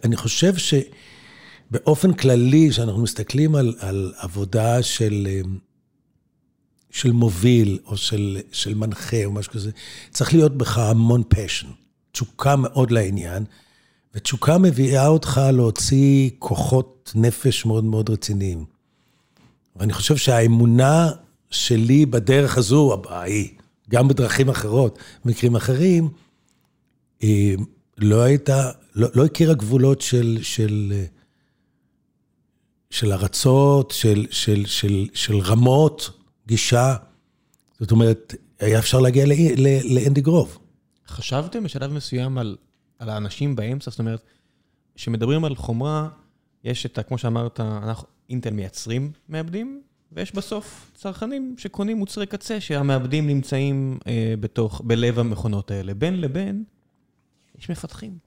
אני 0.04 0.16
חושב 0.16 0.56
שבאופן 1.70 2.12
כללי, 2.12 2.68
כשאנחנו 2.70 3.02
מסתכלים 3.02 3.54
על, 3.54 3.74
על 3.78 4.12
עבודה 4.16 4.82
של, 4.82 5.28
של 6.90 7.12
מוביל 7.12 7.78
או 7.86 7.96
של, 7.96 8.38
של 8.52 8.74
מנחה 8.74 9.24
או 9.24 9.32
משהו 9.32 9.52
כזה, 9.52 9.70
צריך 10.10 10.34
להיות 10.34 10.56
בך 10.56 10.78
המון 10.78 11.22
passion, 11.34 11.66
תשוקה 12.12 12.56
מאוד 12.56 12.90
לעניין, 12.90 13.44
ותשוקה 14.14 14.58
מביאה 14.58 15.06
אותך 15.06 15.40
להוציא 15.52 16.30
כוחות 16.38 17.12
נפש 17.14 17.66
מאוד 17.66 17.84
מאוד 17.84 18.10
רציניים. 18.10 18.64
ואני 19.76 19.92
חושב 19.92 20.16
שהאמונה 20.16 21.10
שלי 21.50 22.06
בדרך 22.06 22.58
הזו, 22.58 23.02
היא, 23.10 23.48
גם 23.90 24.08
בדרכים 24.08 24.48
אחרות, 24.48 24.98
במקרים 25.24 25.56
אחרים, 25.56 26.08
היא 27.20 27.58
לא 27.98 28.22
הייתה, 28.22 28.70
לא, 28.94 29.08
לא 29.14 29.24
הכירה 29.24 29.54
גבולות 29.54 30.00
של, 30.00 30.38
של, 30.42 30.92
של 32.96 33.12
ארצות, 33.12 33.90
של, 33.90 34.26
של, 34.30 34.66
של, 34.66 35.06
של 35.14 35.38
רמות 35.38 36.10
גישה. 36.46 36.96
זאת 37.80 37.90
אומרת, 37.90 38.34
היה 38.60 38.78
אפשר 38.78 39.00
להגיע 39.00 39.24
לאנדי 39.84 40.20
גרוב. 40.20 40.58
חשבתם 41.08 41.64
בשלב 41.64 41.92
מסוים 41.92 42.38
על, 42.38 42.56
על 42.98 43.08
האנשים 43.08 43.56
באמצע? 43.56 43.90
זאת 43.90 43.98
אומרת, 43.98 44.22
כשמדברים 44.94 45.44
על 45.44 45.56
חומרה, 45.56 46.08
יש 46.64 46.86
את, 46.86 46.98
כמו 47.08 47.18
שאמרת, 47.18 47.60
אנחנו, 47.60 48.06
אינטל 48.30 48.50
מייצרים 48.50 49.12
מעבדים, 49.28 49.82
ויש 50.12 50.34
בסוף 50.34 50.90
צרכנים 50.94 51.54
שקונים 51.58 51.96
מוצרי 51.96 52.26
קצה 52.26 52.60
שהמעבדים 52.60 53.26
נמצאים 53.26 53.98
אה, 54.06 54.34
בתוך, 54.40 54.82
בלב 54.84 55.18
המכונות 55.18 55.70
האלה. 55.70 55.94
בין 55.94 56.20
לבין, 56.20 56.64
יש 57.58 57.70
מפתחים. 57.70 58.18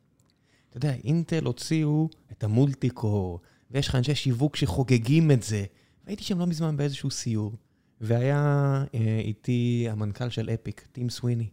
אתה 0.70 0.78
יודע, 0.78 0.93
אינטל 1.03 1.45
הוציאו 1.45 2.09
את 2.32 2.43
המולטי-קור, 2.43 3.39
ויש 3.72 3.88
לך 3.88 3.95
אנשי 3.95 4.15
שיווק 4.15 4.55
שחוגגים 4.55 5.32
את 5.32 5.43
זה. 5.43 5.65
הייתי 6.05 6.24
שם 6.24 6.39
לא 6.39 6.47
מזמן 6.47 6.78
באיזשהו 6.78 7.11
סיור, 7.11 7.53
והיה 8.01 8.84
אה, 8.93 9.22
איתי 9.24 9.88
המנכ"ל 9.89 10.30
של 10.30 10.49
אפיק, 10.49 10.88
טים 10.91 11.09
סוויני. 11.09 11.47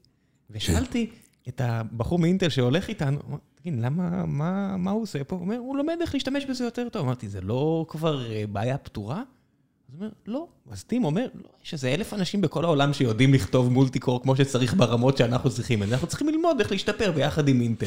ושאלתי 0.51 1.11
את 1.49 1.61
הבחור 1.61 2.19
מאינטל 2.19 2.49
שהולך 2.49 2.89
איתנו, 2.89 3.19
תגיד, 3.55 3.75
למה, 3.79 4.27
מה, 4.27 4.77
מה 4.77 4.91
הוא 4.91 5.03
עושה 5.03 5.25
פה? 5.25 5.37
הוא 5.37 5.45
אומר, 5.45 5.57
הוא 5.57 5.77
לומד 5.77 5.97
איך 6.01 6.15
להשתמש 6.15 6.45
בזה 6.45 6.65
יותר 6.65 6.89
טוב. 6.89 7.03
אמרתי, 7.03 7.29
זה 7.29 7.41
לא 7.41 7.87
כבר 7.89 8.33
אה, 8.33 8.45
בעיה 8.53 8.79
פתורה? 8.79 9.19
אז 9.19 9.95
הוא 9.95 9.97
אומר, 10.01 10.11
לא. 10.27 10.47
אז 10.71 10.85
טים 10.85 11.05
אומר, 11.05 11.27
לא, 11.35 11.49
יש 11.65 11.73
איזה 11.73 11.95
אלף 11.95 12.15
אנשים 12.15 12.41
בכל 12.41 12.65
העולם 12.65 12.93
שיודעים 12.93 13.35
לכתוב 13.35 13.73
מולטי-קור 13.73 14.23
כמו 14.23 14.37
שצריך 14.37 14.75
ברמות 14.75 15.17
שאנחנו 15.17 15.51
צריכים. 15.51 15.83
אנחנו 15.83 16.07
צריכים 16.07 16.29
ללמוד 16.29 16.61
איך 16.61 16.73
להשתפר 16.73 17.13
ביחד 17.13 17.49
עם 17.49 17.61
אינטל. 17.61 17.87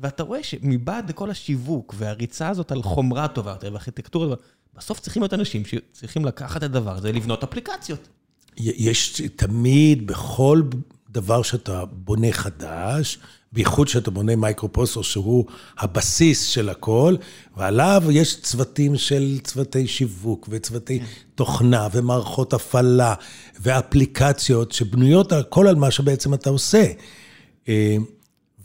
ואתה 0.00 0.22
רואה 0.22 0.42
שמבעד 0.42 1.10
לכל 1.10 1.30
השיווק 1.30 1.94
והריצה 1.98 2.48
הזאת 2.48 2.72
על 2.72 2.82
חומרה 2.82 3.28
טובה 3.28 3.50
יותר 3.50 3.72
וארכיטקטורה, 3.72 4.36
בסוף 4.76 5.00
צריכים 5.00 5.22
להיות 5.22 5.34
אנשים 5.34 5.62
שצריכים 5.64 6.24
לקחת 6.24 6.56
את 6.56 6.62
הדבר 6.62 6.96
הזה, 6.96 7.12
לבנות 7.12 7.42
אפליקציות. 7.42 8.08
יש 8.56 9.22
תמיד, 9.36 10.06
בכל 10.06 10.62
דבר 11.10 11.42
שאתה 11.42 11.84
בונה 11.84 12.32
חדש, 12.32 13.18
בייחוד 13.52 13.88
שאתה 13.88 14.10
בונה 14.10 14.36
מייקרופרוססור 14.36 15.04
שהוא 15.04 15.44
הבסיס 15.78 16.46
של 16.46 16.68
הכל, 16.68 17.16
ועליו 17.56 18.02
יש 18.10 18.40
צוותים 18.40 18.96
של 18.96 19.38
צוותי 19.44 19.86
שיווק 19.86 20.48
וצוותי 20.50 21.00
כן. 21.00 21.06
תוכנה 21.34 21.88
ומערכות 21.92 22.52
הפעלה 22.52 23.14
ואפליקציות 23.60 24.72
שבנויות 24.72 25.32
הכל 25.32 25.68
על 25.68 25.74
מה 25.74 25.90
שבעצם 25.90 26.34
אתה 26.34 26.50
עושה. 26.50 26.84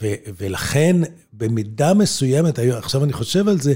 ו- 0.01 0.13
ולכן 0.37 0.95
במידה 1.33 1.93
מסוימת, 1.93 2.59
עכשיו 2.59 3.03
אני 3.03 3.13
חושב 3.13 3.47
על 3.47 3.59
זה, 3.61 3.73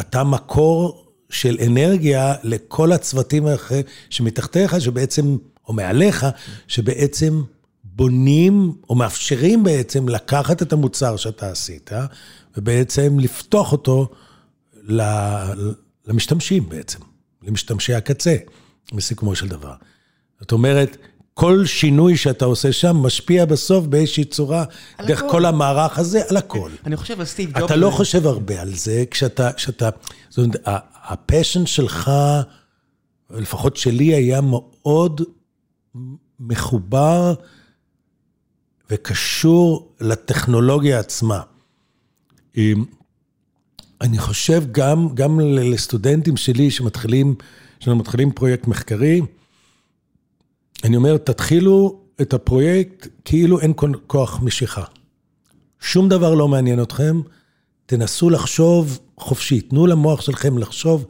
אתה 0.00 0.24
מקור 0.24 1.06
של 1.30 1.58
אנרגיה 1.66 2.34
לכל 2.42 2.92
הצוותים 2.92 3.46
האחרים 3.46 3.82
שמתחתיך, 4.10 4.80
שבעצם, 4.80 5.36
או 5.68 5.72
מעליך, 5.72 6.26
שבעצם 6.68 7.42
בונים 7.84 8.72
או 8.88 8.94
מאפשרים 8.94 9.64
בעצם 9.64 10.08
לקחת 10.08 10.62
את 10.62 10.72
המוצר 10.72 11.16
שאתה 11.16 11.50
עשית, 11.50 11.90
ובעצם 12.56 13.18
לפתוח 13.20 13.72
אותו 13.72 14.08
למשתמשים 16.06 16.68
בעצם, 16.68 16.98
למשתמשי 17.42 17.94
הקצה, 17.94 18.36
בסיכומו 18.92 19.36
של 19.36 19.48
דבר. 19.48 19.74
זאת 20.40 20.52
אומרת, 20.52 20.96
כל 21.34 21.66
שינוי 21.66 22.16
שאתה 22.16 22.44
עושה 22.44 22.72
שם 22.72 22.96
משפיע 22.96 23.44
בסוף 23.44 23.86
באיזושהי 23.86 24.24
צורה, 24.24 24.64
דרך 25.06 25.18
הכל. 25.18 25.30
כל 25.30 25.44
המערך 25.44 25.98
הזה, 25.98 26.22
על 26.28 26.36
הכל. 26.36 26.70
אני 26.86 26.96
חושב 26.96 27.20
על 27.20 27.26
סטיב 27.26 27.50
ג'ובס. 27.52 27.64
אתה 27.64 27.76
לא 27.76 27.90
חושב 27.90 28.26
הרבה 28.26 28.60
על 28.60 28.74
זה, 28.74 29.04
כשאתה, 29.10 29.52
כשאתה, 29.52 29.90
זאת 30.28 30.38
אומרת, 30.38 30.60
הפשן 31.04 31.66
שלך, 31.66 32.10
לפחות 33.30 33.76
שלי, 33.76 34.14
היה 34.14 34.40
מאוד 34.40 35.20
מחובר 36.40 37.34
וקשור 38.90 39.92
לטכנולוגיה 40.00 40.98
עצמה. 40.98 41.40
אני 44.00 44.18
חושב 44.18 44.64
גם, 44.72 45.08
גם 45.14 45.40
לסטודנטים 45.40 46.36
שלי 46.36 46.70
שמתחילים, 46.70 47.34
שמתחילים 47.80 48.32
פרויקט 48.32 48.66
מחקרי, 48.66 49.20
אני 50.84 50.96
אומר, 50.96 51.16
תתחילו 51.16 52.00
את 52.20 52.34
הפרויקט 52.34 53.08
כאילו 53.24 53.60
אין 53.60 53.72
כוח 54.06 54.40
משיכה. 54.42 54.84
שום 55.80 56.08
דבר 56.08 56.34
לא 56.34 56.48
מעניין 56.48 56.82
אתכם, 56.82 57.20
תנסו 57.86 58.30
לחשוב 58.30 58.98
חופשי, 59.18 59.60
תנו 59.60 59.86
למוח 59.86 60.20
שלכם 60.20 60.58
לחשוב 60.58 61.06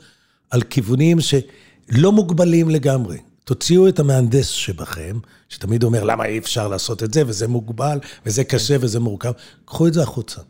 על 0.51 0.63
כיוונים 0.63 1.19
שלא 1.21 2.13
מוגבלים 2.13 2.71
לגמרי. 2.71 3.19
תוציאו 3.45 3.89
את 3.89 3.99
המהנדס 3.99 4.47
שבכם, 4.47 5.19
שתמיד 5.49 5.83
אומר, 5.83 6.05
למה 6.05 6.25
אי 6.25 6.39
אפשר 6.39 6.69
לעשות 6.69 7.03
את 7.03 7.15
זה, 7.15 7.23
וזה 7.27 7.49
מוגבל, 7.49 7.99
וזה 8.27 8.45
קשה, 8.45 8.77
וזה 8.81 9.01
מורכב. 9.01 9.33
קחו 9.65 9.87
את 9.87 9.95
זה 9.95 10.03
החוצה. 10.03 10.41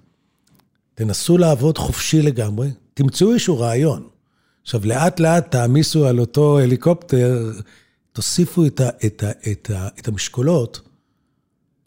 תנסו 0.94 1.38
לעבוד 1.38 1.78
חופשי 1.78 2.22
לגמרי, 2.22 2.70
תמצאו 2.94 3.30
איזשהו 3.32 3.58
רעיון. 3.58 4.08
עכשיו, 4.62 4.80
לאט 4.84 5.20
לאט 5.20 5.50
תעמיסו 5.50 6.06
על 6.06 6.20
אותו 6.20 6.58
הליקופטר, 6.58 7.50
תוסיפו 8.20 8.66
את, 8.66 8.80
ה, 8.80 8.88
את, 9.06 9.22
ה, 9.22 9.30
את, 9.52 9.70
ה, 9.70 9.88
את 9.98 10.08
המשקולות 10.08 10.80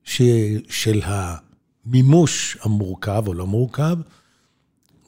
של, 0.04 0.62
של 0.70 1.02
המימוש 1.04 2.58
המורכב 2.62 3.24
או 3.28 3.34
לא 3.34 3.48
מורכב, 3.48 3.98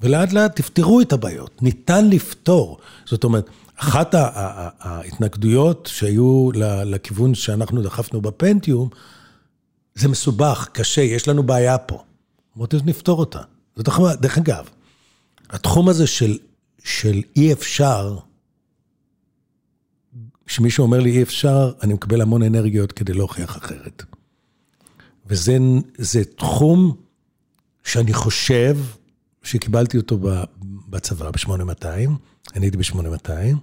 ולאט 0.01 0.33
לאט 0.33 0.55
תפתרו 0.55 1.01
את 1.01 1.13
הבעיות. 1.13 1.61
ניתן 1.61 2.09
לפתור. 2.09 2.77
זאת 3.05 3.23
אומרת, 3.23 3.49
אחת 3.75 4.15
ההתנגדויות 4.79 5.89
שהיו 5.91 6.49
לכיוון 6.85 7.35
שאנחנו 7.35 7.81
דחפנו 7.81 8.21
בפנטיום, 8.21 8.89
זה 9.95 10.07
מסובך, 10.07 10.67
קשה, 10.71 11.01
יש 11.01 11.27
לנו 11.27 11.43
בעיה 11.43 11.77
פה. 11.77 12.03
אמרתי, 12.57 12.77
נפתור 12.85 13.19
אותה. 13.19 13.41
דרך 14.21 14.37
אגב, 14.37 14.69
התחום 15.49 15.89
הזה 15.89 16.07
של, 16.07 16.37
של 16.83 17.21
אי 17.35 17.53
אפשר, 17.53 18.17
כשמישהו 20.45 20.83
אומר 20.83 20.99
לי 20.99 21.11
אי 21.11 21.23
אפשר, 21.23 21.71
אני 21.83 21.93
מקבל 21.93 22.21
המון 22.21 22.43
אנרגיות 22.43 22.91
כדי 22.91 23.13
להוכיח 23.13 23.57
אחרת. 23.57 24.03
וזה 25.25 26.23
תחום 26.35 26.95
שאני 27.83 28.13
חושב 28.13 28.77
שקיבלתי 29.43 29.97
אותו 29.97 30.17
בצבא, 30.89 31.31
ב-8200, 31.31 31.85
אני 32.55 32.65
הייתי 32.65 32.77
ב-8200, 32.77 33.57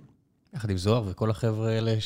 יחד 0.55 0.71
עם 0.71 0.77
זוהר 0.77 1.05
וכל 1.07 1.31
החבר'ה 1.31 1.71
האלה 1.71 1.97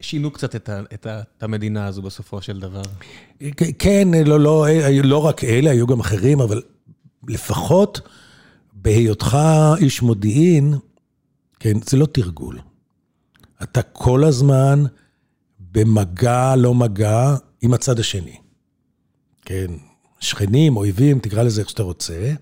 ששינו 0.00 0.30
קצת 0.30 0.56
את, 0.56 0.68
ה, 0.68 0.80
את, 0.94 1.06
ה, 1.06 1.22
את 1.38 1.42
המדינה 1.42 1.86
הזו 1.86 2.02
בסופו 2.02 2.42
של 2.42 2.60
דבר. 2.60 2.82
כן, 3.78 4.08
לא, 4.26 4.40
לא, 4.40 4.66
לא 5.04 5.24
רק 5.24 5.44
אלה, 5.44 5.70
היו 5.70 5.86
גם 5.86 6.00
אחרים, 6.00 6.40
אבל 6.40 6.62
לפחות 7.28 8.00
בהיותך 8.72 9.38
איש 9.80 10.02
מודיעין, 10.02 10.74
כן, 11.60 11.74
זה 11.86 11.96
לא 11.96 12.06
תרגול. 12.06 12.58
אתה 13.62 13.82
כל 13.82 14.24
הזמן 14.24 14.84
במגע, 15.72 16.56
לא 16.56 16.74
מגע, 16.74 17.36
עם 17.62 17.74
הצד 17.74 17.98
השני. 17.98 18.36
כן, 19.44 19.66
שכנים, 20.20 20.76
אויבים, 20.76 21.18
תקרא 21.18 21.42
לזה 21.42 21.60
איך 21.60 21.70
שאתה 21.70 21.82
רוצה. 21.82 22.32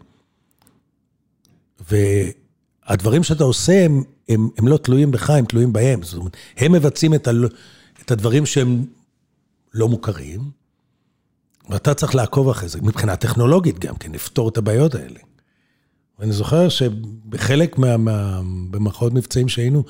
והדברים 1.91 3.23
שאתה 3.23 3.45
עושה, 3.45 3.85
הם, 3.85 4.03
הם, 4.29 4.49
הם 4.59 4.69
לא 4.69 4.77
תלויים 4.77 5.11
בך, 5.11 5.31
הם 5.31 5.45
תלויים 5.45 5.73
בהם. 5.73 6.03
זאת 6.03 6.15
אומרת, 6.15 6.37
הם 6.57 6.73
מבצעים 6.73 7.15
את, 7.15 7.29
ה, 7.29 7.31
את 8.03 8.11
הדברים 8.11 8.47
שהם 8.47 8.85
לא 9.75 9.89
מוכרים, 9.89 10.41
ואתה 11.69 11.95
צריך 11.95 12.15
לעקוב 12.15 12.49
אחרי 12.49 12.69
זה, 12.69 12.79
מבחינה 12.83 13.17
טכנולוגית 13.17 13.79
גם 13.79 13.97
כן, 13.97 14.13
לפתור 14.13 14.49
את 14.49 14.59
הבעיות 14.59 14.95
האלה. 14.95 15.21
ואני 16.19 16.33
זוכר 16.33 16.69
שבחלק 16.69 17.79
מה... 17.79 17.97
מה 17.97 18.41
במערכות 18.71 19.13
מבצעים 19.13 19.49
שהיינו, 19.49 19.85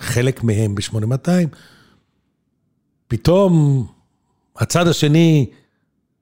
חלק 0.00 0.44
מהם 0.44 0.74
ב-8200, 0.74 1.56
פתאום 3.08 3.86
הצד 4.56 4.86
השני 4.88 5.50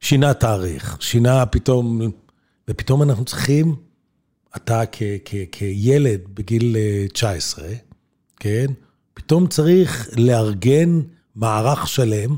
שינה 0.01 0.35
תאריך, 0.35 0.97
שינה 1.01 1.47
פתאום, 1.47 2.01
ופתאום 2.69 3.03
אנחנו 3.03 3.25
צריכים, 3.25 3.77
אתה 4.57 4.83
כ- 4.93 5.03
כ- 5.25 5.35
כילד 5.53 6.21
בגיל 6.35 6.77
19, 7.13 7.69
כן? 8.37 8.67
פתאום 9.15 9.47
צריך 9.47 10.09
לארגן 10.17 11.01
מערך 11.35 11.89
שלם 11.89 12.37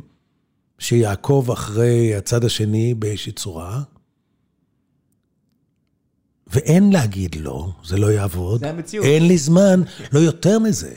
שיעקוב 0.79 1.51
אחרי 1.51 2.15
הצד 2.15 2.45
השני 2.45 2.95
באיזושהי 2.95 3.33
צורה. 3.33 3.83
ואין 6.51 6.93
להגיד 6.93 7.37
לא, 7.41 7.69
זה 7.85 7.97
לא 7.97 8.07
יעבוד. 8.13 8.61
זה 8.61 8.71
המציאות. 8.71 9.07
אין 9.07 9.29
לי 9.29 9.39
זמן, 9.39 9.83
לא 10.13 10.19
יותר 10.19 10.59
מזה. 10.59 10.95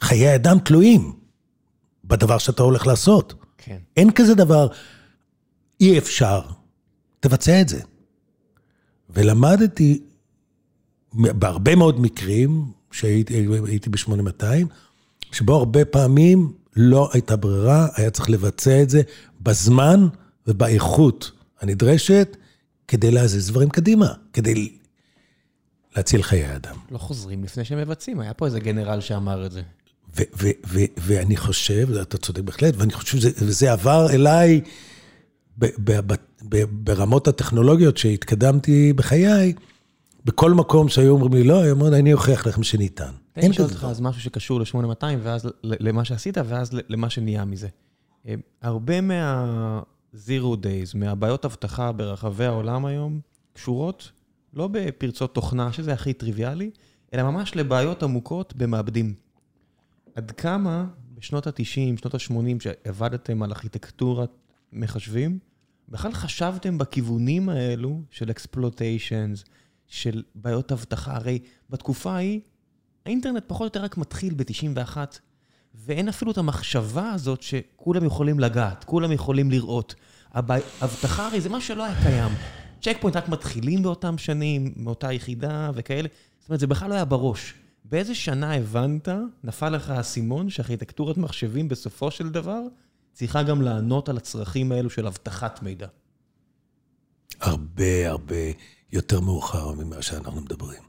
חיי 0.00 0.34
אדם 0.34 0.58
תלויים 0.58 1.12
בדבר 2.04 2.38
שאתה 2.38 2.62
הולך 2.62 2.86
לעשות. 2.86 3.34
כן. 3.58 3.76
אין 3.96 4.10
כזה 4.10 4.34
דבר, 4.34 4.68
אי 5.80 5.98
אפשר. 5.98 6.40
תבצע 7.20 7.60
את 7.60 7.68
זה. 7.68 7.80
ולמדתי 9.10 10.02
בהרבה 11.14 11.76
מאוד 11.76 12.00
מקרים, 12.00 12.72
שהייתי 12.92 13.90
ב-8200, 13.90 14.44
שבו 15.32 15.54
הרבה 15.54 15.84
פעמים 15.84 16.52
לא 16.76 17.10
הייתה 17.12 17.36
ברירה, 17.36 17.88
היה 17.96 18.10
צריך 18.10 18.30
לבצע 18.30 18.82
את 18.82 18.90
זה 18.90 19.02
בזמן 19.40 20.08
ובאיכות 20.46 21.32
הנדרשת, 21.60 22.36
כדי 22.90 23.10
להזיז 23.10 23.50
דברים 23.50 23.68
קדימה, 23.68 24.12
כדי 24.32 24.76
להציל 25.96 26.22
חיי 26.22 26.56
אדם. 26.56 26.76
לא 26.90 26.98
חוזרים 26.98 27.44
לפני 27.44 27.64
שהם 27.64 27.78
מבצעים, 27.78 28.20
היה 28.20 28.34
פה 28.34 28.46
איזה 28.46 28.60
גנרל 28.60 29.00
שאמר 29.00 29.46
את 29.46 29.52
זה. 29.52 29.62
ואני 30.98 31.36
חושב, 31.36 31.88
אתה 32.02 32.18
צודק 32.18 32.42
בהחלט, 32.42 32.74
ואני 32.76 32.92
חושב 32.92 33.18
שזה 33.18 33.72
עבר 33.72 34.06
אליי 34.10 34.60
ברמות 36.70 37.28
הטכנולוגיות 37.28 37.96
שהתקדמתי 37.96 38.92
בחיי, 38.92 39.52
בכל 40.24 40.54
מקום 40.54 40.88
שהיו 40.88 41.10
אומרים 41.12 41.32
לי 41.32 41.44
לא, 41.44 41.62
היו 41.62 41.70
אומרים, 41.74 41.94
אני 41.94 42.12
אוכיח 42.12 42.46
לכם 42.46 42.62
שניתן. 42.62 43.10
תן 43.32 43.40
לי 43.40 43.48
לשאול 43.48 43.68
אותך 43.68 43.86
אז 43.90 44.00
משהו 44.00 44.22
שקשור 44.22 44.60
ל-8200, 44.60 45.04
ואז 45.22 45.48
למה 45.62 46.04
שעשית, 46.04 46.38
ואז 46.48 46.70
למה 46.88 47.10
שנהיה 47.10 47.44
מזה. 47.44 47.68
אה, 48.28 48.34
הרבה 48.62 49.00
מה-Zero 50.12 50.56
Days, 50.56 50.98
מהבעיות 50.98 51.44
אבטחה 51.44 51.92
ברחבי 51.92 52.44
העולם 52.44 52.86
היום, 52.86 53.20
קשורות 53.52 54.12
לא 54.54 54.68
בפרצות 54.72 55.34
תוכנה, 55.34 55.72
שזה 55.72 55.92
הכי 55.92 56.12
טריוויאלי, 56.12 56.70
אלא 57.14 57.22
ממש 57.22 57.56
לבעיות 57.56 58.02
עמוקות 58.02 58.56
במעבדים. 58.56 59.14
עד 60.14 60.30
כמה 60.30 60.86
בשנות 61.14 61.46
ה-90, 61.46 62.00
שנות 62.00 62.14
ה-80, 62.14 62.60
שעבדתם 62.60 63.42
על 63.42 63.50
ארכיטקטורת 63.50 64.30
מחשבים, 64.72 65.38
בכלל 65.88 66.12
חשבתם 66.12 66.78
בכיוונים 66.78 67.48
האלו 67.48 68.02
של 68.10 68.30
exploitations, 68.30 69.44
של 69.86 70.22
בעיות 70.34 70.72
אבטחה? 70.72 71.16
הרי 71.16 71.38
בתקופה 71.70 72.12
ההיא, 72.12 72.40
האינטרנט 73.06 73.42
פחות 73.46 73.60
או 73.60 73.66
יותר 73.66 73.82
רק 73.84 73.96
מתחיל 73.96 74.34
ב-91, 74.34 74.96
ואין 75.74 76.08
אפילו 76.08 76.32
את 76.32 76.38
המחשבה 76.38 77.10
הזאת 77.12 77.42
שכולם 77.42 78.04
יכולים 78.04 78.40
לגעת, 78.40 78.84
כולם 78.84 79.12
יכולים 79.12 79.50
לראות. 79.50 79.94
אבטחה 80.82 81.26
הרי 81.26 81.40
זה 81.40 81.48
משהו 81.48 81.68
שלא 81.68 81.84
היה 81.84 82.02
קיים. 82.02 82.32
צ'ק 82.82 82.96
פוינט 83.00 83.16
רק 83.16 83.28
מתחילים 83.28 83.82
באותם 83.82 84.18
שנים, 84.18 84.72
מאותה 84.76 85.12
יחידה 85.12 85.70
וכאלה. 85.74 86.08
זאת 86.40 86.48
אומרת, 86.48 86.60
זה 86.60 86.66
בכלל 86.66 86.88
לא 86.88 86.94
היה 86.94 87.04
בראש. 87.04 87.54
באיזה 87.84 88.14
שנה 88.14 88.54
הבנת, 88.54 89.08
נפל 89.44 89.68
לך 89.68 89.90
האסימון, 89.90 90.50
שארכיטקטורת 90.50 91.16
מחשבים 91.16 91.68
בסופו 91.68 92.10
של 92.10 92.28
דבר 92.28 92.60
צריכה 93.12 93.42
גם 93.42 93.62
לענות 93.62 94.08
על 94.08 94.16
הצרכים 94.16 94.72
האלו 94.72 94.90
של 94.90 95.06
אבטחת 95.06 95.62
מידע? 95.62 95.86
הרבה 97.40 98.10
הרבה 98.10 98.36
יותר 98.92 99.20
מאוחר 99.20 99.72
ממה 99.72 100.02
שאנחנו 100.02 100.40
מדברים. 100.40 100.82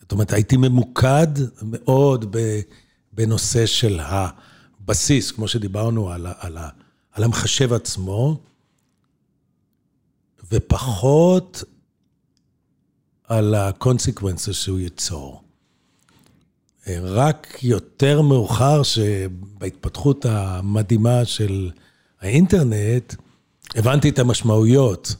זאת 0.00 0.12
אומרת, 0.12 0.32
הייתי 0.32 0.56
ממוקד 0.56 1.26
מאוד 1.62 2.36
בנושא 3.14 3.66
של 3.66 4.00
הבסיס, 4.02 5.30
כמו 5.30 5.48
שדיברנו 5.48 6.10
על, 6.10 6.26
על, 6.38 6.58
על 7.12 7.24
המחשב 7.24 7.72
עצמו, 7.72 8.40
ופחות 10.52 11.64
על 13.24 13.54
ה-consequences 13.54 14.52
שהוא 14.52 14.78
ייצור. 14.78 15.42
רק 16.88 17.58
יותר 17.62 18.22
מאוחר, 18.22 18.82
שבהתפתחות 18.82 20.26
המדהימה 20.26 21.24
של 21.24 21.70
האינטרנט, 22.20 23.14
הבנתי 23.74 24.08
את 24.08 24.18
המשמעויות 24.18 25.14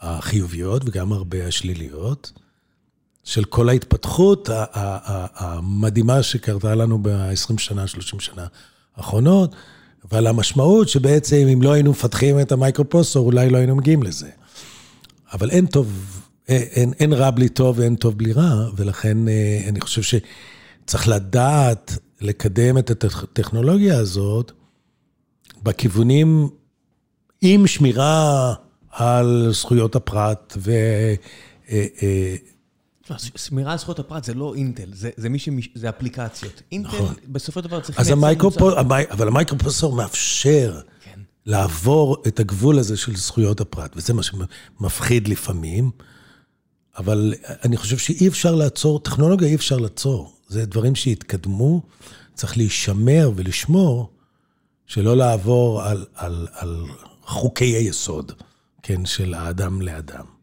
החיוביות 0.00 0.82
וגם 0.86 1.12
הרבה 1.12 1.46
השליליות 1.46 2.32
של 3.28 3.44
כל 3.44 3.68
ההתפתחות 3.68 4.48
המדהימה 5.34 6.22
שקרתה 6.22 6.74
לנו 6.74 6.98
ב-20 7.02 7.58
שנה, 7.58 7.86
30 7.86 8.20
שנה 8.20 8.46
האחרונות, 8.96 9.54
ועל 10.12 10.26
המשמעות 10.26 10.88
שבעצם 10.88 11.46
אם 11.52 11.62
לא 11.62 11.72
היינו 11.72 11.90
מפתחים 11.90 12.40
את 12.40 12.52
ה 12.52 12.57
microprocessor, 12.57 13.26
אולי 13.26 13.50
לא 13.50 13.56
היינו 13.56 13.76
מגיעים 13.76 14.02
לזה. 14.02 14.28
אבל 15.32 15.50
אין 15.50 15.66
טוב 15.66 16.20
אין, 16.48 16.92
אין 17.00 17.12
רע 17.12 17.30
בלי 17.30 17.48
טוב 17.48 17.78
ואין 17.78 17.96
טוב 17.96 18.18
בלי 18.18 18.32
רע, 18.32 18.70
ולכן 18.76 19.28
אה, 19.28 19.60
אני 19.68 19.80
חושב 19.80 20.02
שצריך 20.02 21.08
לדעת 21.08 21.98
לקדם 22.20 22.78
את 22.78 22.90
הטכנולוגיה 22.90 23.98
הזאת 23.98 24.52
בכיוונים 25.62 26.48
עם 27.40 27.66
שמירה 27.66 28.54
על 28.90 29.50
זכויות 29.52 29.96
הפרט 29.96 30.56
ו... 30.56 30.72
שמירה 33.36 33.72
על 33.72 33.78
זכויות 33.78 33.98
הפרט 33.98 34.24
זה 34.24 34.34
לא 34.34 34.54
אינטל, 34.54 34.88
זה, 34.92 35.10
זה 35.16 35.28
מי 35.28 35.38
ש... 35.38 35.48
זה 35.74 35.88
אפליקציות. 35.88 36.62
אינטל, 36.72 36.88
נכון. 36.88 37.14
בסופו 37.26 37.60
של 37.60 37.66
דבר 37.66 37.80
צריך... 37.80 38.00
אז 38.00 38.10
המייקרופו... 38.10 38.78
המי... 38.78 39.02
אבל 39.10 39.28
המייקרופרוסור 39.28 39.96
מאפשר 39.96 40.80
כן. 41.04 41.20
לעבור 41.46 42.16
את 42.26 42.40
הגבול 42.40 42.78
הזה 42.78 42.96
של 42.96 43.16
זכויות 43.16 43.60
הפרט, 43.60 43.92
וזה 43.96 44.14
מה 44.14 44.22
שמפחיד 44.22 45.28
לפעמים. 45.28 45.90
אבל 46.98 47.34
אני 47.64 47.76
חושב 47.76 47.98
שאי 47.98 48.28
אפשר 48.28 48.54
לעצור, 48.54 49.00
טכנולוגיה 49.00 49.48
אי 49.48 49.54
אפשר 49.54 49.76
לעצור. 49.76 50.32
זה 50.48 50.66
דברים 50.66 50.94
שהתקדמו, 50.94 51.82
צריך 52.34 52.56
להישמר 52.56 53.30
ולשמור, 53.36 54.10
שלא 54.86 55.16
לעבור 55.16 55.82
על, 55.82 56.06
על, 56.14 56.46
על 56.52 56.84
חוקי 57.24 57.64
היסוד, 57.64 58.32
כן, 58.82 59.06
של 59.06 59.34
האדם 59.34 59.82
לאדם. 59.82 60.37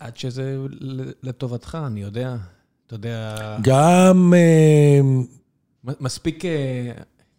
עד 0.00 0.16
שזה 0.16 0.58
לטובתך, 1.22 1.78
אני 1.86 2.02
יודע. 2.02 2.36
אתה 2.86 2.94
יודע... 2.94 3.36
גם... 3.62 4.34
אה, 4.36 5.00
מספיק 6.00 6.44
אה, 6.44 6.92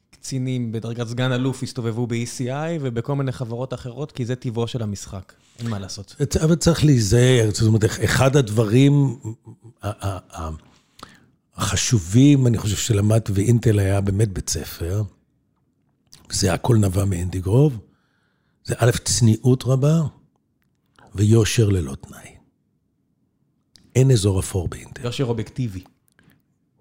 קצינים 0.09 0.71
בדרגת 0.71 1.07
סגן 1.07 1.31
אלוף 1.31 1.63
הסתובבו 1.63 2.07
ב-ECI 2.07 2.79
ובכל 2.81 3.15
מיני 3.15 3.31
חברות 3.31 3.73
אחרות, 3.73 4.11
כי 4.11 4.25
זה 4.25 4.35
טבעו 4.35 4.67
של 4.67 4.81
המשחק. 4.83 5.33
אין 5.59 5.69
מה 5.69 5.79
לעשות. 5.79 6.15
אבל 6.43 6.55
צריך 6.55 6.85
להיזהר, 6.85 7.49
זאת 7.53 7.67
אומרת, 7.67 7.85
אחד 8.03 8.35
הדברים 8.35 9.19
החשובים, 11.55 12.47
אני 12.47 12.57
חושב 12.57 12.75
שלמדתי, 12.75 13.31
ואינטל 13.35 13.79
היה 13.79 14.01
באמת 14.01 14.29
בית 14.29 14.49
ספר, 14.49 15.03
זה 16.31 16.53
הכל 16.53 16.77
נבע 16.77 17.05
מאנדי 17.05 17.39
גרוב, 17.39 17.77
זה 18.63 18.75
א', 18.77 18.91
צניעות 19.03 19.63
רבה 19.63 20.01
ויושר 21.15 21.69
ללא 21.69 21.95
תנאי. 21.95 22.35
אין 23.95 24.11
אזור 24.11 24.39
אפור 24.39 24.67
באינטל. 24.67 25.05
יושר 25.05 25.23
אובייקטיבי. 25.23 25.83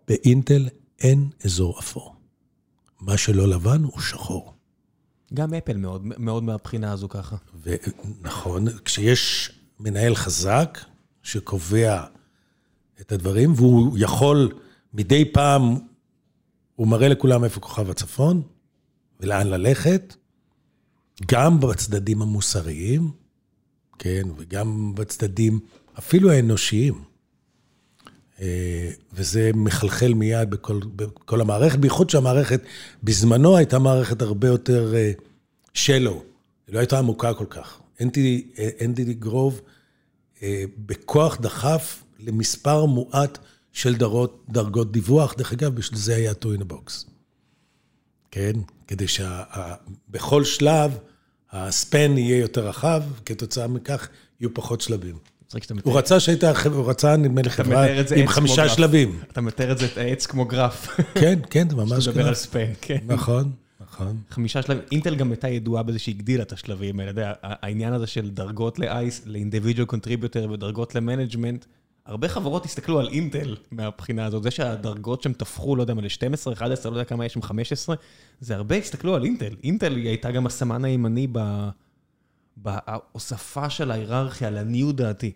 באינטל 0.08 0.68
אין 0.98 1.28
אזור 1.44 1.78
אפור. 1.78 2.16
מה 3.00 3.16
שלא 3.16 3.48
לבן 3.48 3.82
הוא 3.82 4.00
שחור. 4.00 4.54
גם 5.34 5.54
אפל 5.54 5.76
מאוד, 5.76 6.02
מאוד 6.04 6.42
מהבחינה 6.42 6.92
הזו 6.92 7.08
ככה. 7.08 7.36
ונכון, 7.62 8.64
כשיש 8.84 9.52
מנהל 9.80 10.14
חזק 10.14 10.78
שקובע 11.22 12.04
את 13.00 13.12
הדברים, 13.12 13.52
והוא 13.56 13.98
יכול, 14.00 14.52
מדי 14.94 15.32
פעם, 15.32 15.78
הוא 16.76 16.88
מראה 16.88 17.08
לכולם 17.08 17.44
איפה 17.44 17.60
כוכב 17.60 17.90
הצפון 17.90 18.42
ולאן 19.20 19.46
ללכת, 19.46 20.16
גם 21.26 21.60
בצדדים 21.60 22.22
המוסריים, 22.22 23.10
כן, 24.02 24.22
וגם 24.36 24.94
בצדדים 24.94 25.60
אפילו 25.98 26.30
האנושיים. 26.30 26.94
אה, 28.40 28.90
וזה 29.12 29.50
מחלחל 29.54 30.14
מיד 30.14 30.50
בכל, 30.50 30.80
בכל 30.96 31.40
המערכת, 31.40 31.78
בייחוד 31.78 32.10
שהמערכת 32.10 32.60
בזמנו 33.02 33.56
הייתה 33.56 33.78
מערכת 33.78 34.22
הרבה 34.22 34.48
יותר 34.48 34.94
שלו, 35.74 36.12
אה, 36.12 36.18
היא 36.66 36.74
לא 36.74 36.78
הייתה 36.78 36.98
עמוקה 36.98 37.34
כל 37.34 37.46
כך. 37.50 37.80
אנדי 38.80 39.14
גרוב 39.18 39.60
אה, 40.42 40.64
בכוח 40.78 41.40
דחף 41.40 42.02
למספר 42.20 42.84
מועט 42.84 43.38
של 43.72 43.96
דרגות, 43.96 44.44
דרגות 44.48 44.92
דיווח. 44.92 45.34
דרך 45.38 45.52
אגב, 45.52 45.74
בשביל 45.74 45.98
זה 45.98 46.16
היה 46.16 46.34
טו 46.34 46.52
אין 46.52 46.60
הבוקס. 46.60 47.06
כן? 48.30 48.52
כדי 48.86 49.06
שבכל 49.08 50.44
שלב 50.44 50.98
הספן 51.52 52.18
יהיה 52.18 52.38
יותר 52.38 52.68
רחב, 52.68 53.02
כתוצאה 53.26 53.66
מכך 53.66 54.08
יהיו 54.40 54.54
פחות 54.54 54.80
שלבים. 54.80 55.16
הוא 55.82 55.98
רצה 55.98 56.20
שהייתה, 56.20 56.52
הוא 56.64 56.90
רצה, 56.90 57.16
נדמה 57.16 57.42
לי, 57.42 57.50
חברה 57.50 57.86
עם 58.16 58.28
חמישה 58.28 58.68
שלבים. 58.68 59.20
אתה 59.32 59.40
מתאר 59.40 59.72
את 59.72 59.78
זה, 59.78 59.86
את 59.86 59.98
העץ 59.98 60.26
כמו 60.26 60.44
גרף. 60.44 61.00
כן, 61.14 61.38
כן, 61.50 61.68
זה 61.70 61.76
ממש 61.76 61.90
גרף. 61.92 62.00
שתדבר 62.02 62.28
על 62.28 62.34
span, 62.34 62.66
כן. 62.80 62.98
נכון, 63.06 63.52
נכון. 63.80 64.16
חמישה 64.30 64.62
שלבים. 64.62 64.82
אינטל 64.92 65.14
גם 65.14 65.30
הייתה 65.30 65.48
ידועה 65.48 65.82
בזה 65.82 65.98
שהגדילה 65.98 66.42
את 66.42 66.52
השלבים 66.52 67.00
האלה. 67.00 67.32
העניין 67.42 67.92
הזה 67.92 68.06
של 68.06 68.30
דרגות 68.30 68.78
ל 68.78 68.89
IC, 68.89 69.22
ל 69.26 69.32
individual 69.32 69.86
contributor 69.86 70.50
ודרגות 70.52 70.94
ל 70.94 71.00
management, 71.00 71.64
הרבה 72.06 72.28
חברות 72.28 72.64
הסתכלו 72.64 73.00
על 73.00 73.08
אינטל 73.08 73.56
מהבחינה 73.70 74.24
הזאת. 74.24 74.42
זה 74.42 74.50
שהדרגות 74.50 75.22
שהם 75.22 75.32
תפחו, 75.32 75.76
לא 75.76 75.82
יודע 75.82 75.94
מה, 75.94 76.02
ל-12, 76.02 76.52
11, 76.52 76.90
לא 76.90 76.96
יודע 76.96 77.04
כמה 77.04 77.26
יש 77.26 77.32
שם, 77.32 77.42
15, 77.42 77.96
זה 78.40 78.54
הרבה 78.54 78.76
הסתכלו 78.76 79.14
על 79.14 79.24
אינטל. 79.24 79.54
אינטל 79.64 79.96
היא 79.96 80.08
הייתה 80.08 80.30
גם 80.30 80.46
הסמן 80.46 80.84
הימני 80.84 81.26
בהוספה 82.56 83.70
של 83.70 83.90
ההיררכיה, 83.90 84.50
לעניות 84.50 84.96
דעתי. 84.96 85.32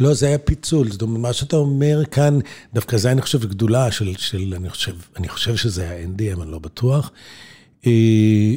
לא, 0.00 0.14
זה 0.14 0.26
היה 0.26 0.38
פיצול. 0.38 0.90
זאת 0.90 1.02
אומרת, 1.02 1.20
מה 1.20 1.32
שאתה 1.32 1.56
אומר 1.56 2.04
כאן, 2.10 2.38
דווקא 2.74 2.96
זה, 2.96 3.12
אני 3.12 3.22
חושב, 3.22 3.44
גדולה 3.44 3.90
של, 3.90 4.16
של 4.16 4.54
אני 4.56 4.70
חושב, 4.70 4.94
אני 5.16 5.28
חושב 5.28 5.56
שזה 5.56 5.90
היה 5.90 6.04
NDM, 6.04 6.42
אני 6.42 6.50
לא 6.50 6.58
בטוח. 6.58 7.10
אה, 7.86 8.54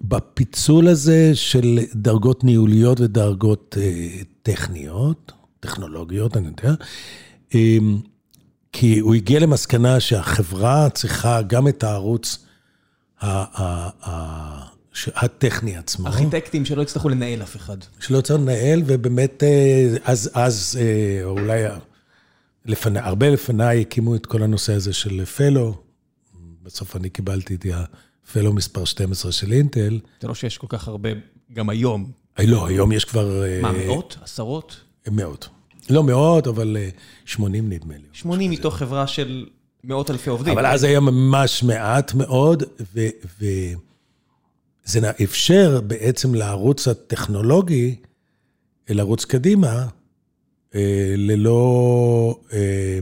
בפיצול 0.00 0.88
הזה 0.88 1.30
של 1.34 1.78
דרגות 1.94 2.44
ניהוליות 2.44 3.00
ודרגות 3.00 3.76
אה, 3.80 4.08
טכניות, 4.42 5.32
טכנולוגיות, 5.60 6.36
אני 6.36 6.46
יודע, 6.46 6.74
אה, 7.54 7.78
כי 8.72 8.98
הוא 8.98 9.14
הגיע 9.14 9.40
למסקנה 9.40 10.00
שהחברה 10.00 10.90
צריכה 10.90 11.42
גם 11.42 11.68
את 11.68 11.84
הערוץ 11.84 12.46
הטכני 15.14 15.76
עצמו. 15.76 16.06
ארכיטקטים 16.06 16.64
שלא 16.64 16.82
יצטרכו 16.82 17.08
לנהל 17.08 17.42
אף 17.42 17.56
אחד. 17.56 17.76
שלא 18.00 18.18
יצטרכו 18.18 18.42
לנהל, 18.42 18.82
ובאמת, 18.86 19.42
אה, 19.42 19.88
אז, 20.04 20.30
אז 20.34 20.78
אה, 20.80 21.24
אולי 21.24 21.62
לפני, 22.64 22.98
הרבה 22.98 23.30
לפניי 23.30 23.80
הקימו 23.80 24.14
את 24.14 24.26
כל 24.26 24.42
הנושא 24.42 24.72
הזה 24.72 24.92
של 24.92 25.24
פלו. 25.24 25.82
בסוף 26.62 26.96
אני 26.96 27.10
קיבלתי 27.10 27.54
את 27.54 27.66
הפלו 28.26 28.52
מספר 28.52 28.84
12 28.84 29.32
של 29.32 29.52
אינטל. 29.52 30.00
זה 30.20 30.28
לא 30.28 30.34
שיש 30.34 30.58
כל 30.58 30.66
כך 30.70 30.88
הרבה, 30.88 31.08
גם 31.52 31.68
היום. 31.68 32.12
לא, 32.38 32.66
היום 32.66 32.92
יש 32.92 33.04
כבר... 33.04 33.42
מה, 33.62 33.72
מאות? 33.72 34.16
עשרות? 34.22 34.80
מאות. 35.08 35.48
לא 35.90 36.04
מאות, 36.04 36.46
אבל 36.46 36.76
80 37.24 37.72
נדמה 37.72 37.94
לי. 37.94 38.02
80 38.12 38.50
מתוך 38.50 38.76
חברה 38.76 39.06
של 39.06 39.46
מאות 39.84 40.10
אלפי 40.10 40.30
עובדים. 40.30 40.58
אבל 40.58 40.66
אז 40.66 40.84
היה 40.84 41.00
ממש 41.00 41.62
מעט 41.62 42.14
מאוד, 42.14 42.62
ו... 42.94 43.06
ו... 43.40 43.46
זה 44.84 45.10
אפשר 45.22 45.80
בעצם 45.80 46.34
לערוץ 46.34 46.88
הטכנולוגי 46.88 47.96
לרוץ 48.88 49.24
קדימה, 49.24 49.86
אה, 50.74 51.14
ללא, 51.16 52.40
אה, 52.52 52.98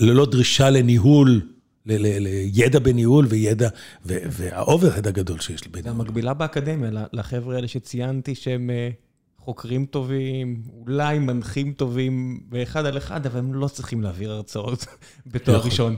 ללא 0.00 0.26
דרישה 0.26 0.70
לניהול, 0.70 1.40
לידע 1.86 2.78
בניהול 2.78 3.26
וידע, 3.28 3.68
והאוברהד 4.04 5.06
הגדול 5.06 5.40
שיש 5.40 5.64
לי 5.64 5.70
בניהול. 5.70 6.00
המקבילה 6.00 6.34
באקדמיה 6.34 6.90
לחבר'ה 7.12 7.56
האלה 7.56 7.68
שציינתי 7.68 8.34
שהם 8.34 8.70
אה, 8.70 8.88
חוקרים 9.38 9.86
טובים, 9.86 10.62
אולי 10.72 11.18
מנחים 11.18 11.72
טובים 11.72 12.40
באחד 12.48 12.86
על 12.86 12.98
אחד, 12.98 13.26
אבל 13.26 13.38
הם 13.38 13.54
לא 13.54 13.68
צריכים 13.68 14.02
להעביר 14.02 14.32
הרצאות 14.32 14.86
בתואר. 15.32 15.60
ראשון. 15.60 15.96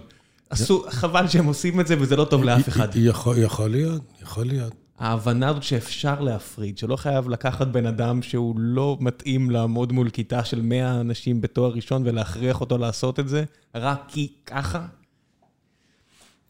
עשו, 0.50 0.84
חבל 0.90 1.28
שהם 1.28 1.46
עושים 1.46 1.80
את 1.80 1.86
זה 1.86 2.00
וזה 2.00 2.16
לא 2.16 2.24
טוב 2.24 2.44
לאף 2.44 2.68
אחד. 2.68 2.88
יכול, 2.94 3.38
יכול 3.38 3.70
להיות, 3.70 4.02
יכול 4.22 4.44
להיות. 4.46 4.72
ההבנה 4.98 5.48
הזאת 5.48 5.62
שאפשר 5.62 6.20
להפריד, 6.20 6.78
שלא 6.78 6.96
חייב 6.96 7.28
לקחת 7.28 7.66
בן 7.66 7.86
אדם 7.86 8.22
שהוא 8.22 8.54
לא 8.58 8.96
מתאים 9.00 9.50
לעמוד 9.50 9.92
מול 9.92 10.10
כיתה 10.10 10.44
של 10.44 10.62
100 10.62 11.00
אנשים 11.00 11.40
בתואר 11.40 11.72
ראשון 11.72 12.02
ולהכריח 12.06 12.60
אותו 12.60 12.78
לעשות 12.78 13.20
את 13.20 13.28
זה, 13.28 13.44
רק 13.74 14.02
כי 14.08 14.32
ככה. 14.46 14.86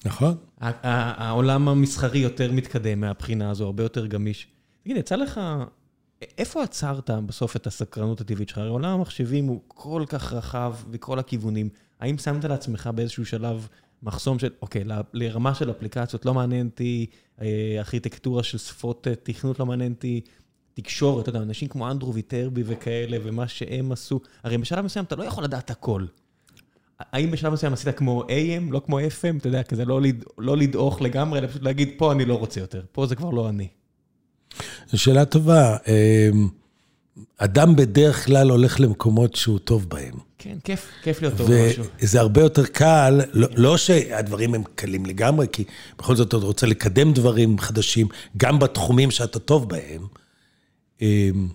נכון. 0.05 0.35
העולם 0.61 1.69
המסחרי 1.69 2.19
יותר 2.19 2.53
מתקדם 2.53 3.01
מהבחינה 3.01 3.51
הזו, 3.51 3.65
הרבה 3.65 3.83
יותר 3.83 4.07
גמיש. 4.07 4.47
תגיד, 4.85 4.97
יצא 4.97 5.17
לך, 5.17 5.41
איפה 6.39 6.63
עצרת 6.63 7.11
בסוף 7.11 7.57
את 7.57 7.67
הסקרנות 7.67 8.21
הטבעית 8.21 8.49
שלך? 8.49 8.59
הרי 8.59 8.69
עולם 8.69 8.91
המחשבים 8.91 9.47
הוא 9.47 9.61
כל 9.69 10.05
כך 10.09 10.33
רחב 10.33 10.75
וכל 10.91 11.19
הכיוונים. 11.19 11.69
האם 12.01 12.19
שמת 12.19 12.45
לעצמך 12.45 12.91
באיזשהו 12.95 13.27
שלב 13.27 13.69
מחסום 14.03 14.39
של, 14.39 14.51
אוקיי, 14.63 14.85
לרמה 15.13 15.55
של 15.55 15.71
אפליקציות 15.71 16.27
לא 16.27 16.35
מעניין 16.35 16.67
אותי, 16.67 17.07
אה, 17.41 17.75
ארכיטקטורה 17.79 18.43
של 18.43 18.59
שפות 18.59 19.07
אה, 19.09 19.15
תכנות 19.23 19.59
לא 19.59 19.67
מעניין 19.67 19.93
אותי, 19.93 20.21
תקשורת, 20.75 21.23
אתה 21.23 21.29
יודע, 21.29 21.43
אנשים 21.43 21.69
כמו 21.69 21.91
אנדרו 21.91 22.15
ויטרבי 22.15 22.63
וכאלה, 22.67 23.17
ומה 23.25 23.49
שהם 23.49 23.93
עשו, 23.93 24.21
הרי 24.43 24.59
בשלב 24.59 24.85
מסוים 24.85 25.05
אתה 25.05 25.17
לא 25.17 25.25
יכול 25.25 25.45
לדעת 25.45 25.71
הכל. 25.71 26.05
האם 26.99 27.31
בשלב 27.31 27.53
מסוים 27.53 27.73
עשית 27.73 27.97
כמו 27.97 28.23
AM, 28.23 28.71
לא 28.73 28.81
כמו 28.87 29.01
FM, 29.01 29.37
אתה 29.39 29.49
יודע, 29.49 29.63
כזה 29.63 29.85
לא, 29.85 30.03
לד... 30.03 30.25
לא 30.39 30.57
לדעוך 30.57 31.03
לגמרי, 31.03 31.39
אלא 31.39 31.47
פשוט 31.47 31.63
להגיד, 31.63 31.89
פה 31.97 32.13
אני 32.13 32.25
לא 32.25 32.35
רוצה 32.35 32.61
יותר, 32.61 32.83
פה 32.93 33.07
זה 33.07 33.17
כבר 33.17 33.31
לא 33.31 33.49
אני. 33.49 33.69
שאלה 34.95 35.25
טובה. 35.25 35.77
אמ, 35.87 36.49
אדם 37.39 37.77
בדרך 37.77 38.27
כלל 38.27 38.51
הולך 38.51 38.81
למקומות 38.81 39.35
שהוא 39.37 39.59
טוב 39.59 39.89
בהם. 39.89 40.15
כן, 40.39 40.57
כיף, 40.65 40.89
כיף 41.03 41.23
להיות 41.23 41.37
טוב 41.37 41.53
במשהו. 41.53 41.85
וזה 42.03 42.21
הרבה 42.21 42.41
יותר 42.41 42.67
קל, 42.67 43.21
לא, 43.33 43.49
לא 43.57 43.77
שהדברים 43.77 44.55
הם 44.55 44.63
קלים 44.75 45.07
לגמרי, 45.07 45.47
כי 45.53 45.65
בכל 45.99 46.17
זאת 46.17 46.29
אתה 46.29 46.37
רוצה 46.37 46.67
לקדם 46.67 47.13
דברים 47.13 47.59
חדשים, 47.59 48.09
גם 48.37 48.59
בתחומים 48.59 49.11
שאתה 49.11 49.39
טוב 49.39 49.69
בהם. 49.69 50.07
אמ, 51.03 51.49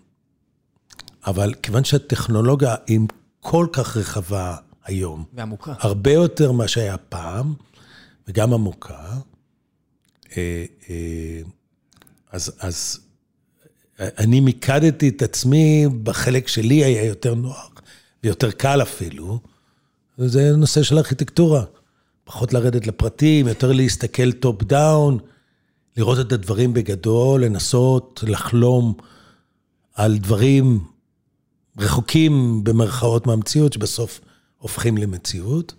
אבל 1.27 1.53
כיוון 1.53 1.83
שהטכנולוגיה 1.83 2.75
היא 2.87 2.99
כל 3.39 3.67
כך 3.73 3.97
רחבה 3.97 4.55
היום, 4.85 5.25
ועמוקה. 5.33 5.73
הרבה 5.79 6.11
יותר 6.11 6.51
ממה 6.51 6.67
שהיה 6.67 6.97
פעם, 6.97 7.53
וגם 8.27 8.53
עמוקה, 8.53 9.17
אה, 10.37 10.65
אה, 10.89 11.41
אז, 12.35 12.51
אז 12.59 12.99
אני 13.99 14.39
מיקדתי 14.39 15.09
את 15.09 15.21
עצמי 15.21 15.85
בחלק 16.03 16.47
שלי 16.47 16.83
היה 16.83 17.05
יותר 17.05 17.35
נוח, 17.35 17.71
ויותר 18.23 18.51
קל 18.51 18.81
אפילו, 18.81 19.39
וזה 20.19 20.55
נושא 20.55 20.83
של 20.83 20.97
ארכיטקטורה. 20.97 21.63
פחות 22.23 22.53
לרדת 22.53 22.87
לפרטים, 22.87 23.47
יותר 23.47 23.71
להסתכל 23.71 24.31
top 24.31 24.63
down, 24.63 25.17
לראות 25.97 26.27
את 26.27 26.31
הדברים 26.31 26.73
בגדול, 26.73 27.45
לנסות 27.45 28.23
לחלום 28.27 28.93
על 29.93 30.17
דברים 30.17 30.79
רחוקים 31.79 32.63
במרכאות 32.63 33.27
מהמציאות, 33.27 33.73
שבסוף 33.73 34.21
הופכים 34.57 34.97
למציאות. 34.97 35.73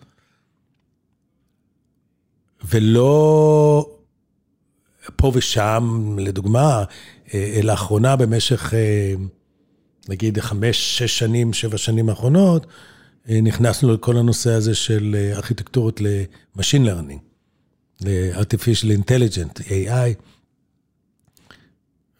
ולא 2.64 3.95
פה 5.16 5.32
ושם, 5.34 6.16
לדוגמה, 6.18 6.84
אה, 7.34 7.60
לאחרונה 7.62 8.16
במשך, 8.16 8.74
אה, 8.74 9.14
נגיד, 10.08 10.40
חמש, 10.40 10.98
שש 10.98 11.18
שנים, 11.18 11.52
שבע 11.52 11.78
שנים 11.78 12.08
האחרונות, 12.08 12.66
אה, 13.28 13.40
נכנסנו 13.40 13.94
לכל 13.94 14.16
הנושא 14.16 14.50
הזה 14.50 14.74
של 14.74 15.30
ארכיטקטורות 15.32 16.00
ל-Machine 16.00 16.86
Learning, 16.86 17.18
ל-Artificial 18.00 19.00
Intelligent, 19.00 19.62
AI, 19.62 20.14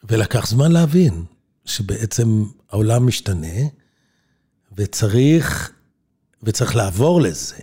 ולקח 0.03 0.47
זמן 0.47 0.71
להבין 0.71 1.23
שבעצם 1.65 2.43
העולם 2.69 3.07
משתנה, 3.07 3.57
וצריך, 4.77 5.71
וצריך 6.43 6.75
לעבור 6.75 7.21
לזה. 7.21 7.55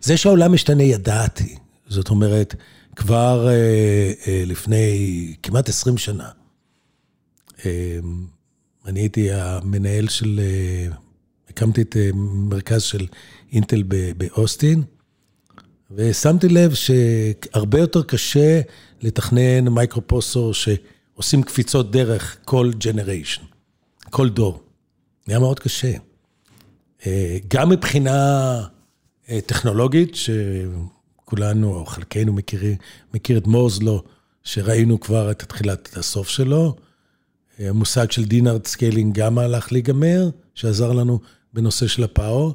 זה 0.00 0.16
שהעולם 0.16 0.52
משתנה, 0.52 0.82
ידעתי. 0.82 1.56
זאת 1.88 2.08
אומרת, 2.08 2.54
כבר 3.00 3.48
אה, 3.48 4.12
אה, 4.26 4.42
לפני 4.46 5.34
כמעט 5.42 5.68
20 5.68 5.98
שנה, 5.98 6.28
אה, 7.66 7.98
אני 8.86 9.00
הייתי 9.00 9.32
המנהל 9.32 10.08
של, 10.08 10.40
הקמתי 11.48 11.82
את 11.82 11.96
מרכז 12.14 12.82
של 12.82 13.06
אינטל 13.52 13.82
באוסטין, 14.16 14.82
ושמתי 15.90 16.48
לב 16.48 16.74
שהרבה 16.74 17.78
יותר 17.78 18.02
קשה 18.02 18.60
לתכנן 19.00 19.68
microprocessor 19.68 20.54
שעושים 20.54 21.42
קפיצות 21.42 21.90
דרך 21.90 22.36
כל 22.44 22.70
generation, 22.78 23.42
כל 24.10 24.28
דור. 24.28 24.62
היה 25.26 25.38
מאוד 25.38 25.58
קשה. 25.58 25.92
גם 27.48 27.68
מבחינה 27.68 28.60
טכנולוגית, 29.46 30.14
שכולנו, 31.30 31.74
או 31.74 31.86
חלקנו 31.86 32.32
מכירים, 32.32 32.76
מכיר 33.14 33.38
את 33.38 33.46
Moore's 33.46 33.82
Law, 33.82 34.02
שראינו 34.44 35.00
כבר 35.00 35.30
את 35.30 35.42
התחילת 35.42 35.96
הסוף 35.96 36.28
שלו. 36.28 36.76
אה, 37.60 37.68
המושג 37.68 38.10
של 38.10 38.24
Dennard 38.24 38.66
scaling 38.66 39.14
גם 39.18 39.38
הלך 39.38 39.72
להיגמר, 39.72 40.30
שעזר 40.54 40.92
לנו 40.92 41.20
בנושא 41.52 41.86
של 41.86 42.04
ה 42.04 42.11
power, 42.11 42.54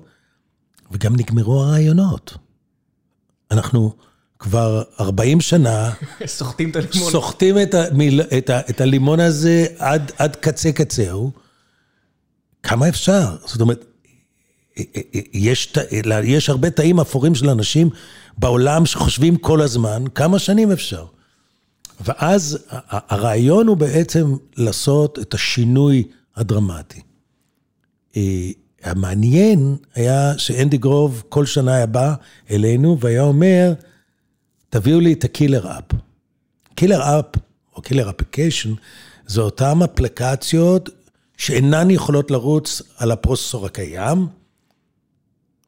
וגם 0.92 1.16
נגמרו 1.16 1.64
הרעיונות. 1.64 2.38
אנחנו 3.52 3.94
כבר 4.40 4.84
40 5.00 5.42
שנה 5.42 5.92
סוחטים 6.26 6.70
את 6.70 6.76
הלימון. 6.76 7.12
סוחטים 7.12 7.56
את, 7.62 7.74
המיל, 7.74 8.22
את, 8.22 8.50
ה, 8.50 8.60
את 8.60 8.82
הלימון 8.82 9.20
הזה 9.20 9.66
עד, 9.78 10.12
עד 10.18 10.36
קצה 10.36 10.72
קצהו. 10.72 11.32
כמה 12.64 12.90
אפשר? 12.90 13.36
זאת 13.46 13.62
אומרת, 13.62 13.86
יש, 15.34 15.66
ת- 15.66 15.92
יש 16.24 16.50
הרבה 16.50 16.70
תאים 16.70 17.00
אפורים 17.00 17.36
של 17.36 17.50
אנשים 17.50 17.90
בעולם 18.38 18.86
שחושבים 18.86 19.38
כל 19.38 19.62
הזמן, 19.62 20.04
כמה 20.16 20.40
שנים 20.40 20.72
אפשר? 20.72 21.06
ואז 22.00 22.66
הרעיון 22.90 23.68
הוא 23.68 23.78
בעצם 23.78 24.36
לעשות 24.58 25.20
את 25.20 25.34
השינוי 25.34 26.04
הדרמטי. 26.36 27.02
אה, 28.18 28.50
המעניין 28.84 29.76
היה 29.96 30.38
שאנדי 30.38 30.78
גרוב 30.78 31.24
כל 31.30 31.46
שנה 31.46 31.76
היה 31.76 31.86
בא 31.86 32.14
אלינו 32.52 33.00
והיה 33.00 33.22
אומר, 33.22 33.74
תביאו 34.70 35.00
לי 35.00 35.14
את 35.14 35.24
ה 35.24 35.31
killer 35.31 35.72
app. 35.78 36.00
killer 36.76 37.20
app, 37.20 37.26
או 37.76 37.82
killer 37.82 38.10
application, 38.10 38.74
זה 39.28 39.42
אותן 39.42 39.82
אפליקציות 39.84 40.90
שאינן 41.38 41.92
יכולות 41.92 42.32
לרוץ 42.32 42.82
על 42.98 43.12
ה 43.12 43.17
processor 43.17 43.66
הקיים, 43.66 44.28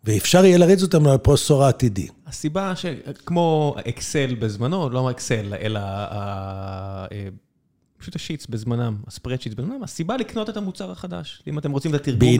ואפשר 0.03 0.45
יהיה 0.45 0.57
להריץ 0.57 0.81
אותם 0.81 1.07
על 1.07 1.13
ה 1.13 1.18
processor 1.18 1.63
העתידי. 1.63 2.07
הסיבה 2.27 2.73
שכמו 2.75 3.75
אקסל 3.89 4.35
בזמנו, 4.35 4.89
לא 4.89 5.11
אקסל, 5.11 5.53
אלא 5.61 5.79
ה- 5.79 7.05
אה, 7.11 7.27
פשוט 7.97 8.15
ה 8.15 8.20
sheets 8.20 8.47
בזמנם, 8.47 8.95
ה 9.07 9.41
spreadsheets 9.41 9.55
בזמנם, 9.55 9.83
הסיבה 9.83 10.17
לקנות 10.17 10.49
את 10.49 10.57
המוצר 10.57 10.91
החדש. 10.91 11.41
אם 11.47 11.59
אתם 11.59 11.71
רוצים 11.71 11.95
את 11.95 12.01
התרגום 12.01 12.37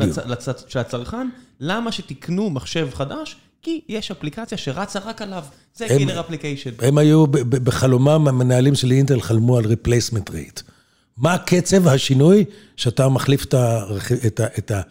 של 0.68 0.80
הצרכן, 0.80 1.30
למה 1.60 1.92
שתקנו 1.92 2.50
מחשב 2.50 2.90
חדש? 2.94 3.36
כי 3.62 3.82
יש 3.90 4.12
אפליקציה 4.12 4.58
שרצה 4.58 5.00
רק 5.00 5.22
עליו. 5.22 5.44
זה 5.76 5.88
קילר 5.88 6.20
אפליקיישן. 6.20 6.70
הם 6.80 6.98
היו, 6.98 7.28
בחלומם, 7.50 8.28
המנהלים 8.28 8.76
של 8.76 8.92
אינטל 8.92 9.22
חלמו 9.22 9.58
על 9.58 9.66
replacement 9.66 10.30
rate. 10.30 10.62
מה 11.18 11.38
קצב 11.38 11.88
השינוי 11.88 12.46
שאתה 12.76 13.10
מחליף. 13.10 13.46
את, 13.46 14.72
ה... 14.72 14.82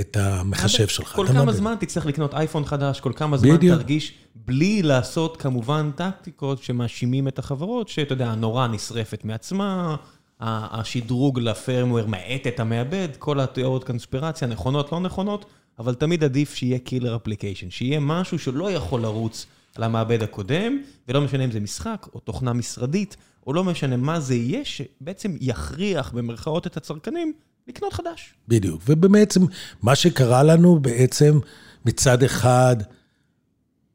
את, 0.00 0.16
המחשב 0.16 0.88
שלך? 0.88 1.12
כל 1.16 1.26
כמה? 1.26 1.52
זמן 1.52 1.74
תצטרך 1.80 2.06
לקנות 2.06 2.34
אייפון 2.34 2.64
חדש, 2.64 3.00
כל 3.00 3.12
כמה 3.16 3.36
זמן. 3.36 3.56
תרגיש, 3.56 4.14
בלי 4.34 4.82
לעשות 4.82 5.36
כמובן 5.36 5.90
טקטיקות 5.94 6.62
שמאשימים 6.62 7.28
את 7.28 7.38
החברות, 7.38 7.88
שאתה 7.88 8.12
יודע, 8.12 8.28
הנורה 8.28 8.68
נשרפת 8.68 9.24
מעצמה, 9.24 9.96
השדרוג 10.40 11.40
לפרמוור 11.40 12.06
מאט 12.06 12.46
את 12.46 12.60
המעבד, 12.60 13.08
כל 13.18 13.40
התיאוריות 13.40 13.84
קונספירציה, 13.84 14.48
נכונות, 14.48 14.92
לא 14.92 15.00
נכונות, 15.00 15.44
אבל 15.78 15.94
תמיד 15.94 16.24
עדיף 16.24 16.54
שיהיה 16.54 16.78
קילר 16.78 17.16
אפליקיישן, 17.16 17.70
שיהיה 17.70 18.00
משהו 18.00 18.38
שלא 18.38 18.70
יכול 18.70 19.00
לרוץ 19.00 19.46
על 19.74 19.82
המעבד 19.82 20.22
הקודם, 20.22 20.78
ולא 21.08 21.20
משנה 21.20 21.44
אם 21.44 21.50
זה 21.50 21.60
משחק 21.60 22.06
או 22.14 22.20
תוכנה 22.20 22.52
משרדית, 22.52 23.16
או 23.46 23.52
לא 23.52 23.64
משנה 23.64 23.96
מה 23.96 24.20
זה 24.20 24.34
יהיה, 24.34 24.64
שבעצם 24.64 25.36
יכריח 25.40 26.12
במרכאות 26.12 26.66
את 26.66 26.76
הצרכנים 26.76 27.32
לקנות 27.68 27.92
חדש. 27.92 28.34
בדיוק. 28.48 28.82
ובעצם, 28.86 29.40
מה 29.82 29.94
שקרה 29.94 30.42
לנו 30.42 30.78
בעצם, 30.80 31.38
מצד 31.84 32.22
אחד, 32.22 32.76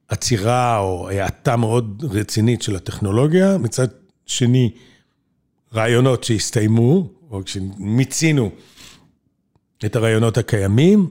עצירה 0.08 0.78
או 0.78 1.10
האטה 1.10 1.56
מאוד 1.56 2.04
רצינית 2.12 2.62
של 2.62 2.76
הטכנולוגיה, 2.76 3.58
מצד 3.58 3.88
שני, 4.26 4.72
רעיונות 5.74 6.24
שהסתיימו, 6.24 7.10
או 7.32 7.44
כשמיצינו 7.46 8.52
את 9.86 9.96
הרעיונות 9.96 10.38
הקיימים, 10.38 11.10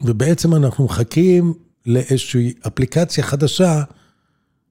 ובעצם 0.00 0.54
אנחנו 0.54 0.84
מחכים 0.84 1.54
לאיזושהי 1.86 2.54
אפליקציה 2.66 3.24
חדשה 3.24 3.82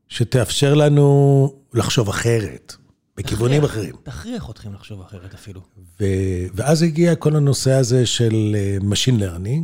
שתאפשר 0.10 0.74
לנו 0.74 1.54
לחשוב 1.74 2.10
אחרת, 2.10 2.76
בכיוונים 3.18 3.62
תכריח- 3.62 3.72
אחרים. 3.72 3.96
תכריח 4.04 4.50
אתכם 4.50 4.74
לחשוב 4.74 5.02
אחרת 5.02 5.34
אפילו. 5.34 5.62
ו... 6.00 6.06
ואז 6.54 6.82
הגיע 6.82 7.16
כל 7.16 7.36
הנושא 7.36 7.72
הזה 7.72 8.06
של 8.06 8.56
אה, 8.56 8.78
Machine 8.82 9.20
Learning, 9.22 9.62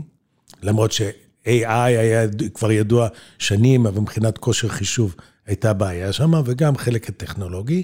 למרות 0.64 0.92
ש-AI 0.92 1.50
היה 1.70 2.28
כבר 2.54 2.72
ידוע 2.72 3.08
שנים, 3.40 3.86
אבל 3.88 4.00
מבחינת 4.00 4.38
כושר 4.38 4.68
חישוב 4.70 5.16
הייתה 5.46 5.74
בעיה 5.74 6.14
שם, 6.14 6.32
וגם 6.46 6.78
חלק 6.78 7.10
הטכנולוגי. 7.10 7.84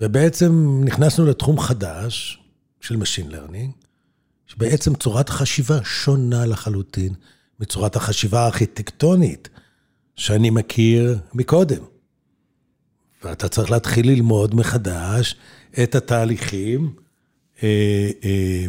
ובעצם 0.00 0.80
נכנסנו 0.84 1.26
לתחום 1.26 1.58
חדש 1.60 2.38
של 2.80 2.94
Machine 3.02 3.30
Learning, 3.32 3.86
שבעצם 4.46 4.94
צורת 4.94 5.28
חשיבה 5.28 5.78
שונה 5.84 6.46
לחלוטין 6.46 7.14
מצורת 7.60 7.96
החשיבה 7.96 8.40
הארכיטקטונית 8.40 9.48
שאני 10.16 10.50
מכיר 10.50 11.18
מקודם. 11.34 11.82
ואתה 13.26 13.48
צריך 13.48 13.70
להתחיל 13.70 14.10
ללמוד 14.10 14.54
מחדש 14.54 15.36
את 15.82 15.94
התהליכים, 15.94 16.92
אה, 17.62 18.10
אה, 18.24 18.66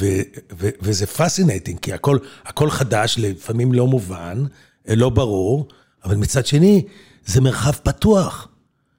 ו- 0.00 0.22
ו- 0.58 0.68
וזה 0.82 1.06
fascinating, 1.06 1.78
כי 1.78 1.92
הכל, 1.92 2.18
הכל 2.44 2.70
חדש, 2.70 3.18
לפעמים 3.18 3.72
לא 3.72 3.86
מובן, 3.86 4.44
אה, 4.88 4.94
לא 4.94 5.10
ברור, 5.10 5.68
אבל 6.04 6.16
מצד 6.16 6.46
שני, 6.46 6.84
זה 7.26 7.40
מרחב 7.40 7.72
פתוח. 7.72 8.48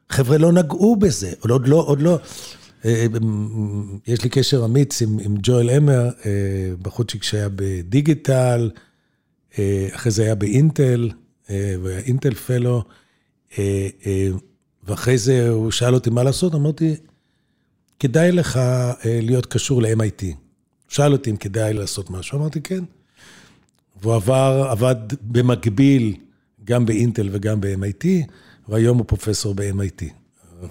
חבר'ה 0.09 0.37
לא 0.37 0.51
נגעו 0.51 0.95
בזה, 0.95 1.33
עוד 1.39 1.67
לא, 1.67 1.75
עוד 1.75 2.01
לא. 2.01 2.19
יש 4.07 4.23
לי 4.23 4.29
קשר 4.29 4.65
אמיץ 4.65 5.01
עם, 5.01 5.19
עם 5.19 5.35
ג'ואל 5.41 5.69
אמר, 5.69 6.09
בחורצ'יק 6.81 7.23
שהיה 7.23 7.49
בדיגיטל, 7.55 8.69
אחרי 9.91 10.11
זה 10.11 10.23
היה 10.23 10.35
באינטל, 10.35 11.09
והיה 11.49 11.99
אינטל 11.99 12.33
Fellow, 12.33 12.83
ואחרי 14.83 15.17
זה 15.17 15.49
הוא 15.49 15.71
שאל 15.71 15.93
אותי 15.93 16.09
מה 16.09 16.23
לעשות, 16.23 16.55
אמרתי, 16.55 16.95
כדאי 17.99 18.31
לך 18.31 18.57
אה, 18.57 18.93
להיות 19.05 19.45
קשור 19.45 19.81
ל-MIT. 19.81 20.25
שאל 20.89 21.11
אותי 21.11 21.31
אם 21.31 21.37
כדאי 21.37 21.73
לעשות 21.73 22.09
משהו, 22.09 22.39
אמרתי 22.39 22.61
כן. 22.61 22.83
והוא 24.01 24.15
עבר, 24.15 24.67
עבד 24.69 24.95
במקביל 25.21 26.15
גם 26.63 26.85
באינטל 26.85 27.29
וגם 27.31 27.61
ב-MIT, 27.61 28.05
והיום 28.69 28.97
הוא 28.97 29.05
פרופסור 29.05 29.55
ב-MIT, 29.55 30.03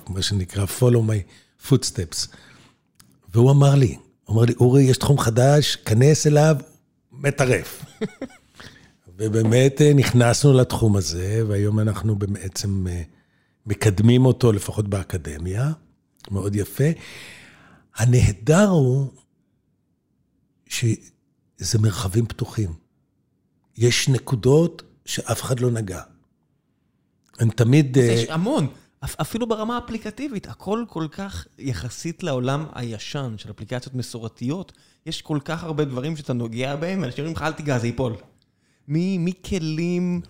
מה 0.09 0.23
שנקרא 0.23 0.65
follow 0.79 0.99
my 1.11 1.69
footsteps. 1.69 2.37
והוא 3.35 3.51
אמר 3.51 3.75
לי, 3.75 3.97
הוא 4.25 4.37
אמר 4.37 4.45
לי, 4.45 4.55
אורי, 4.61 4.83
יש 4.83 4.99
תחום 4.99 5.19
חדש, 5.19 5.77
כנס 5.77 6.27
אליו, 6.27 6.57
מטרף. 7.13 7.85
ובאמת 9.17 9.81
אה, 9.81 9.95
נכנסנו 9.95 10.53
לתחום 10.53 10.97
הזה, 10.97 11.43
והיום 11.49 11.81
אנחנו 11.81 12.17
בעצם 12.17 12.87
אה, 12.87 13.03
מקדמים 13.67 14.27
אותו, 14.27 14.53
לפחות 14.53 14.89
באקדמיה, 14.89 15.73
מאוד 16.31 16.57
יפה. 16.57 16.85
הנהדר 17.97 18.69
הוא 18.69 19.11
שזה 20.69 21.79
מרחבים 21.81 22.27
פתוחים. 22.27 22.73
יש 23.77 24.09
נקודות 24.09 24.83
שאף 25.07 25.43
אחד 25.43 25.61
לא 25.61 25.71
נגע. 25.71 26.01
הם 27.39 27.51
תמיד... 27.51 27.99
אה, 27.99 28.05
יש 28.05 28.29
המון, 28.29 28.67
אפ- 29.05 29.21
אפילו 29.21 29.49
ברמה 29.49 29.77
האפליקטיבית, 29.77 30.47
הכל 30.49 30.85
כל 30.89 31.07
כך 31.11 31.47
יחסית 31.59 32.23
לעולם 32.23 32.67
הישן 32.75 33.35
של 33.39 33.51
אפליקציות 33.51 33.95
מסורתיות, 33.95 34.73
יש 35.07 35.23
כל 35.23 35.39
כך 35.45 35.65
הרבה 35.65 35.85
דברים 35.85 36.17
שאתה 36.17 36.33
נוגע 36.33 36.77
בהם, 36.77 37.03
ואנשים 37.03 37.25
אומרים 37.25 37.37
לך, 37.37 37.43
אל 37.43 37.53
תיגע, 37.53 37.79
זה 37.79 37.87
ייפול. 37.87 38.13
מכלים 38.89 40.21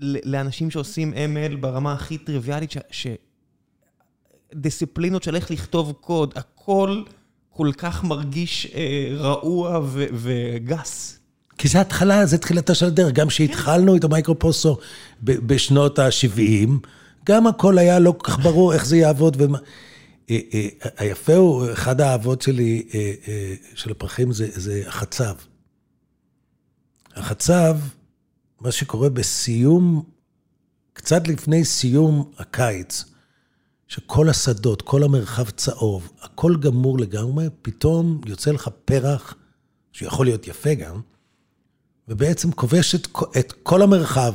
לאנשים 0.00 0.70
שעושים 0.70 1.12
ML 1.12 1.56
ברמה 1.56 1.92
הכי 1.92 2.18
טריוויאלית, 2.18 2.70
ש... 2.70 2.76
ש... 2.90 3.06
דיסציפלינות 4.54 5.22
של 5.22 5.36
איך 5.36 5.50
לכתוב 5.50 5.92
קוד, 5.92 6.34
הכל 6.36 7.02
כל 7.50 7.70
כך 7.78 8.04
מרגיש 8.04 8.66
אה, 8.74 9.08
רעוע 9.16 9.80
ו- 9.84 10.06
וגס. 10.12 11.18
כי 11.58 11.68
זה 11.68 11.80
התחלה, 11.80 12.26
זה 12.26 12.38
תחילתה 12.38 12.74
של 12.74 12.86
הדרך. 12.86 13.12
גם 13.12 13.28
כשהתחלנו 13.28 13.96
את 13.96 14.04
המייקרופרוססור 14.04 14.78
ב- 15.22 15.46
בשנות 15.54 15.98
ה-70, 15.98 16.70
גם 17.26 17.46
הכל 17.46 17.78
היה 17.78 17.98
לא 17.98 18.14
כל 18.18 18.30
כך 18.30 18.38
ברור 18.38 18.74
איך 18.74 18.86
זה 18.86 18.96
יעבוד 18.96 19.36
ומה... 19.40 19.58
אה, 20.30 20.38
אה, 20.54 20.68
היפה 20.96 21.34
הוא, 21.34 21.72
אחד 21.72 22.00
האהבות 22.00 22.42
שלי, 22.42 22.82
אה, 22.94 23.54
של 23.74 23.90
הפרחים, 23.90 24.32
זה 24.32 24.82
החצב. 24.86 25.34
החצב, 27.16 27.76
מה 28.60 28.72
שקורה 28.72 29.08
בסיום, 29.08 30.02
קצת 30.92 31.28
לפני 31.28 31.64
סיום 31.64 32.30
הקיץ, 32.38 33.04
שכל 33.88 34.28
השדות, 34.28 34.82
כל 34.82 35.02
המרחב 35.02 35.50
צהוב, 35.50 36.12
הכל 36.20 36.56
גמור 36.60 36.98
לגמרי, 36.98 37.46
פתאום 37.62 38.20
יוצא 38.26 38.50
לך 38.50 38.68
פרח, 38.84 39.34
שיכול 39.92 40.26
להיות 40.26 40.48
יפה 40.48 40.74
גם, 40.74 41.00
ובעצם 42.08 42.52
כובש 42.52 42.94
את, 42.94 43.08
את 43.38 43.52
כל 43.52 43.82
המרחב. 43.82 44.34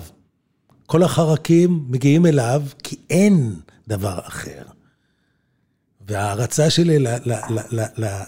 כל 0.86 1.04
החרקים 1.04 1.86
מגיעים 1.88 2.26
אליו, 2.26 2.64
כי 2.84 2.96
אין 3.10 3.56
דבר 3.88 4.20
אחר. 4.24 4.64
וההערצה 6.08 6.70
שלי 6.70 7.06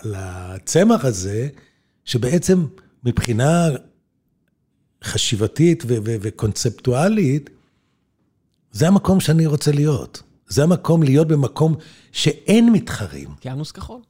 לצמח 0.03 1.05
הזה, 1.05 1.47
שבעצם 2.05 2.65
מבחינה 3.03 3.67
חשיבתית 5.05 5.83
ו- 5.87 5.97
ו- 6.05 6.15
וקונספטואלית, 6.21 7.49
זה 8.71 8.87
המקום 8.87 9.19
שאני 9.19 9.45
רוצה 9.45 9.71
להיות. 9.71 10.23
זה 10.47 10.63
המקום 10.63 11.03
להיות 11.03 11.27
במקום 11.27 11.75
שאין 12.11 12.71
מתחרים. 12.71 13.29
אוקיינוס 13.29 13.71
כחול. 13.71 14.01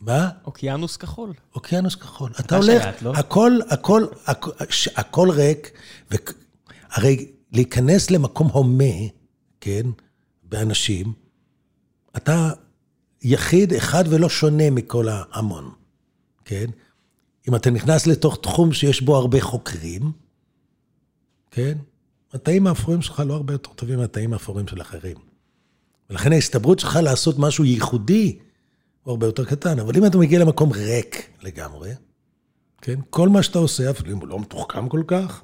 מה? 0.00 0.28
אוקיינוס 0.44 0.96
כחול. 0.96 1.32
אוקיינוס 1.54 1.94
כחול. 1.94 2.30
אתה 2.40 2.56
הולך, 2.56 2.82
שייט, 2.82 3.02
לא? 3.02 3.12
הכל, 3.16 3.58
הכל, 3.70 4.04
הכל, 4.26 4.50
ש- 4.70 4.88
הכל 4.88 5.30
ריק, 5.30 5.70
והרי 6.10 7.26
להיכנס 7.52 8.10
למקום 8.10 8.48
הומה, 8.48 8.94
כן, 9.60 9.82
באנשים, 10.42 11.12
אתה 12.16 12.50
יחיד 13.22 13.72
אחד 13.72 14.04
ולא 14.08 14.28
שונה 14.28 14.70
מכל 14.70 15.06
ההמון, 15.08 15.70
כן? 16.44 16.66
אם 17.48 17.54
אתה 17.54 17.70
נכנס 17.70 18.06
לתוך 18.06 18.38
תחום 18.42 18.72
שיש 18.72 19.02
בו 19.02 19.16
הרבה 19.16 19.40
חוקרים, 19.40 20.12
כן? 21.52 21.78
התאים 22.32 22.66
האפורים 22.66 23.02
שלך 23.02 23.22
לא 23.26 23.34
הרבה 23.34 23.54
יותר 23.54 23.70
טובים 23.72 23.98
מהתאים 23.98 24.32
האפורים 24.32 24.68
של 24.68 24.80
אחרים. 24.80 25.16
ולכן 26.10 26.32
ההסתברות 26.32 26.78
שלך 26.78 26.98
לעשות 27.02 27.38
משהו 27.38 27.64
ייחודי 27.64 28.38
הוא 29.02 29.12
הרבה 29.12 29.26
יותר 29.26 29.44
קטן. 29.44 29.78
אבל 29.78 29.96
אם 29.96 30.06
אתה 30.06 30.18
מגיע 30.18 30.38
למקום 30.38 30.72
ריק 30.72 31.30
לגמרי, 31.42 31.92
כן? 32.82 33.00
כל 33.10 33.28
מה 33.28 33.42
שאתה 33.42 33.58
עושה, 33.58 33.90
אפילו 33.90 34.12
אם 34.12 34.18
הוא 34.18 34.28
לא 34.28 34.40
מתוחכם 34.40 34.88
כל 34.88 35.02
כך, 35.06 35.42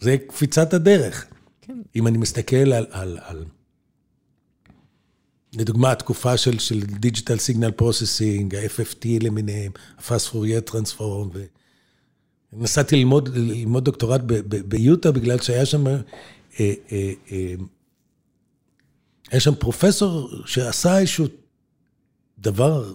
זה 0.00 0.16
קפיצת 0.28 0.74
הדרך. 0.74 1.26
כן. 1.60 1.82
אם 1.96 2.06
אני 2.06 2.18
מסתכל 2.18 2.56
על, 2.56 2.86
על, 2.90 3.18
על 3.22 3.44
לדוגמה, 5.52 5.92
התקופה 5.92 6.36
של, 6.36 6.58
של 6.58 6.80
Digital 6.80 7.38
Signal 7.48 7.82
Processing, 7.82 8.56
ה-FFT 8.56 9.06
למיניהם, 9.20 9.72
ה-Fast 9.98 10.32
Fourier 10.32 10.70
Transform, 10.70 11.28
ו... 11.32 11.44
נסעתי 12.52 12.96
ללמוד, 12.96 13.28
ללמוד 13.28 13.84
דוקטורט 13.84 14.20
ביוטה, 14.68 15.12
בגלל 15.12 15.38
שהיה 15.38 15.66
שם, 15.66 15.86
אה, 15.86 16.00
אה, 16.60 16.72
אה, 17.32 17.54
היה 19.30 19.40
שם 19.40 19.54
פרופסור 19.54 20.30
שעשה 20.46 20.98
איזשהו 20.98 21.26
דבר 22.38 22.92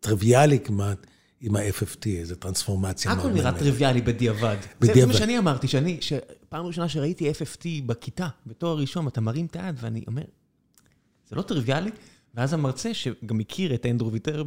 טריוויאלי 0.00 0.58
כמעט 0.60 1.06
עם 1.40 1.56
ה-FFT, 1.56 2.06
איזו 2.06 2.34
טרנספורמציה. 2.34 3.12
הכל 3.12 3.28
נראה. 3.32 3.58
טריוויאלי 3.58 4.00
בדיעבד. 4.00 4.56
זה- 4.62 4.68
זה 4.80 4.88
בדיעבד. 4.92 5.12
מה 5.12 5.18
שאני 5.18 5.38
אמרתי, 5.38 5.68
שאני, 5.68 5.98
שפעם 6.00 6.66
ראשונה 6.66 6.88
שראיתי 6.88 7.30
FFT 7.30 7.66
בכיתה, 7.86 8.28
בתואר 8.46 8.76
ראשון, 8.78 9.08
אתה 9.08 9.20
מרים 9.20 9.46
את 9.46 9.56
היד 9.56 9.74
ואני 9.80 10.04
אומר, 10.06 10.22
זה 11.30 11.36
לא 11.36 11.42
טריוויאלי? 11.42 11.90
ואז 12.34 12.52
המרצה, 12.52 12.94
שגם 12.94 13.40
הכיר 13.40 13.74
את 13.74 13.86
אנדרו 13.86 14.12
ויטר, 14.12 14.44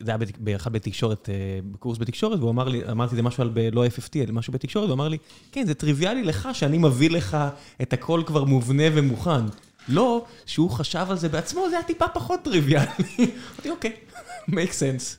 זה 0.00 0.10
היה 0.10 0.18
באחד 0.38 0.72
בתקשורת, 0.72 1.28
אה, 1.28 1.34
בקורס 1.72 1.98
בתקשורת, 1.98 2.38
והוא 2.38 2.50
אמר 2.50 2.68
לי, 2.68 2.82
אמרתי 2.90 3.16
זה 3.16 3.22
משהו 3.22 3.42
על 3.42 3.52
לא 3.72 3.86
FFT, 3.86 4.16
אלא 4.16 4.32
משהו 4.32 4.52
בתקשורת, 4.52 4.86
הוא 4.88 4.94
אמר 4.94 5.08
לי, 5.08 5.18
כן, 5.52 5.66
זה 5.66 5.74
טריוויאלי 5.74 6.22
לך 6.22 6.48
שאני 6.52 6.78
מביא 6.78 7.10
לך 7.10 7.36
את 7.82 7.92
הכל 7.92 8.22
כבר 8.26 8.44
מובנה 8.44 8.82
ומוכן. 8.94 9.46
לא, 9.88 10.24
שהוא 10.46 10.70
חשב 10.70 11.06
על 11.10 11.16
זה 11.16 11.28
בעצמו, 11.28 11.66
זה 11.70 11.76
היה 11.76 11.84
טיפה 11.84 12.08
פחות 12.08 12.40
טריוויאלי. 12.42 12.86
אמרתי, 13.18 13.70
אוקיי, 13.70 13.92
make 14.48 14.72
sense. 14.72 15.16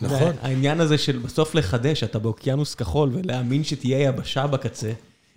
נכון. 0.00 0.32
העניין 0.42 0.80
הזה 0.80 0.98
של 0.98 1.18
בסוף 1.18 1.54
לחדש, 1.54 2.02
אתה 2.04 2.18
באוקיינוס 2.18 2.74
כחול, 2.74 3.10
ולהאמין 3.12 3.64
שתהיה 3.64 4.08
יבשה 4.08 4.46
בקצה, 4.46 4.92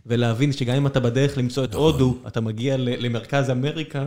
ולהבין 0.06 0.52
שגם 0.52 0.76
אם 0.76 0.88
אתה 0.88 1.00
בדרך 1.00 1.38
למצוא 1.38 1.64
את 1.64 1.74
הודו, 1.74 2.18
אתה 2.28 2.42
מגיע 2.42 2.78
למרכז 2.78 3.50
אמריקה, 3.50 4.06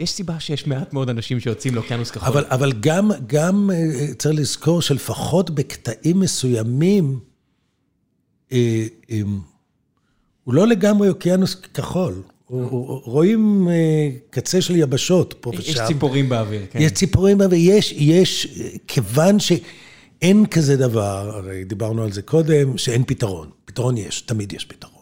יש 0.00 0.10
סיבה 0.10 0.40
שיש 0.40 0.66
מעט 0.66 0.92
מאוד 0.92 1.08
אנשים 1.08 1.40
שיוצאים 1.40 1.74
לאוקיינוס 1.74 2.10
כחול. 2.10 2.28
אבל, 2.28 2.44
אבל 2.48 2.72
גם, 2.72 3.10
גם 3.26 3.70
אה, 3.74 4.14
צריך 4.18 4.40
לזכור 4.40 4.82
שלפחות 4.82 5.50
בקטעים 5.50 6.20
מסוימים, 6.20 7.18
אה, 8.52 8.86
אה, 9.10 9.20
הוא 10.44 10.54
לא 10.54 10.66
לגמרי 10.66 11.08
אוקיינוס 11.08 11.54
כחול. 11.54 12.22
רואים 12.48 13.68
אה, 13.68 14.10
קצה 14.30 14.60
של 14.60 14.76
יבשות 14.76 15.34
פה 15.40 15.50
ושם. 15.58 15.72
יש 15.72 15.80
ציפורים 15.86 16.28
באוויר, 16.28 16.66
כן. 16.70 16.78
יש 16.82 16.92
ציפורים, 16.92 17.38
ויש, 17.50 17.92
יש, 17.92 18.58
כיוון 18.86 19.38
שאין 19.40 20.46
כזה 20.46 20.76
דבר, 20.76 21.30
הרי 21.34 21.64
דיברנו 21.64 22.02
על 22.02 22.12
זה 22.12 22.22
קודם, 22.22 22.78
שאין 22.78 23.04
פתרון. 23.06 23.50
פתרון 23.64 23.96
יש, 23.96 24.20
תמיד 24.20 24.52
יש 24.52 24.64
פתרון. 24.64 24.95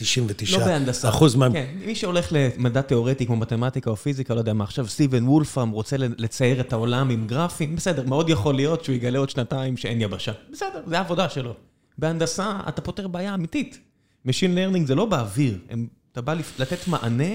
ב-99 0.00 0.52
לא 0.52 0.58
בהנדסה. 0.58 1.08
אחוז 1.08 1.34
מה... 1.34 1.48
כן, 1.52 1.66
מי 1.86 1.94
שהולך 1.94 2.28
למדע 2.30 2.82
תיאורטי 2.82 3.26
כמו 3.26 3.36
מתמטיקה 3.36 3.90
או 3.90 3.96
פיזיקה, 3.96 4.34
לא 4.34 4.38
יודע 4.38 4.52
מה, 4.52 4.64
עכשיו 4.64 4.88
סטיבן 4.88 5.28
וולפאם 5.28 5.70
רוצה 5.70 5.96
לצייר 5.98 6.60
את 6.60 6.72
העולם 6.72 7.10
עם 7.10 7.26
גרפים, 7.26 7.76
בסדר, 7.76 8.06
מאוד 8.06 8.28
יכול 8.28 8.54
להיות 8.54 8.84
שהוא 8.84 8.94
יגלה 8.94 9.18
עוד 9.18 9.30
שנתיים 9.30 9.76
שאין 9.76 10.00
יבשה. 10.00 10.32
בסדר, 10.52 10.80
זה 10.86 10.98
העבודה 10.98 11.28
שלו. 11.28 11.54
בהנדסה 11.98 12.60
אתה 12.68 12.82
פותר 12.82 13.08
בעיה 13.08 13.34
אמיתית. 13.34 13.78
Machine 14.28 14.30
Learning 14.56 14.86
זה 14.86 14.94
לא 14.94 15.04
באוויר, 15.04 15.58
הם, 15.70 15.86
אתה 16.12 16.20
בא 16.20 16.34
לתת 16.58 16.88
מענה 16.88 17.34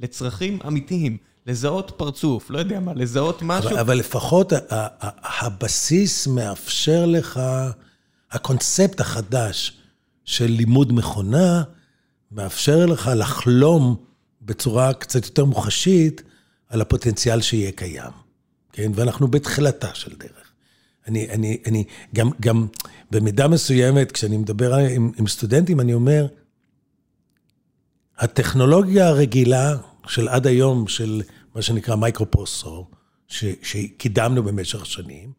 לצרכים 0.00 0.58
אמיתיים, 0.66 1.16
לזהות 1.46 1.92
פרצוף, 1.96 2.50
לא 2.50 2.58
יודע 2.58 2.80
מה, 2.80 2.94
לזהות 2.94 3.42
משהו. 3.42 3.70
אבל, 3.70 3.78
אבל 3.78 3.98
לפחות 3.98 4.52
הבסיס 5.40 6.26
מאפשר 6.26 7.06
לך, 7.06 7.40
הקונספט 8.30 9.00
החדש 9.00 9.78
של 10.24 10.46
לימוד 10.46 10.92
מכונה, 10.92 11.62
מאפשר 12.32 12.86
לך 12.86 13.10
לחלום 13.16 13.96
בצורה 14.42 14.94
קצת 14.94 15.24
יותר 15.24 15.44
מוחשית 15.44 16.22
על 16.68 16.80
הפוטנציאל 16.80 17.40
שיהיה 17.40 17.72
קיים. 17.72 18.12
כן? 18.72 18.92
ואנחנו 18.94 19.28
בתחילתה 19.28 19.94
של 19.94 20.16
דרך. 20.16 20.52
אני, 21.08 21.30
אני, 21.30 21.58
אני, 21.66 21.84
גם, 22.14 22.30
גם 22.40 22.66
במידה 23.10 23.48
מסוימת, 23.48 24.12
כשאני 24.12 24.36
מדבר 24.36 24.74
עם, 24.74 25.12
עם 25.18 25.26
סטודנטים, 25.26 25.80
אני 25.80 25.94
אומר, 25.94 26.26
הטכנולוגיה 28.18 29.08
הרגילה 29.08 29.76
של 30.06 30.28
עד 30.28 30.46
היום, 30.46 30.88
של 30.88 31.22
מה 31.54 31.62
שנקרא 31.62 31.96
מייקרופרוסור, 31.96 32.90
שקידמנו 33.28 34.42
במשך 34.42 34.82
השנים, 34.82 35.32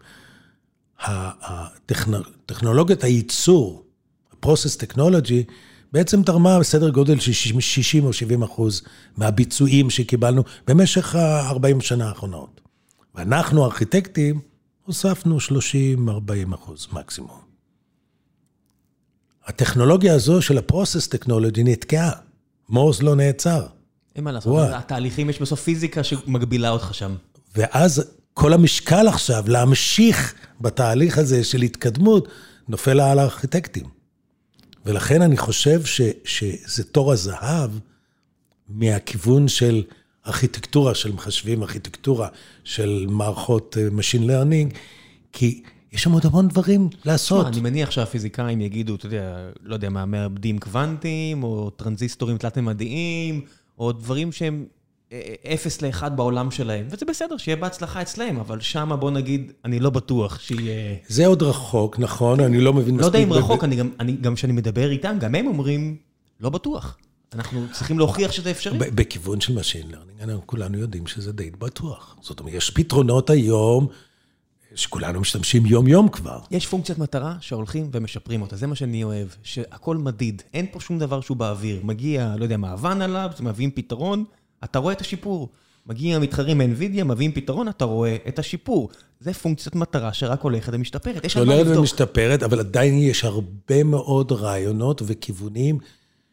הטכנולוגיית 1.00 3.04
הייצור, 3.04 3.86
ה-process 4.32 4.84
technology, 4.84 5.52
בעצם 5.92 6.24
תרמה 6.24 6.60
בסדר 6.60 6.90
גודל 6.90 7.20
של 7.20 7.34
60 7.60 8.06
או 8.06 8.14
70 8.14 8.44
אחוז 8.44 8.82
מהביצועים 9.18 9.90
שקיבלנו 9.90 10.44
במשך 10.68 11.16
ה-40 11.16 11.82
שנה 11.82 12.08
האחרונות. 12.08 12.62
ואנחנו, 13.16 13.64
הארכיטקטים, 13.64 14.40
הוספנו 14.86 15.38
30-40 15.38 16.56
אחוז 16.56 16.88
מקסימום. 16.94 17.42
הטכנולוגיה 19.46 20.14
הזו 20.14 20.42
של 20.42 20.58
ה-process 20.58 21.16
technology 21.16 21.60
נתקעה. 21.64 22.12
מורס 22.70 23.02
לא 23.02 23.16
נעצר. 23.16 23.68
אין 24.16 24.24
מה 24.24 24.32
לעשות. 24.32 24.70
התהליכים, 24.74 25.30
יש 25.30 25.42
בסוף 25.42 25.62
פיזיקה 25.62 26.04
שמגבילה 26.04 26.70
אותך 26.70 26.94
שם. 26.94 27.16
ואז 27.56 28.12
כל 28.34 28.54
המשקל 28.54 29.08
עכשיו 29.08 29.44
להמשיך 29.48 30.34
בתהליך 30.62 31.18
הזה 31.18 31.44
של 31.44 31.62
התקדמות, 31.62 32.28
נופל 32.68 33.00
על 33.00 33.20
הארכיטקטים. 33.20 34.01
ולכן 34.86 35.22
אני 35.22 35.38
חושב 35.38 35.86
ש, 35.86 36.02
שזה 36.24 36.84
תור 36.84 37.12
הזהב 37.12 37.72
מהכיוון 38.70 39.48
של 39.48 39.84
ארכיטקטורה 40.28 40.96
של 40.96 41.12
מחשבים, 41.12 41.62
ארכיטקטורה 41.62 42.28
של 42.64 43.06
מערכות 43.10 43.78
אה, 43.78 43.88
Machine 43.88 44.24
Learning, 44.24 44.78
כי 45.34 45.64
יש 45.92 46.04
שם 46.04 46.12
עוד 46.12 46.26
המון 46.26 46.48
דברים 46.48 46.90
לעשות. 47.06 47.48
אני 47.48 47.60
מניח 47.60 47.92
שהפיזיקאים 47.92 48.62
יגידו, 48.62 48.96
אתה 48.96 49.06
יודע, 49.06 49.50
לא 49.64 49.74
יודע 49.74 49.90
מה, 49.90 50.06
מעבדים 50.06 50.60
קוונטיים, 50.60 51.44
או 51.44 51.70
טרנזיסטורים 51.70 52.38
תלת-ממדיים, 52.38 53.42
או 53.80 53.92
דברים 53.92 54.32
שהם 54.32 54.66
אפס 55.54 55.82
לאחד 55.82 56.18
בעולם 56.18 56.52
שלהם, 56.52 56.88
וזה 56.90 57.06
בסדר, 57.06 57.38
שיהיה 57.38 57.56
בהצלחה 57.56 58.02
אצלהם, 58.02 58.38
אבל 58.40 58.60
שמה 58.60 58.96
בוא 58.96 59.12
נגיד, 59.12 59.52
אני 59.66 59.80
לא 59.80 59.90
בטוח 59.90 60.40
שיהיה... 60.40 60.96
זה 61.08 61.26
עוד 61.28 61.44
רחוק, 61.44 62.00
נכון, 62.00 62.40
אני 62.40 62.62
לא 62.62 62.74
מבין 62.74 63.00
לא 63.00 63.06
יודע 63.06 63.20
אם 63.20 63.34
רחוק, 63.34 63.64
אני 63.64 63.76
גם, 63.76 63.90
אני, 64.00 64.12
גם 64.12 64.36
כשאני 64.36 64.54
מדבר 64.54 64.92
איתם, 64.92 65.18
גם 65.20 65.36
הם 65.36 65.48
אומרים, 65.48 65.98
לא 66.40 66.50
בטוח. 66.50 66.98
אנחנו 67.34 67.66
צריכים 67.72 68.00
להוכיח 68.00 68.32
שזה 68.32 68.52
אפשרי. 68.52 68.78
בכיוון 68.78 69.42
של 69.42 69.58
Machine 69.58 69.94
Learning, 69.94 70.24
אנחנו 70.24 70.48
כולנו 70.48 70.78
יודעים 70.78 71.08
שזה 71.08 71.32
די 71.32 71.52
בטוח. 71.52 72.18
זאת 72.22 72.40
אומרת, 72.40 72.54
יש 72.54 72.70
פתרונות 72.70 73.30
היום 73.30 73.88
שכולנו 74.76 75.20
משתמשים 75.22 75.66
יום-יום 75.66 76.10
כבר. 76.10 76.40
יש 76.52 76.68
פונקציית 76.68 76.98
מטרה 76.98 77.36
שהולכים 77.42 77.90
ומשפרים 77.92 78.42
אותה, 78.42 78.56
זה 78.56 78.68
מה 78.68 78.76
שאני 78.76 79.04
אוהב, 79.04 79.28
שהכל 79.44 79.98
מדיד, 79.98 80.42
אין 80.54 80.66
פה 80.72 80.80
שום 80.80 81.00
דבר 81.00 81.22
שהוא 81.22 81.38
באוויר. 81.38 81.82
מגיע, 81.84 82.36
לא 82.38 82.44
יודע, 82.44 82.58
מעוון 82.58 83.02
עליו, 83.02 83.32
מביאים 83.40 83.72
פתרון, 83.72 84.24
אתה 84.64 84.80
רואה 84.80 84.94
את 84.94 85.02
השיפור. 85.02 85.50
מגיע 85.88 86.20
מתחרים 86.20 86.58
מ-NVIDIA, 86.58 87.04
מביאים 87.04 87.32
פתרון, 87.32 87.68
אתה 87.68 87.86
רואה 87.86 88.18
את 88.28 88.40
השיפור. 88.40 88.90
זה 89.20 89.34
פונקציית 89.34 89.76
מטרה 89.76 90.14
שרק 90.14 90.42
הולכת 90.42 90.74
ומשתפרת, 90.76 91.26
יש 91.26 91.38
הולכת. 91.38 91.78
ומשתפרת, 91.78 92.44
אבל 92.44 92.60
עדיין 92.60 92.94
יש 92.98 93.24
הרבה 93.26 93.84
מאוד 93.84 94.32
רעיונות 94.32 95.02
וכיוונים 95.06 95.78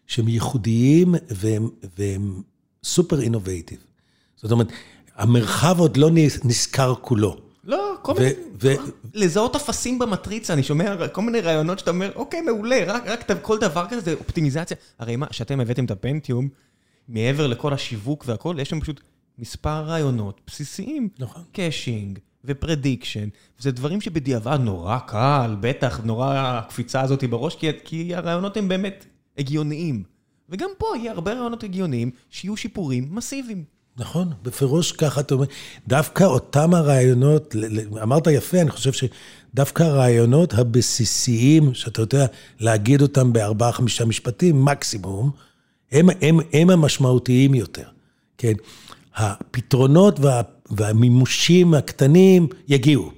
שהם 0.07 0.29
ייחודיים 0.29 1.15
והם, 1.31 1.69
והם 1.99 2.43
סופר 2.85 3.21
אינובייטיב. 3.21 3.79
זאת 4.37 4.53
אומרת, 4.53 4.69
המרחב 5.17 5.81
עוד 5.81 5.97
לא 5.97 6.11
נס- 6.11 6.45
נסקר 6.45 6.95
כולו. 7.01 7.37
לא, 7.65 7.95
כל 8.03 8.15
מיני... 8.15 8.31
ו- 8.63 8.75
לזהות 9.15 9.57
אפסים 9.57 9.99
במטריצה, 9.99 10.53
אני 10.53 10.63
שומע 10.63 11.09
כל 11.09 11.23
מיני 11.23 11.41
רעיונות 11.41 11.79
שאתה 11.79 11.91
אומר, 11.91 12.11
אוקיי, 12.15 12.41
מעולה, 12.41 12.85
רק, 12.87 13.07
רק 13.07 13.43
כל 13.43 13.59
דבר 13.59 13.87
כזה 13.91 14.01
זה 14.01 14.15
אופטימיזציה. 14.15 14.77
הרי 14.99 15.17
מה, 15.17 15.27
שאתם 15.31 15.61
הבאתם 15.61 15.85
את 15.85 15.91
הפנטיום, 15.91 16.49
מעבר 17.09 17.47
לכל 17.47 17.72
השיווק 17.72 18.24
והכל, 18.26 18.56
יש 18.60 18.70
שם 18.70 18.80
פשוט 18.80 19.01
מספר 19.39 19.85
רעיונות 19.85 20.40
בסיסיים. 20.47 21.09
נכון. 21.18 21.43
caching 21.53 22.19
ו 22.45 22.52
prediction, 22.52 23.28
וזה 23.60 23.70
דברים 23.70 24.01
שבדיעבד 24.01 24.59
נורא 24.60 24.98
קל, 24.98 25.56
בטח, 25.60 26.01
נורא 26.05 26.35
הקפיצה 26.39 27.01
הזאת 27.01 27.24
בראש, 27.24 27.55
כי, 27.55 27.70
כי 27.85 28.14
הרעיונות 28.14 28.56
הם 28.56 28.68
באמת 28.68 29.06
הגיוניים. 29.39 30.02
וגם 30.48 30.70
פה 30.78 30.86
יהיה 30.97 31.12
הרבה 31.12 31.32
רעיונות 31.32 31.64
הגיוניים, 31.64 32.10
שיהיו 32.30 32.56
שיפורים 32.56 33.09
מסיביים. 33.10 33.64
נכון, 33.97 34.32
בפירוש 34.43 34.93
ככה 34.93 35.20
אתה 35.20 35.35
אומר. 35.35 35.47
דווקא 35.89 36.24
אותם 36.24 36.74
הרעיונות, 36.74 37.55
אמרת 38.02 38.26
יפה, 38.26 38.60
אני 38.60 38.70
חושב 38.70 38.93
שדווקא 38.93 39.82
הרעיונות 39.82 40.55
הבסיסיים, 40.55 41.74
שאתה 41.74 42.02
יודע 42.02 42.26
להגיד 42.60 43.02
אותם 43.02 43.32
בארבעה, 43.32 43.72
חמישה 43.72 44.05
משפטים, 44.05 44.64
מקסימום, 44.64 45.30
הם, 45.93 46.06
הם, 46.20 46.39
הם 46.52 46.70
המשמעותיים 46.70 47.55
יותר. 47.55 47.89
כן, 48.39 48.52
הפתרונות 49.16 50.20
וה, 50.20 50.43
והמימושים 50.70 51.74
הקטנים 51.74 52.47
יגיעו, 52.69 53.12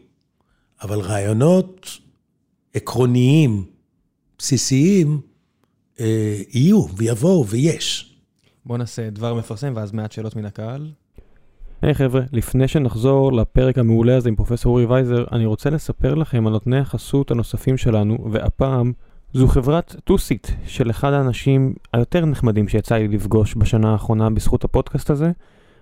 אבל 0.82 1.00
רעיונות 1.00 1.98
עקרוניים, 2.74 3.64
בסיסיים, 4.38 5.20
אה, 6.00 6.40
יהיו 6.52 6.86
ויבואו 6.96 7.46
ויש. 7.46 8.14
בואו 8.66 8.78
נעשה 8.78 9.10
דבר 9.10 9.34
מפרסם 9.34 9.72
ואז 9.76 9.92
מעט 9.92 10.12
שאלות 10.12 10.36
מן 10.36 10.44
הקהל. 10.44 10.90
היי 11.82 11.94
חבר'ה, 11.94 12.22
לפני 12.32 12.68
שנחזור 12.68 13.32
לפרק 13.32 13.78
המעולה 13.78 14.16
הזה 14.16 14.28
עם 14.28 14.36
פרופסור 14.36 14.72
אורי 14.72 14.84
וייזר, 14.84 15.24
אני 15.32 15.46
רוצה 15.46 15.70
לספר 15.70 16.14
לכם 16.14 16.46
על 16.46 16.52
נותני 16.52 16.78
החסות 16.78 17.30
הנוספים 17.30 17.76
שלנו, 17.76 18.28
והפעם 18.32 18.92
זו 19.32 19.48
חברת 19.48 19.96
טוסיט 20.04 20.46
של 20.66 20.90
אחד 20.90 21.12
האנשים 21.12 21.74
היותר 21.92 22.24
נחמדים 22.24 22.68
שיצא 22.68 22.94
לי 22.96 23.08
לפגוש 23.08 23.54
בשנה 23.56 23.92
האחרונה 23.92 24.30
בזכות 24.30 24.64
הפודקאסט 24.64 25.10
הזה. 25.10 25.30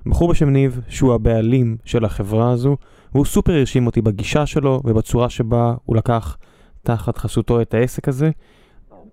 בחור 0.06 0.30
בשם 0.30 0.48
ניב, 0.48 0.80
שהוא 0.88 1.14
הבעלים 1.14 1.76
של 1.84 2.04
החברה 2.04 2.50
הזו, 2.50 2.76
והוא 3.12 3.24
סופר 3.24 3.52
הרשים 3.52 3.86
אותי 3.86 4.00
בגישה 4.00 4.46
שלו 4.46 4.80
ובצורה 4.84 5.30
שבה 5.30 5.74
הוא 5.84 5.96
לקח 5.96 6.36
תחת 6.82 7.18
חסותו 7.18 7.60
את 7.60 7.74
העסק 7.74 8.08
הזה. 8.08 8.30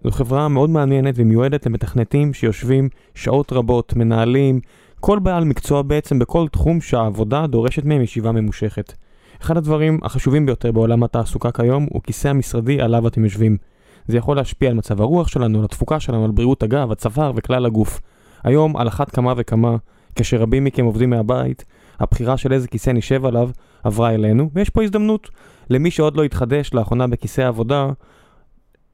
זו 0.03 0.11
חברה 0.11 0.47
מאוד 0.47 0.69
מעניינת 0.69 1.13
ומיועדת 1.17 1.65
למתכנתים 1.65 2.33
שיושבים 2.33 2.89
שעות 3.13 3.53
רבות, 3.53 3.95
מנהלים, 3.95 4.59
כל 4.99 5.19
בעל 5.19 5.43
מקצוע 5.43 5.81
בעצם 5.81 6.19
בכל 6.19 6.47
תחום 6.47 6.81
שהעבודה 6.81 7.47
דורשת 7.47 7.85
מהם 7.85 8.01
ישיבה 8.01 8.31
ממושכת. 8.31 8.93
אחד 9.41 9.57
הדברים 9.57 9.99
החשובים 10.03 10.45
ביותר 10.45 10.71
בעולם 10.71 11.03
התעסוקה 11.03 11.51
כיום 11.51 11.87
הוא 11.89 12.01
כיסא 12.03 12.27
המשרדי 12.27 12.81
עליו 12.81 13.07
אתם 13.07 13.23
יושבים. 13.23 13.74
זה 14.07 14.17
יכול 14.17 14.35
להשפיע 14.35 14.69
על 14.69 14.75
מצב 14.75 15.01
הרוח 15.01 15.27
שלנו, 15.27 15.59
על 15.59 15.65
התפוקה 15.65 15.99
שלנו, 15.99 16.25
על 16.25 16.31
בריאות 16.31 16.63
הגב, 16.63 16.91
הצוואר 16.91 17.31
וכלל 17.35 17.65
הגוף. 17.65 18.01
היום, 18.43 18.77
על 18.77 18.87
אחת 18.87 19.09
כמה 19.09 19.33
וכמה, 19.37 19.75
כשרבים 20.15 20.63
מכם 20.63 20.85
עובדים 20.85 21.09
מהבית, 21.09 21.65
הבחירה 21.99 22.37
של 22.37 22.53
איזה 22.53 22.67
כיסא 22.67 22.89
נשב 22.89 23.25
עליו 23.25 23.49
עברה 23.83 24.13
אלינו, 24.13 24.49
ויש 24.53 24.69
פה 24.69 24.83
הזדמנות. 24.83 25.29
למי 25.69 25.91
שעוד 25.91 26.17
לא 26.17 26.23
התחדש 26.23 26.73
לאחרונה 26.73 27.07
בכיסא 27.07 27.41
העבודה, 27.41 27.89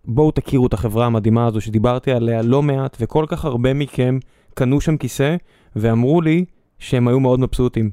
בואו 0.05 0.31
תכירו 0.31 0.67
את 0.67 0.73
החברה 0.73 1.05
המדהימה 1.05 1.45
הזו 1.45 1.61
שדיברתי 1.61 2.11
עליה 2.11 2.41
לא 2.41 2.61
מעט, 2.61 2.97
וכל 2.99 3.25
כך 3.27 3.45
הרבה 3.45 3.73
מכם 3.73 4.19
קנו 4.53 4.81
שם 4.81 4.97
כיסא, 4.97 5.35
ואמרו 5.75 6.21
לי 6.21 6.45
שהם 6.79 7.07
היו 7.07 7.19
מאוד 7.19 7.39
מבסוטים. 7.39 7.91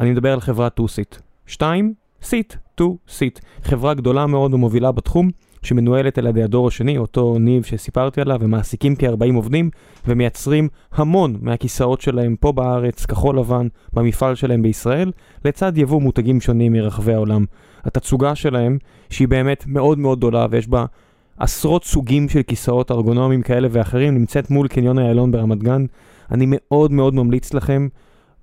אני 0.00 0.10
מדבר 0.10 0.32
על 0.32 0.40
חברת 0.40 0.74
טו-סיט. 0.74 1.16
שתיים, 1.46 1.94
סיט, 2.22 2.54
טו-סיט. 2.74 3.40
חברה 3.62 3.94
גדולה 3.94 4.26
מאוד 4.26 4.54
ומובילה 4.54 4.92
בתחום, 4.92 5.30
שמנוהלת 5.66 6.18
על 6.18 6.26
ידי 6.26 6.42
הדור 6.42 6.68
השני, 6.68 6.98
אותו 6.98 7.36
ניב 7.38 7.62
שסיפרתי 7.62 8.20
עליו, 8.20 8.38
ומעסיקים 8.40 8.96
כ-40 8.96 9.34
עובדים, 9.34 9.70
ומייצרים 10.06 10.68
המון 10.92 11.36
מהכיסאות 11.40 12.00
שלהם 12.00 12.36
פה 12.40 12.52
בארץ, 12.52 13.06
כחול 13.06 13.38
לבן, 13.38 13.66
במפעל 13.92 14.34
שלהם 14.34 14.62
בישראל, 14.62 15.12
לצד 15.44 15.78
יבוא 15.78 16.00
מותגים 16.00 16.40
שונים 16.40 16.72
מרחבי 16.72 17.14
העולם. 17.14 17.44
התצוגה 17.84 18.34
שלהם, 18.34 18.78
שהיא 19.10 19.28
באמת 19.28 19.64
מאוד 19.66 19.98
מאוד 19.98 20.18
גדולה, 20.18 20.46
ויש 20.50 20.68
בה 20.68 20.84
עשרות 21.38 21.84
סוגים 21.84 22.28
של 22.28 22.42
כיסאות 22.42 22.90
ארגונומיים 22.90 23.42
כאלה 23.42 23.68
ואחרים, 23.70 24.14
נמצאת 24.14 24.50
מול 24.50 24.68
קניון 24.68 24.98
איילון 24.98 25.32
ברמת 25.32 25.62
גן. 25.62 25.84
אני 26.30 26.44
מאוד 26.48 26.92
מאוד 26.92 27.14
ממליץ 27.14 27.54
לכם 27.54 27.88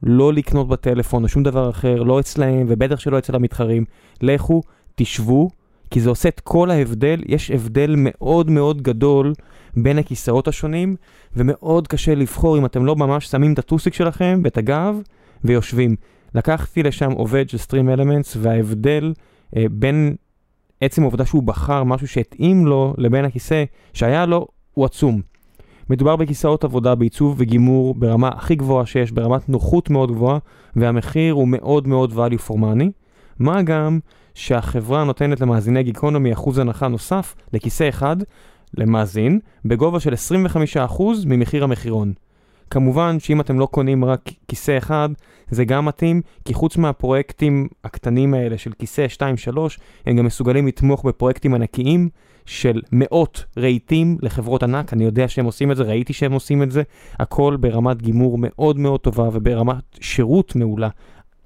לא 0.03 0.33
לקנות 0.33 0.67
בטלפון 0.67 1.23
או 1.23 1.27
שום 1.27 1.43
דבר 1.43 1.69
אחר, 1.69 2.03
לא 2.03 2.19
אצלהם 2.19 2.65
ובטח 2.69 2.99
שלא 2.99 3.17
אצל 3.17 3.35
המתחרים. 3.35 3.85
לכו, 4.21 4.61
תשבו, 4.95 5.49
כי 5.93 6.01
זה 6.01 6.09
עושה 6.09 6.29
את 6.29 6.39
כל 6.39 6.71
ההבדל. 6.71 7.21
יש 7.25 7.51
הבדל 7.51 7.95
מאוד 7.97 8.49
מאוד 8.49 8.81
גדול 8.81 9.33
בין 9.77 9.99
הכיסאות 9.99 10.47
השונים, 10.47 10.95
ומאוד 11.35 11.87
קשה 11.87 12.15
לבחור 12.15 12.57
אם 12.57 12.65
אתם 12.65 12.85
לא 12.85 12.95
ממש 12.95 13.27
שמים 13.27 13.53
את 13.53 13.59
הטוסיק 13.59 13.93
שלכם 13.93 14.41
ואת 14.43 14.57
הגב 14.57 14.95
ויושבים. 15.43 15.95
לקחתי 16.35 16.83
לשם 16.83 17.11
עובד 17.11 17.49
של 17.49 17.57
Stream 17.57 17.97
Elements, 17.97 18.37
וההבדל 18.37 19.13
אה, 19.55 19.65
בין 19.71 20.15
עצם 20.81 21.01
העובדה 21.01 21.25
שהוא 21.25 21.43
בחר 21.43 21.83
משהו 21.83 22.07
שהתאים 22.07 22.67
לו 22.67 22.93
לבין 22.97 23.25
הכיסא 23.25 23.63
שהיה 23.93 24.25
לו, 24.25 24.47
הוא 24.73 24.85
עצום. 24.85 25.21
מדובר 25.89 26.15
בכיסאות 26.15 26.63
עבודה 26.63 26.95
בעיצוב 26.95 27.35
וגימור 27.37 27.95
ברמה 27.95 28.27
הכי 28.27 28.55
גבוהה 28.55 28.85
שיש, 28.85 29.11
ברמת 29.11 29.49
נוחות 29.49 29.89
מאוד 29.89 30.11
גבוהה, 30.11 30.37
והמחיר 30.75 31.33
הוא 31.33 31.47
מאוד 31.47 31.87
מאוד 31.87 32.13
value 32.13 32.49
for 32.49 32.53
money. 32.53 32.89
מה 33.39 33.61
גם 33.61 33.99
שהחברה 34.35 35.03
נותנת 35.03 35.41
למאזיני 35.41 35.83
גיקונומי 35.83 36.33
אחוז 36.33 36.57
הנחה 36.57 36.87
נוסף 36.87 37.35
לכיסא 37.53 37.89
אחד 37.89 38.17
למאזין, 38.77 39.39
בגובה 39.65 39.99
של 39.99 40.13
25% 40.93 41.01
ממחיר 41.25 41.63
המחירון. 41.63 42.13
כמובן 42.69 43.19
שאם 43.19 43.41
אתם 43.41 43.59
לא 43.59 43.65
קונים 43.65 44.05
רק 44.05 44.29
כיסא 44.47 44.77
אחד, 44.77 45.09
זה 45.49 45.65
גם 45.65 45.85
מתאים, 45.85 46.21
כי 46.45 46.53
חוץ 46.53 46.77
מהפרויקטים 46.77 47.67
הקטנים 47.83 48.33
האלה 48.33 48.57
של 48.57 48.71
כיסא 48.79 49.05
2-3, 49.17 49.57
הם 50.05 50.15
גם 50.15 50.25
מסוגלים 50.25 50.67
לתמוך 50.67 51.05
בפרויקטים 51.05 51.53
ענקיים 51.53 52.09
של 52.45 52.81
מאות 52.91 53.45
רהיטים 53.57 54.17
לחברות 54.21 54.63
ענק, 54.63 54.93
אני 54.93 55.03
יודע 55.03 55.27
שהם 55.27 55.45
עושים 55.45 55.71
את 55.71 55.77
זה, 55.77 55.83
ראיתי 55.83 56.13
שהם 56.13 56.31
עושים 56.31 56.63
את 56.63 56.71
זה, 56.71 56.83
הכל 57.19 57.57
ברמת 57.59 58.01
גימור 58.01 58.37
מאוד 58.39 58.79
מאוד 58.79 58.99
טובה 58.99 59.29
וברמת 59.33 59.83
שירות 59.99 60.55
מעולה. 60.55 60.89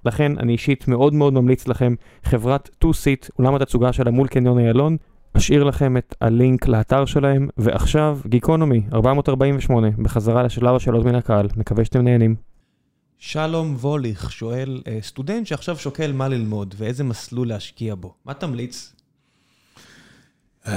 לכן 0.05 0.31
אני 0.39 0.53
אישית 0.53 0.87
מאוד 0.87 1.13
מאוד 1.13 1.33
ממליץ 1.33 1.67
לכם, 1.67 1.95
חברת 2.23 2.69
2-Seat, 2.83 3.29
אולם 3.39 3.55
התצוגה 3.55 3.93
שלה 3.93 4.11
מול 4.11 4.27
קניון 4.27 4.59
איילון, 4.59 4.97
אשאיר 5.33 5.63
לכם 5.63 5.97
את 5.97 6.15
הלינק 6.21 6.67
לאתר 6.67 7.05
שלהם, 7.05 7.47
ועכשיו 7.57 8.19
גיקונומי 8.27 8.81
448, 8.93 9.87
בחזרה 9.97 10.43
לשלב 10.43 10.75
השאלות 10.75 11.05
מן 11.05 11.15
הקהל, 11.15 11.47
מקווה 11.57 11.85
שאתם 11.85 12.01
נהנים. 12.01 12.35
שלום 13.17 13.75
ווליך 13.79 14.31
שואל, 14.31 14.81
אה, 14.87 14.97
סטודנט 15.01 15.47
שעכשיו 15.47 15.77
שוקל 15.77 16.11
מה 16.11 16.27
ללמוד 16.27 16.75
ואיזה 16.77 17.03
מסלול 17.03 17.47
להשקיע 17.47 17.95
בו, 17.95 18.13
מה 18.25 18.33
תמליץ? 18.33 18.93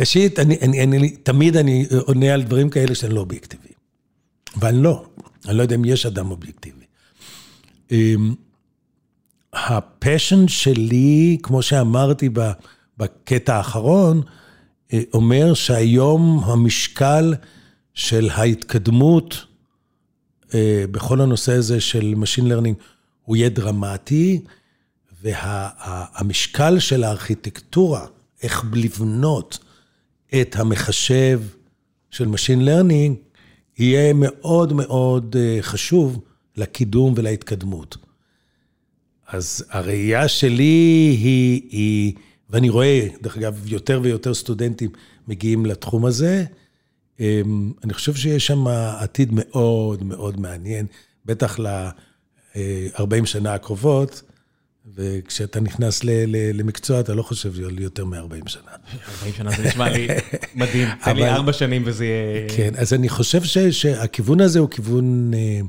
ראשית, 0.00 0.38
אני, 0.38 0.58
אני, 0.62 0.82
אני, 0.82 1.10
תמיד 1.16 1.56
אני 1.56 1.86
עונה 2.06 2.34
על 2.34 2.42
דברים 2.42 2.70
כאלה 2.70 2.94
שאני 2.94 3.14
לא 3.14 3.20
אובייקטיבי. 3.20 3.68
ואני 4.56 4.82
לא, 4.82 5.04
אני 5.48 5.56
לא 5.56 5.62
יודע 5.62 5.74
אם 5.74 5.84
יש 5.84 6.06
אדם 6.06 6.30
אובייקטיבי. 6.30 6.81
אמ, 7.92 8.34
הפשן 9.52 10.48
שלי, 10.48 11.38
כמו 11.42 11.62
שאמרתי 11.62 12.28
בקטע 12.98 13.56
האחרון, 13.56 14.22
אה, 14.92 15.00
אומר 15.12 15.54
שהיום 15.54 16.40
המשקל 16.44 17.34
של 17.94 18.28
ההתקדמות 18.30 19.46
אה, 20.54 20.84
בכל 20.90 21.20
הנושא 21.20 21.52
הזה 21.52 21.80
של 21.80 22.14
Machine 22.22 22.44
Learning 22.44 22.82
הוא 23.24 23.36
יהיה 23.36 23.48
דרמטי, 23.48 24.40
והמשקל 25.22 26.78
של 26.78 27.04
הארכיטקטורה, 27.04 28.06
איך 28.42 28.64
לבנות 28.72 29.58
את 30.40 30.56
המחשב 30.56 31.40
של 32.10 32.28
Machine 32.28 32.62
Learning, 32.68 33.32
יהיה 33.78 34.12
מאוד 34.14 34.72
מאוד 34.72 35.36
אה, 35.38 35.58
חשוב 35.60 36.20
לקידום 36.56 37.14
ולהתקדמות. 37.16 37.96
אז 39.28 39.64
הראייה 39.70 40.28
שלי 40.28 40.64
היא, 41.22 41.62
היא, 41.70 42.12
ואני 42.50 42.68
רואה, 42.68 43.08
דרך 43.22 43.36
אגב, 43.36 43.62
יותר 43.66 44.00
ויותר 44.02 44.34
סטודנטים 44.34 44.90
מגיעים 45.28 45.66
לתחום 45.66 46.04
הזה, 46.04 46.44
אמ, 47.20 47.72
אני 47.84 47.94
חושב 47.94 48.14
שיש 48.14 48.46
שם 48.46 48.66
עתיד 48.98 49.28
מאוד 49.32 50.02
מאוד 50.02 50.40
מעניין, 50.40 50.86
בטח 51.26 51.58
ל-40 51.58 53.24
שנה 53.26 53.54
הקרובות, 53.54 54.22
וכשאתה 54.94 55.60
נכנס 55.60 56.04
ל- 56.04 56.10
ל- 56.26 56.50
למקצוע, 56.60 57.00
אתה 57.00 57.14
לא 57.14 57.22
חושב 57.22 57.64
על 57.64 57.78
יותר 57.78 58.04
מ-40 58.04 58.18
שנה. 58.48 58.70
40 59.18 59.32
שנה 59.34 59.50
זה 59.56 59.62
נשמע 59.68 59.88
לי 59.90 60.08
מדהים. 60.54 60.88
תן 61.04 61.16
לי 61.16 61.22
אבל- 61.22 61.36
4 61.36 61.52
שנים 61.52 61.82
וזה 61.86 62.04
יהיה... 62.04 62.48
כן, 62.56 62.72
אז 62.76 62.92
אני 62.92 63.08
חושב 63.08 63.44
ש- 63.44 63.58
שהכיוון 63.58 64.40
הזה 64.40 64.58
הוא 64.58 64.68
כיוון 64.70 65.30
אה, 65.34 65.60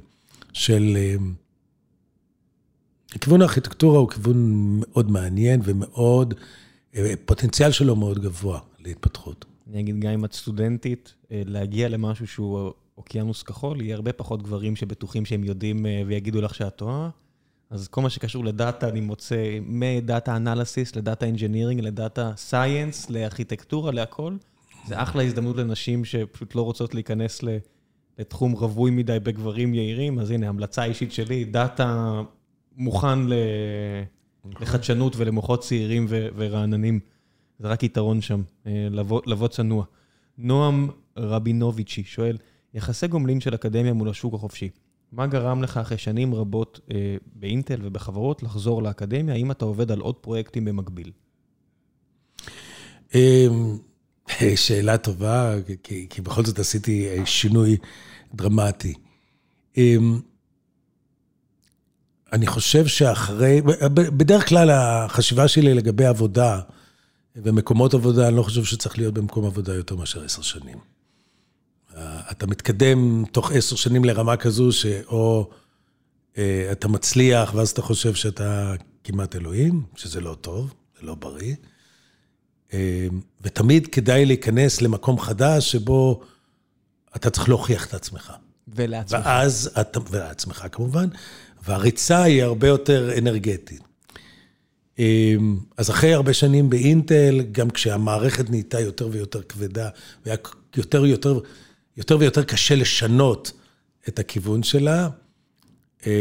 של... 0.54 0.98
אה, 0.98 1.16
כיוון 3.22 3.42
הארכיטקטורה 3.42 4.00
הוא 4.00 4.10
כיוון 4.10 4.38
מאוד 4.80 5.12
מעניין 5.12 5.62
ומאוד, 5.64 6.34
אה, 6.96 7.14
פוטנציאל 7.26 7.72
שלו 7.72 7.96
מאוד 7.96 8.20
גבוה 8.20 8.60
להתפתחות. 8.80 9.46
אני 9.70 9.80
אגיד, 9.80 10.00
גם 10.00 10.12
אם 10.12 10.26
את 10.26 10.34
סטודנטית, 10.34 11.14
אה, 11.32 11.42
להגיע 11.46 11.90
למשהו 11.90 12.28
שהוא 12.28 12.72
אוקיינוס 12.98 13.44
כחול, 13.44 13.82
יהיה 13.82 13.96
הרבה 13.96 14.14
פחות 14.14 14.44
גברים 14.44 14.76
שבטוחים 14.76 15.26
שהם 15.26 15.44
יודעים 15.44 15.86
ויגידו 16.08 16.42
לך 16.42 16.56
שאת 16.56 16.76
טועה. 16.76 17.10
אז 17.70 17.88
כל 17.88 18.02
מה 18.02 18.10
שקשור 18.10 18.46
לדאטה, 18.46 18.90
אני 18.90 19.02
מוצא 19.02 19.58
מ 19.62 19.77
data 19.77 20.36
analysis 20.36 20.96
ל 20.96 21.02
data 21.02 21.26
engineering, 21.26 21.82
ל 21.82 21.92
data 21.92 22.32
science, 22.36 23.10
לארכיטקטורה, 23.10 23.92
להכל. 23.92 24.36
זה 24.88 25.02
אחלה 25.02 25.24
הזדמנות 25.24 25.58
לנשים 25.58 26.06
שפשוט 26.06 26.56
לא 26.56 26.62
רוצות 26.62 26.94
להיכנס 26.94 27.44
ל- 27.44 27.58
לתחום 28.20 28.52
רווי 28.52 28.92
מדי 28.92 29.18
בגברים 29.24 29.74
יהירים, 29.74 30.20
אז 30.20 30.32
הנה, 30.32 30.50
המלצה 30.50 30.84
אישית 30.84 31.12
שלי, 31.12 31.46
דאטה 31.46 32.22
מוכן 32.78 33.20
ל- 33.20 33.34
לחדשנות 34.62 35.16
ולמוחות 35.16 35.62
צעירים 35.62 36.06
ו- 36.10 36.28
ורעננים. 36.36 37.00
זה 37.60 37.68
רק 37.68 37.84
יתרון 37.84 38.22
שם, 38.22 38.42
אה, 38.68 38.88
לבוא, 38.92 39.22
לבוא 39.26 39.48
צנוע. 39.48 39.86
נועם 40.38 40.90
רבינוביצ'י 41.18 42.04
שואל, 42.04 42.38
יחסי 42.74 43.08
גומלין 43.08 43.40
של 43.40 43.56
אקדמיה 43.56 43.94
מול 43.94 44.10
השוק 44.10 44.34
החופשי. 44.34 44.70
מה 45.12 45.28
גרם 45.28 45.64
לך 45.64 45.78
אחרי 45.78 45.98
שנים 45.98 46.36
רבות 46.36 46.80
אה, 46.92 47.16
באינטל 47.36 47.80
ובחברות 47.84 48.44
לחזור 48.44 48.84
לאקדמיה? 48.84 49.36
האם 49.36 49.52
אתה 49.52 49.66
עובד 49.66 49.92
על 49.92 50.00
עוד 50.00 50.16
פרויקטים 50.16 50.66
במקביל? 50.66 51.12
שאלה 54.56 54.98
טובה, 54.98 55.56
כי, 55.84 56.08
כי 56.10 56.22
בכל 56.22 56.46
זאת 56.46 56.60
עשיתי 56.60 57.08
אה, 57.08 57.26
שינוי 57.26 57.78
דרמטי. 58.34 58.94
אמ, 59.78 60.20
אני 62.34 62.48
חושב 62.48 62.88
שאחרי, 62.88 63.62
בדרך 63.94 64.50
כלל 64.50 64.70
החשיבה 64.70 65.48
שלי 65.48 65.74
לגבי 65.74 66.06
עבודה 66.06 66.60
ומקומות 67.36 67.94
עבודה, 67.94 68.28
אני 68.28 68.36
לא 68.36 68.44
חושב 68.44 68.64
שצריך 68.64 68.98
להיות 68.98 69.14
במקום 69.14 69.46
עבודה 69.46 69.74
יותר 69.76 69.96
מאשר 69.96 70.24
עשר 70.24 70.42
שנים. 70.42 70.78
אה, 71.96 72.22
אתה 72.32 72.48
מתקדם 72.48 73.24
תוך 73.32 73.52
עשר 73.52 73.76
שנים 73.76 74.06
לרמה 74.06 74.38
כזו 74.38 74.72
שאו 74.72 75.50
אה, 76.38 76.70
אתה 76.72 76.88
מצליח, 76.88 77.54
ואז 77.56 77.70
אתה 77.70 77.82
חושב 77.82 78.14
שאתה 78.14 78.74
כמעט 79.04 79.36
אלוהים, 79.36 79.84
שזה 79.96 80.22
לא 80.22 80.36
טוב, 80.42 80.74
זה 81.00 81.06
לא 81.06 81.16
בריא. 81.16 81.56
אה, 82.74 83.08
ותמיד 83.42 83.88
כדאי 83.88 84.26
להיכנס 84.26 84.82
למקום 84.82 85.20
חדש 85.20 85.72
שבו 85.72 86.22
אתה 87.16 87.30
צריך 87.30 87.50
להוכיח 87.50 87.86
את 87.86 87.94
עצמך. 87.94 88.34
ולעצמך. 88.68 89.20
ואז 89.26 89.72
אתה, 89.82 90.00
ולעצמך 90.12 90.66
כמובן, 90.72 91.08
והריצה 91.66 92.24
היא 92.24 92.44
הרבה 92.44 92.68
יותר 92.68 93.18
אנרגטית. 93.18 93.82
אמ, 95.00 95.58
אז 95.78 95.90
אחרי 95.90 96.14
הרבה 96.14 96.34
שנים 96.34 96.70
באינטל, 96.70 97.42
גם 97.52 97.70
כשהמערכת 97.70 98.50
נהייתה 98.50 98.80
יותר 98.80 99.10
ויותר 99.12 99.44
כבדה, 99.44 99.90
והיה 100.26 100.38
יותר 100.78 101.02
ויותר, 101.02 101.40
יותר 101.98 102.18
ויותר 102.20 102.44
קשה 102.44 102.76
לשנות 102.76 103.52
את 104.08 104.20
הכיוון 104.20 104.64
שלה, 104.64 105.10
אמ, 106.06 106.12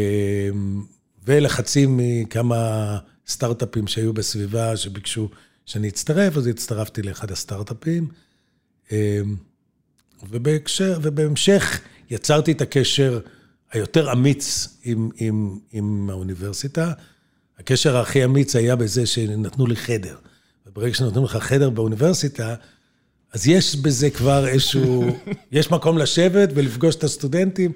ולחצים 1.25 1.99
מכמה 2.01 2.97
סטארט-אפים 3.27 3.87
שהיו 3.87 4.13
בסביבה, 4.13 4.77
שביקשו 4.77 5.29
שאני 5.65 5.89
אצטרף, 5.89 6.37
אז 6.37 6.47
הצטרפתי 6.47 7.01
לאחד 7.01 7.31
הסטארט-אפים. 7.31 8.07
אמ, 8.91 9.35
ובהקשר, 10.29 10.99
ובהמשך 11.01 11.81
יצרתי 12.09 12.51
את 12.51 12.61
הקשר 12.61 13.19
היותר 13.71 14.11
אמיץ 14.11 14.67
עם, 14.83 15.09
עם, 15.17 15.59
עם 15.71 16.09
האוניברסיטה. 16.09 16.93
הקשר 17.59 17.97
הכי 17.97 18.25
אמיץ 18.25 18.55
היה 18.55 18.75
בזה 18.75 19.05
שנתנו 19.05 19.67
לי 19.67 19.75
חדר. 19.75 20.17
וברגע 20.67 20.93
שנותנים 20.93 21.23
לך 21.23 21.37
חדר 21.37 21.69
באוניברסיטה, 21.69 22.55
אז 23.33 23.47
יש 23.47 23.75
בזה 23.75 24.09
כבר 24.09 24.47
איזשהו, 24.47 25.05
יש 25.51 25.71
מקום 25.71 25.97
לשבת 25.97 26.49
ולפגוש 26.55 26.95
את 26.95 27.03
הסטודנטים, 27.03 27.71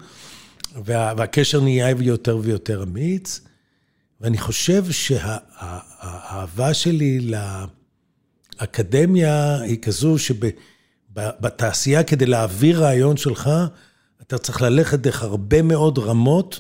וה, 0.86 1.14
והקשר 1.18 1.62
נהיה 1.62 1.90
יותר 2.00 2.38
ויותר 2.44 2.84
אמיץ. 2.84 3.42
ואני 4.22 4.38
חושב 4.38 4.92
שהאהבה 4.92 6.74
שלי 6.74 7.20
לאקדמיה 8.62 9.62
היא 9.62 9.78
כזו 9.82 10.16
שבתעשייה, 10.18 12.04
כדי 12.04 12.26
להעביר 12.26 12.84
רעיון 12.84 13.18
שלך, 13.18 13.50
אתה 14.22 14.38
צריך 14.38 14.62
ללכת 14.62 15.00
דרך 15.00 15.24
הרבה 15.24 15.62
מאוד 15.62 16.00
רמות 16.00 16.60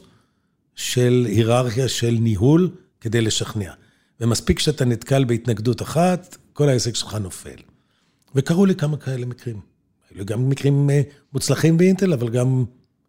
של 0.76 1.28
היררכיה 1.30 1.88
של 1.88 2.18
ניהול 2.20 2.70
כדי 3.02 3.22
לשכנע. 3.22 3.72
ומספיק 4.22 4.60
שאתה 4.60 4.86
נתקל 4.86 5.26
בהתנגדות 5.26 5.82
אחת, 5.82 6.38
כל 6.54 6.70
העסק 6.70 6.96
שלך 6.96 7.14
נופל. 7.14 7.58
וקרו 8.36 8.66
לי 8.66 8.76
כמה 8.76 8.98
כאלה 8.98 9.26
מקרים. 9.26 9.60
היו 10.16 10.26
גם 10.26 10.50
מקרים 10.50 10.90
אה, 10.90 11.02
מוצלחים 11.34 11.78
באינטל, 11.78 12.14
אבל 12.14 12.30
גם 12.30 12.66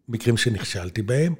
מקרים 0.08 0.36
שנכשלתי 0.36 1.02
בהם. 1.02 1.34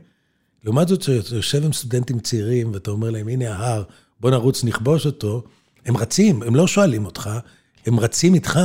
לעומת 0.64 0.88
זאת, 0.88 1.00
כשאתה 1.00 1.34
יושב 1.34 1.64
עם 1.64 1.72
סטודנטים 1.72 2.20
צעירים 2.20 2.72
ואתה 2.72 2.90
אומר 2.90 3.10
להם, 3.10 3.28
הנה 3.28 3.54
ההר, 3.54 3.82
בוא 4.20 4.30
נרוץ, 4.30 4.64
נכבוש 4.64 5.06
אותו, 5.06 5.44
הם 5.88 5.96
רצים, 5.96 6.42
הם 6.42 6.56
לא 6.56 6.66
שואלים 6.66 7.04
אותך, 7.06 7.30
הם 7.86 8.00
רצים 8.00 8.34
איתך. 8.34 8.60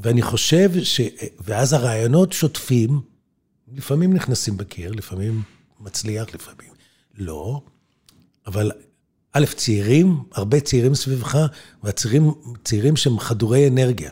ואני 0.00 0.22
חושב 0.22 0.70
ש... 0.82 1.00
ואז 1.40 1.72
הרעיונות 1.72 2.32
שוטפים, 2.32 3.00
לפעמים 3.74 4.12
נכנסים 4.12 4.56
בקיר, 4.56 4.92
לפעמים 4.92 5.42
מצליח, 5.80 6.34
לפעמים 6.34 6.70
לא, 7.14 7.60
אבל 8.46 8.72
א', 9.32 9.44
צעירים, 9.56 10.22
הרבה 10.32 10.60
צעירים 10.60 10.94
סביבך, 10.94 11.38
והצעירים 11.82 12.30
צעירים 12.64 12.96
שהם 12.96 13.18
חדורי 13.18 13.68
אנרגיה. 13.68 14.10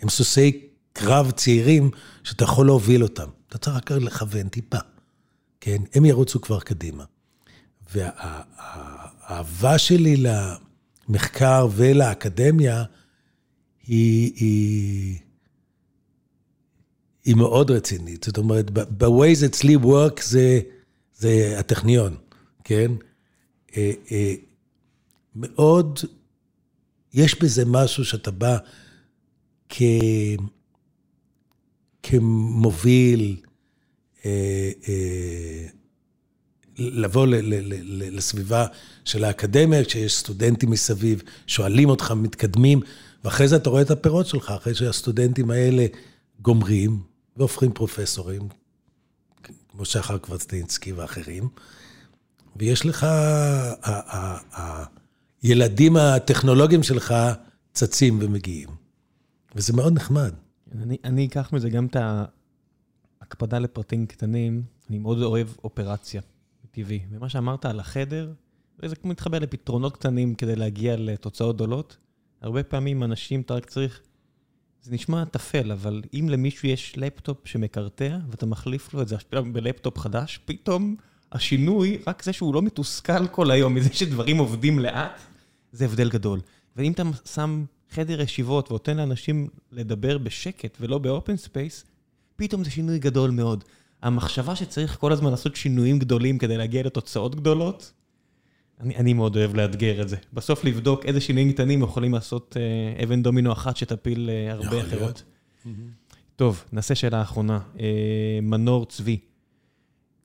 הם 0.00 0.08
סוסי 0.08 0.66
קרב 0.92 1.30
צעירים 1.30 1.90
שאתה 2.22 2.44
יכול 2.44 2.66
להוביל 2.66 3.02
אותם. 3.02 3.28
אתה 3.48 3.58
צריך 3.58 3.76
רק 3.76 3.90
לכוון 3.90 4.48
טיפה, 4.48 4.78
כן? 5.60 5.82
הם 5.94 6.04
ירוצו 6.04 6.40
כבר 6.40 6.60
קדימה. 6.60 7.04
והאהבה 7.94 9.78
שלי 9.78 10.16
למחקר 11.12 11.68
ולאקדמיה 11.76 12.84
היא, 13.86 14.32
היא, 14.36 15.18
היא 17.24 17.34
מאוד 17.34 17.70
רצינית. 17.70 18.24
זאת 18.24 18.38
אומרת, 18.38 18.70
ב-Ways 18.70 19.46
אצלי 19.46 19.76
work 19.76 20.22
זה, 20.22 20.60
זה 21.14 21.54
הטכניון, 21.58 22.16
כן? 22.64 22.92
אה, 23.76 23.92
אה, 24.10 24.34
מאוד, 25.36 25.98
יש 27.14 27.42
בזה 27.42 27.64
משהו 27.64 28.04
שאתה 28.04 28.30
בא 28.30 28.58
כ... 29.68 29.82
כמוביל, 32.02 33.36
אה, 34.24 34.70
אה, 34.88 35.66
לבוא 36.92 37.26
ל, 37.26 37.34
ל, 37.34 37.54
ל, 37.54 37.74
ל, 37.82 38.16
לסביבה 38.16 38.66
של 39.04 39.24
האקדמיה, 39.24 39.84
כשיש 39.84 40.16
סטודנטים 40.16 40.70
מסביב, 40.70 41.22
שואלים 41.46 41.88
אותך, 41.88 42.10
מתקדמים, 42.16 42.80
ואחרי 43.24 43.48
זה 43.48 43.56
אתה 43.56 43.70
רואה 43.70 43.82
את 43.82 43.90
הפירות 43.90 44.26
שלך, 44.26 44.50
אחרי 44.50 44.74
שהסטודנטים 44.74 45.50
האלה 45.50 45.86
גומרים 46.40 47.02
והופכים 47.36 47.72
פרופסורים, 47.72 48.48
כמו 49.68 49.84
שחר 49.84 50.18
קבצטינסקי 50.18 50.92
ואחרים, 50.92 51.48
ויש 52.56 52.86
לך, 52.86 53.06
הילדים 55.42 55.96
הטכנולוגיים 55.96 56.82
שלך 56.82 57.14
צצים 57.72 58.18
ומגיעים, 58.22 58.68
וזה 59.54 59.72
מאוד 59.72 59.92
נחמד. 59.92 60.32
אני, 60.82 60.96
אני 61.04 61.26
אקח 61.26 61.52
מזה 61.52 61.70
גם 61.70 61.86
את 61.86 61.96
ההקפדה 63.20 63.58
לפרטים 63.58 64.06
קטנים. 64.06 64.62
אני 64.90 64.98
מאוד 64.98 65.22
אוהב 65.22 65.48
אופרציה, 65.64 66.20
טבעי. 66.72 67.00
ומה 67.10 67.28
שאמרת 67.28 67.64
על 67.64 67.80
החדר, 67.80 68.32
זה 68.84 68.94
מתחבר 69.04 69.38
לפתרונות 69.38 69.96
קטנים 69.96 70.34
כדי 70.34 70.56
להגיע 70.56 70.96
לתוצאות 70.96 71.56
גדולות. 71.56 71.96
הרבה 72.40 72.62
פעמים 72.62 73.02
אנשים, 73.02 73.40
אתה 73.40 73.54
רק 73.54 73.66
צריך... 73.66 74.00
זה 74.82 74.94
נשמע 74.94 75.24
טפל, 75.24 75.72
אבל 75.72 76.02
אם 76.14 76.28
למישהו 76.28 76.68
יש 76.68 76.98
לפטופ 76.98 77.48
שמקרטע, 77.48 78.18
ואתה 78.30 78.46
מחליף 78.46 78.94
לו 78.94 79.02
את 79.02 79.08
זה 79.08 79.16
בלפטופ 79.52 79.98
חדש, 79.98 80.40
פתאום 80.44 80.96
השינוי, 81.32 81.98
רק 82.06 82.22
זה 82.22 82.32
שהוא 82.32 82.54
לא 82.54 82.62
מתוסכל 82.62 83.26
כל 83.26 83.50
היום 83.50 83.74
מזה 83.74 83.88
שדברים 83.92 84.38
עובדים 84.38 84.78
לאט, 84.78 85.20
זה 85.72 85.84
הבדל 85.84 86.10
גדול. 86.10 86.40
ואם 86.76 86.92
אתה 86.92 87.02
שם 87.24 87.64
חדר 87.90 88.20
ישיבות 88.20 88.70
ונותן 88.70 88.96
לאנשים 88.96 89.48
לדבר 89.72 90.18
בשקט 90.18 90.76
ולא 90.80 90.98
ב 90.98 91.06
open 91.06 91.36
space, 91.36 91.84
פתאום 92.36 92.64
זה 92.64 92.70
שינוי 92.70 92.98
גדול 92.98 93.30
מאוד. 93.30 93.64
המחשבה 94.02 94.56
שצריך 94.56 94.96
כל 94.98 95.12
הזמן 95.12 95.30
לעשות 95.30 95.56
שינויים 95.56 95.98
גדולים 95.98 96.38
כדי 96.38 96.56
להגיע 96.56 96.82
לתוצאות 96.82 97.34
גדולות, 97.34 97.92
אני, 98.80 98.96
אני 98.96 99.12
מאוד 99.12 99.36
אוהב 99.36 99.54
לאתגר 99.54 100.02
את 100.02 100.08
זה. 100.08 100.16
בסוף 100.32 100.64
לבדוק 100.64 101.06
איזה 101.06 101.20
שינויים 101.20 101.52
קטנים 101.52 101.82
יכולים 101.82 102.14
לעשות 102.14 102.56
אה, 102.56 103.04
אבן 103.04 103.22
דומינו 103.22 103.52
אחת 103.52 103.76
שתפיל 103.76 104.30
אה, 104.30 104.52
הרבה 104.52 104.80
אחרות. 104.80 105.22
טוב, 106.36 106.64
נעשה 106.72 106.94
שאלה 106.94 107.22
אחרונה. 107.22 107.58
אה, 107.80 108.38
מנור 108.42 108.86
צבי. 108.86 109.18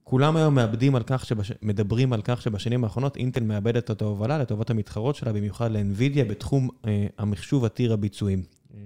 כולם 0.04 0.38
היום 0.38 0.56
מאבדים 0.56 0.96
על 0.96 1.04
כך 1.06 1.26
שבש... 1.26 1.52
מדברים 1.62 2.14
על 2.14 2.22
כך 2.22 2.42
שבשנים 2.42 2.84
האחרונות 2.84 3.18
אינטל 3.18 3.44
מאבדת 3.44 3.92
את 3.92 4.02
ההובלה 4.02 4.38
לטובת 4.38 4.70
המתחרות 4.70 5.16
שלה, 5.16 5.34
במיוחד 5.34 5.72
לאנווידיה 5.72 6.26
בתחום 6.26 6.70
אה, 6.86 7.08
המחשוב 7.18 7.66
עתיר 7.66 7.94
הביצועים 7.94 8.44
אה, 8.74 8.80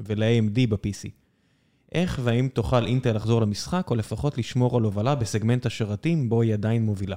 ול-AMD 0.00 0.58
ב-PC. 0.68 1.25
איך 1.96 2.20
והאם 2.24 2.48
תוכל 2.52 2.86
אינטל 2.86 3.12
לחזור 3.12 3.40
למשחק, 3.40 3.90
או 3.90 3.94
לפחות 3.94 4.38
לשמור 4.38 4.76
על 4.76 4.82
הובלה 4.82 5.14
בסגמנט 5.14 5.66
השרתים 5.66 6.28
בו 6.28 6.42
היא 6.42 6.54
עדיין 6.54 6.82
מובילה? 6.82 7.16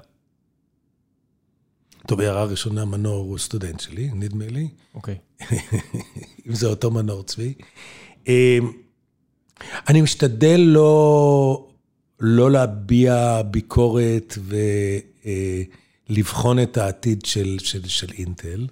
טוב, 2.07 2.21
הערה 2.21 2.43
ראשונה, 2.43 2.85
מנור 2.85 3.25
הוא 3.25 3.37
סטודנט 3.37 3.79
שלי, 3.79 4.09
נדמה 4.13 4.47
לי. 4.47 4.67
אוקיי. 4.95 5.15
אם 6.47 6.55
זה 6.59 6.67
אותו 6.67 6.91
מנור 6.91 7.23
צבי. 7.23 7.53
אמ, 8.27 8.71
אני 9.89 10.01
משתדל 10.01 10.59
לא, 10.59 11.69
לא 12.19 12.51
להביע 12.51 13.41
ביקורת 13.41 14.37
ולבחון 16.07 16.59
את 16.59 16.77
העתיד 16.77 17.25
של, 17.25 17.57
של, 17.59 17.87
של 17.87 18.07
אינטל. 18.17 18.67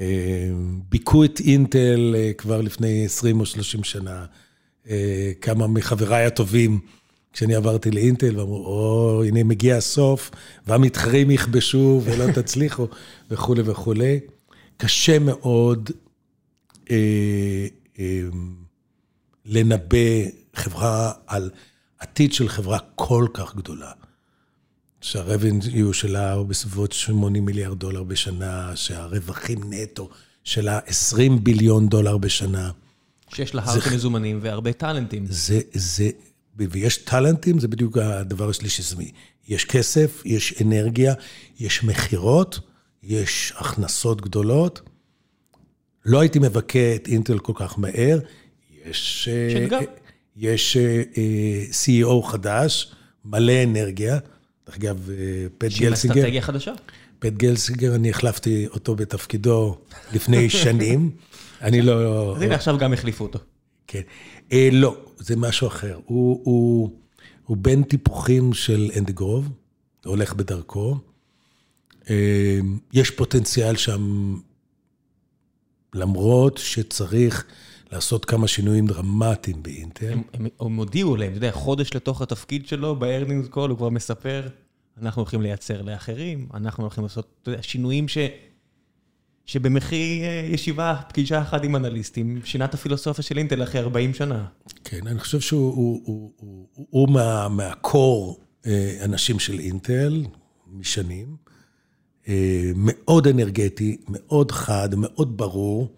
אמ, 0.00 0.80
ביכו 0.88 1.24
את 1.24 1.40
אינטל 1.40 2.14
אה, 2.18 2.32
כבר 2.38 2.60
לפני 2.60 3.04
20 3.04 3.40
או 3.40 3.46
30 3.46 3.84
שנה. 3.84 4.26
אה, 4.88 5.32
כמה 5.40 5.66
מחבריי 5.66 6.24
הטובים. 6.24 6.80
כשאני 7.32 7.54
עברתי 7.54 7.90
לאינטל, 7.90 8.38
ואמרו, 8.38 8.66
או, 8.66 9.24
הנה 9.24 9.44
מגיע 9.44 9.76
הסוף, 9.76 10.30
והמתחרים 10.66 11.30
יכבשו 11.30 12.02
ולא 12.04 12.32
תצליחו, 12.42 12.86
וכולי 13.30 13.62
וכולי. 13.64 14.20
קשה 14.76 15.18
מאוד 15.18 15.90
אה, 16.90 17.66
אה, 17.98 18.22
לנבא 19.46 20.28
חברה 20.54 21.12
על 21.26 21.50
עתיד 21.98 22.32
של 22.32 22.48
חברה 22.48 22.78
כל 22.94 23.26
כך 23.34 23.56
גדולה. 23.56 23.92
שהרבניו 25.00 25.92
שלה 25.92 26.32
הוא 26.32 26.46
בסביבות 26.46 26.92
80 26.92 27.44
מיליארד 27.44 27.78
דולר 27.78 28.02
בשנה, 28.02 28.76
שהרווחים 28.76 29.58
נטו 29.70 30.10
שלה 30.44 30.78
20 30.86 31.44
ביליון 31.44 31.88
דולר 31.88 32.18
בשנה. 32.18 32.70
שיש 33.34 33.54
לה 33.54 33.62
הרבה 33.64 33.94
מזומנים 33.94 34.38
והרבה 34.42 34.72
טאלנטים. 34.72 35.26
זה, 35.28 35.60
זה, 35.72 36.10
ויש 36.56 36.96
טאלנטים, 36.96 37.58
זה 37.58 37.68
בדיוק 37.68 37.98
הדבר 37.98 38.48
השלישי. 38.48 38.82
יש 39.48 39.64
כסף, 39.64 40.22
יש 40.24 40.62
אנרגיה, 40.62 41.14
יש 41.58 41.84
מכירות, 41.84 42.60
יש 43.02 43.52
הכנסות 43.56 44.20
גדולות. 44.20 44.80
לא 46.04 46.20
הייתי 46.20 46.38
מבכה 46.38 46.94
את 46.94 47.08
אינטל 47.08 47.38
כל 47.38 47.52
כך 47.56 47.78
מהר. 47.78 48.18
יש... 48.86 49.28
שאתגר. 49.52 49.78
יש 50.36 50.76
אה, 50.76 51.02
CEO 51.70 52.22
חדש, 52.26 52.94
מלא 53.24 53.62
אנרגיה. 53.62 54.18
דרך 54.66 54.76
אגב, 54.76 55.10
אה, 55.10 55.16
פט 55.58 55.70
גלסינגר... 55.80 55.94
שהיא 55.96 56.22
אסטרטגיה 56.22 56.42
חדשה. 56.42 56.72
פט 57.18 57.32
גלסינגר, 57.32 57.94
אני 57.94 58.10
החלפתי 58.10 58.66
אותו 58.66 58.94
בתפקידו 58.94 59.78
לפני 60.12 60.50
שנים. 60.62 61.10
אני 61.60 61.82
לא... 61.82 62.36
אז 62.36 62.42
הנה, 62.42 62.54
עכשיו 62.54 62.78
גם 62.78 62.92
החליפו 62.92 63.24
אותו. 63.24 63.38
כן. 63.86 64.00
אה, 64.52 64.68
לא, 64.72 64.96
זה 65.16 65.36
משהו 65.36 65.66
אחר. 65.66 65.98
הוא, 66.04 66.90
בן 67.48 67.82
טיפוחים 67.82 68.52
של 68.52 68.90
אנדי 68.98 69.20
גרוב, 69.20 69.48
הולך 70.04 70.34
בדרכו. 70.34 70.96
אה, 72.10 72.58
יש 72.92 73.10
פוטנציאל 73.10 73.76
שם, 73.76 74.34
למרות 75.94 76.58
שצריך 76.58 77.44
לעשות 77.92 78.24
כמה 78.24 78.48
שינויים 78.48 78.86
דרמטיים 78.86 79.62
באינטל. 79.62 80.12
הם, 80.12 80.22
הם, 80.34 80.46
הם 80.60 80.76
הודיעו 80.76 81.16
להם, 81.16 81.28
אתה 81.28 81.36
יודע, 81.36 81.52
חודש 81.52 81.94
לתוך 81.94 82.22
התפקיד 82.22 82.66
שלו, 82.66 82.96
ב 82.96 83.02
earnings 83.02 83.48
call, 83.48 83.70
הוא 83.70 83.78
כבר 83.78 83.88
מספר, 83.88 84.48
אנחנו 85.02 85.22
הולכים 85.22 85.42
לייצר 85.42 85.82
לאחרים, 85.82 86.48
אנחנו 86.54 86.84
הולכים 86.84 87.04
לעשות, 87.04 87.26
אתה 87.42 87.50
יודע, 87.50 87.62
שינויים 87.62 88.08
ש... 88.08 88.18
שבמחי 89.46 90.20
אה, 90.22 90.48
ישיבה, 90.52 90.96
פגישה 91.08 91.42
אחת 91.42 91.64
עם 91.64 91.76
אנליסטים, 91.76 92.40
שינה 92.44 92.64
את 92.64 92.74
הפילוסופיה 92.74 93.24
של 93.24 93.38
אינטל 93.38 93.62
אחרי 93.62 93.80
40 93.80 94.14
שנה. 94.14 94.44
כן, 94.84 95.06
אני 95.06 95.18
חושב 95.18 95.40
שהוא 95.40 95.74
הוא, 95.74 96.00
הוא, 96.04 96.32
הוא, 96.36 96.86
הוא 96.90 97.08
מה, 97.08 97.48
מהקור 97.48 98.40
אה, 98.66 98.98
אנשים 99.04 99.38
של 99.38 99.58
אינטל, 99.58 100.24
משנים. 100.72 101.36
אה, 102.28 102.72
מאוד 102.76 103.26
אנרגטי, 103.26 103.96
מאוד 104.08 104.52
חד, 104.52 104.88
מאוד 104.96 105.36
ברור. 105.36 105.88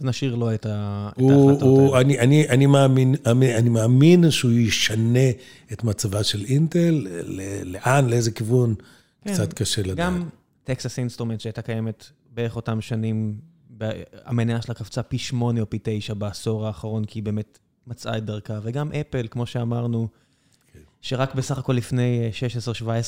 אז 0.00 0.04
נשאיר 0.04 0.34
לו 0.34 0.54
את 0.54 0.66
ההחלטות 0.66 1.62
האלה. 1.62 2.00
אני, 2.00 2.18
אני, 2.18 2.48
אני, 2.48 2.66
מאמין, 2.66 3.14
אני 3.58 3.68
מאמין 3.68 4.30
שהוא 4.30 4.52
ישנה 4.52 5.30
את 5.72 5.84
מצבה 5.84 6.24
של 6.24 6.44
אינטל, 6.44 7.06
לאן, 7.64 8.08
לאיזה 8.08 8.30
כיוון. 8.30 8.74
כן, 9.24 9.32
קצת 9.32 9.52
קשה 9.52 9.82
לדעת. 9.82 9.96
גם 9.96 10.28
טקסס 10.64 10.98
אינסטרומנט 10.98 11.40
שהייתה 11.40 11.62
קיימת 11.62 12.06
בערך 12.34 12.56
אותם 12.56 12.80
שנים, 12.80 13.40
המניה 14.24 14.62
שלה 14.62 14.74
קפצה 14.74 15.02
פי 15.02 15.18
שמונה 15.18 15.60
או 15.60 15.70
פי 15.70 15.78
תשע 15.82 16.14
בעשור 16.14 16.66
האחרון, 16.66 17.04
כי 17.04 17.18
היא 17.18 17.24
באמת 17.24 17.58
מצאה 17.86 18.16
את 18.16 18.24
דרכה. 18.24 18.58
וגם 18.62 18.92
אפל, 18.92 19.26
כמו 19.30 19.46
שאמרנו, 19.46 20.08
כן. 20.72 20.78
שרק 21.00 21.34
בסך 21.34 21.58
הכל 21.58 21.72
לפני 21.72 22.30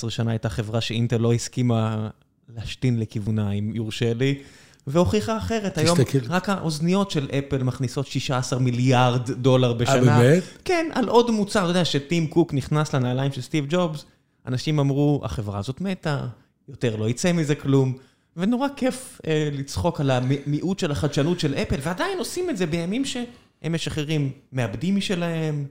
16-17 0.06 0.10
שנה 0.10 0.30
הייתה 0.30 0.48
חברה 0.48 0.80
שאינטל 0.80 1.16
לא 1.16 1.32
הסכימה 1.32 2.09
להשתין 2.56 3.01
לכיוונה, 3.01 3.52
אם 3.52 3.72
יורשה 3.74 4.14
לי. 4.14 4.43
והוכיחה 4.86 5.39
אחרת, 5.39 5.78
היום 5.78 5.98
רק 6.28 6.48
האוזניות 6.48 7.10
של 7.10 7.28
אפל 7.39 7.62
מכניסות 7.62 8.06
16 8.06 8.59
מיליארד 8.59 9.30
דולר 9.30 9.72
בשנה. 9.72 10.16
אה, 10.16 10.22
באמת? 10.22 10.43
כן, 10.64 10.90
על 10.94 11.09
עוד 11.09 11.30
מוצר, 11.30 11.60
אתה 11.60 11.70
יודע, 11.70 11.84
שטים 11.84 12.26
קוק 12.26 12.55
נכנס 12.55 12.94
לנעליים 12.94 13.32
של 13.32 13.40
סטיב 13.40 13.66
ג'ובס, 13.68 14.05
אנשים 14.47 14.78
אמרו, 14.78 15.20
החברה 15.24 15.59
הזאת 15.59 15.81
מתה, 15.81 16.27
יותר 16.69 16.97
לא 16.97 17.09
יצא 17.09 17.32
מזה 17.32 17.55
כלום, 17.55 17.97
ונורא 18.36 18.69
כיף 18.77 19.20
אה, 19.27 19.48
לצחוק 19.52 20.01
על 20.01 20.10
המיעוט 20.10 20.78
של 20.78 20.90
החדשנות 20.90 21.40
של 21.40 21.55
אפל, 21.55 21.77
ועדיין 21.82 22.19
עושים 22.19 22.51
את 22.51 22.56
זה 22.56 22.66
בימים 22.66 23.05
שהם 23.05 23.73
משחררים 23.73 24.31
מעבדים 24.52 24.97
משלהם, 24.97 25.66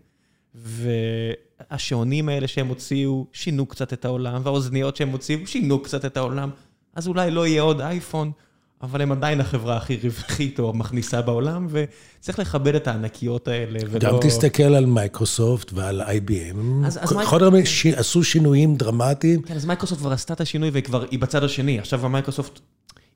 והשעונים 0.56 2.30
האלה 2.30 2.48
שהם 2.48 2.68
הוציאו 2.68 3.26
שינו 3.34 3.66
קצת 3.66 3.94
את 3.94 4.06
העולם, 4.06 4.42
והאוזניות 4.44 4.96
שהם 4.96 5.10
הוציאו 5.10 5.48
שינו 5.48 5.80
קצת 5.80 6.06
את 6.06 6.18
העולם, 6.18 6.50
אז 6.94 7.08
אולי 7.08 7.32
לא 7.32 7.48
יהיה 7.48 7.62
עוד 7.62 7.82
אייפון. 7.82 8.32
אבל 8.84 9.02
הם 9.02 9.12
עדיין 9.12 9.42
החברה 9.42 9.78
הכי 9.78 10.00
רווחית 10.04 10.60
או 10.60 10.74
מכניסה 10.74 11.22
בעולם, 11.22 11.68
וצריך 11.70 12.40
לכבד 12.40 12.76
את 12.76 12.88
הענקיות 12.88 13.48
האלה, 13.48 13.80
ולא... 13.90 14.00
גם 14.00 14.18
תסתכל 14.22 14.64
על 14.64 14.86
מייקרוסופט 14.86 15.74
ועל 15.74 16.02
IBM. 16.02 16.86
אז, 16.86 17.00
אז 17.02 17.10
כל 17.10 17.16
מייקר... 17.16 17.66
ש... 17.66 17.86
עשו 17.86 18.24
שינויים 18.24 18.76
דרמטיים. 18.76 19.42
כן, 19.42 19.56
אז 19.56 19.66
מייקרוסופט 19.66 20.02
כבר 20.02 20.12
עשתה 20.12 20.34
את 20.34 20.42
השינוי 20.42 20.70
וכבר 20.74 21.06
היא 21.12 21.20
בצד 21.20 21.44
השני. 21.44 21.80
עכשיו 21.80 22.06
המייקרוסופט, 22.06 22.60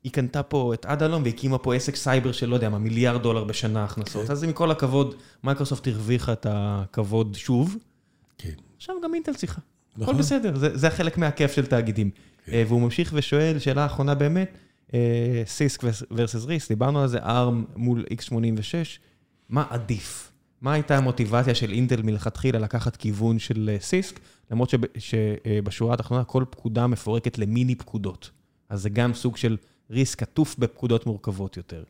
היא 0.04 0.12
קנתה 0.12 0.42
פה 0.42 0.74
את 0.74 0.86
אדלום 0.86 1.22
והקימה 1.24 1.58
פה 1.58 1.74
עסק 1.74 1.96
סייבר 1.96 2.32
של 2.32 2.48
לא 2.48 2.54
יודע 2.54 2.68
מה, 2.68 2.78
מיליארד 2.78 3.22
דולר 3.22 3.44
בשנה 3.44 3.84
הכנסות. 3.84 4.26
כן. 4.26 4.32
אז 4.32 4.44
עם 4.44 4.52
כל 4.52 4.70
הכבוד, 4.70 5.14
מייקרוסופט 5.44 5.88
הרוויחה 5.88 6.32
את 6.32 6.46
הכבוד 6.50 7.34
שוב. 7.34 7.76
כן. 8.38 8.50
עכשיו 8.76 8.94
גם 9.04 9.14
אינטל 9.14 9.34
צריכה. 9.34 9.60
נכון. 9.96 10.14
הכל 10.14 10.22
בסדר, 10.22 10.56
זה, 10.56 10.76
זה 10.76 10.86
החלק 10.86 11.18
מהכיף 11.18 11.52
של 11.52 11.66
תאגידים. 11.66 12.10
כן. 12.44 12.52
אה, 12.52 12.62
והוא 12.66 12.80
ממשיך 12.80 13.10
ושואל, 13.14 13.58
שאלה 13.58 13.86
אחרונה 13.86 14.14
באמת, 14.14 14.58
סיסק 15.46 15.84
versus 15.84 16.46
ריס, 16.46 16.68
דיברנו 16.68 17.02
על 17.02 17.08
זה, 17.08 17.18
ARM 17.18 17.76
מול 17.76 18.04
x86, 18.10 18.98
מה 19.48 19.64
עדיף? 19.70 20.32
מה 20.60 20.72
הייתה 20.72 20.96
המוטיבציה 20.96 21.54
של 21.54 21.72
אינטל 21.72 22.02
מלכתחילה 22.02 22.58
לקחת 22.58 22.96
כיוון 22.96 23.38
של 23.38 23.76
סיסק, 23.80 24.20
למרות 24.50 24.74
שבשורה 24.98 25.94
התחתונה 25.94 26.24
כל 26.24 26.44
פקודה 26.50 26.86
מפורקת 26.86 27.38
למיני 27.38 27.74
פקודות. 27.74 28.30
אז 28.68 28.82
זה 28.82 28.88
גם 28.88 29.14
סוג 29.14 29.36
של 29.36 29.56
ריסק 29.90 30.22
עטוף 30.22 30.56
בפקודות 30.58 31.06
מורכבות 31.06 31.56
יותר. 31.56 31.84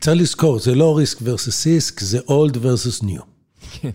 צריך 0.00 0.20
לזכור, 0.20 0.58
זה 0.58 0.74
לא 0.74 0.96
ריסק 0.96 1.20
versus 1.20 1.50
סיסק, 1.50 2.00
זה 2.00 2.18
old 2.18 2.54
versus 2.54 3.04
new. 3.04 3.22
כן. 3.80 3.90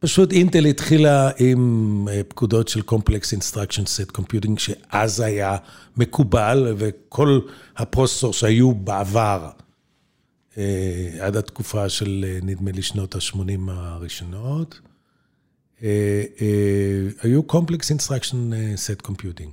פשוט 0.00 0.32
אינטל 0.32 0.64
התחילה 0.64 1.30
עם 1.38 2.06
אה, 2.10 2.20
פקודות 2.28 2.68
של 2.68 2.80
Complex 2.90 3.38
Instruction 3.38 3.84
Set 3.84 4.20
Computing, 4.20 4.58
שאז 4.58 5.20
היה 5.20 5.56
מקובל, 5.96 6.74
וכל 6.78 7.40
הפרוססור 7.76 8.32
שהיו 8.32 8.74
בעבר, 8.74 9.50
אה, 10.58 11.10
עד 11.20 11.36
התקופה 11.36 11.88
של, 11.88 12.24
אה, 12.28 12.38
נדמה 12.42 12.70
לי, 12.70 12.82
שנות 12.82 13.14
ה-80 13.14 13.60
הראשונות, 13.68 14.80
היו 17.22 17.42
Complex 17.48 17.96
Instruction 17.96 18.52
Set 18.76 19.08
Computing. 19.08 19.50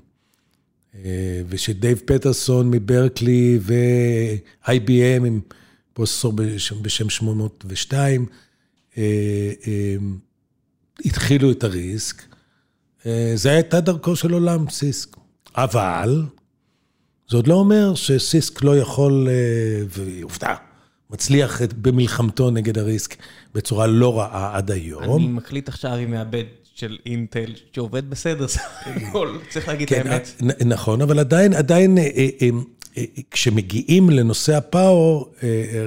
ושדייב 1.50 2.02
פטרסון 2.06 2.72
מברקלי 2.72 3.60
ו-IBM 3.62 5.26
עם 5.26 5.40
פרוססור 5.94 6.34
בשם 6.82 7.10
802, 7.10 8.26
התחילו 11.06 11.52
את 11.52 11.64
הריסק. 11.64 12.24
אה, 13.06 13.32
זה 13.36 13.52
הייתה 13.52 13.82
דרכו 13.82 14.16
של 14.16 14.34
עולם 14.34 14.70
סיסק. 14.70 15.18
אבל, 15.56 16.24
זה 17.30 17.38
עוד 17.38 17.48
לא 17.48 17.54
אומר 17.54 17.96
שסיסק 17.96 18.64
לא 18.64 18.78
יכול, 18.78 19.28
אה, 19.30 19.86
ועובדה, 19.90 20.56
מצליח 21.10 21.62
במלחמתו 21.82 22.52
נגד 22.52 22.78
הריסק 22.78 23.16
בצורה 23.56 23.88
לא 23.88 24.20
רעה 24.20 24.58
עד 24.58 24.72
היום. 24.72 25.16
אני 25.16 25.28
מקליט 25.28 25.70
עכשיו 25.70 25.94
עם 25.94 26.12
מעבד 26.12 26.44
של 26.76 26.98
אינטל 27.06 27.54
שעובד 27.74 28.10
בסדר, 28.10 28.48
סך 28.48 28.62
הכל, 28.86 29.38
צריך 29.50 29.68
להגיד 29.68 29.88
את 29.94 30.04
כן, 30.04 30.08
האמת. 30.08 30.42
נכון, 30.66 31.02
אבל 31.02 31.20
עדיין, 31.20 31.54
עדיין, 31.54 31.98
אה, 31.98 32.50
כשמגיעים 33.32 34.10
לנושא 34.10 34.56
הפאור, 34.56 35.34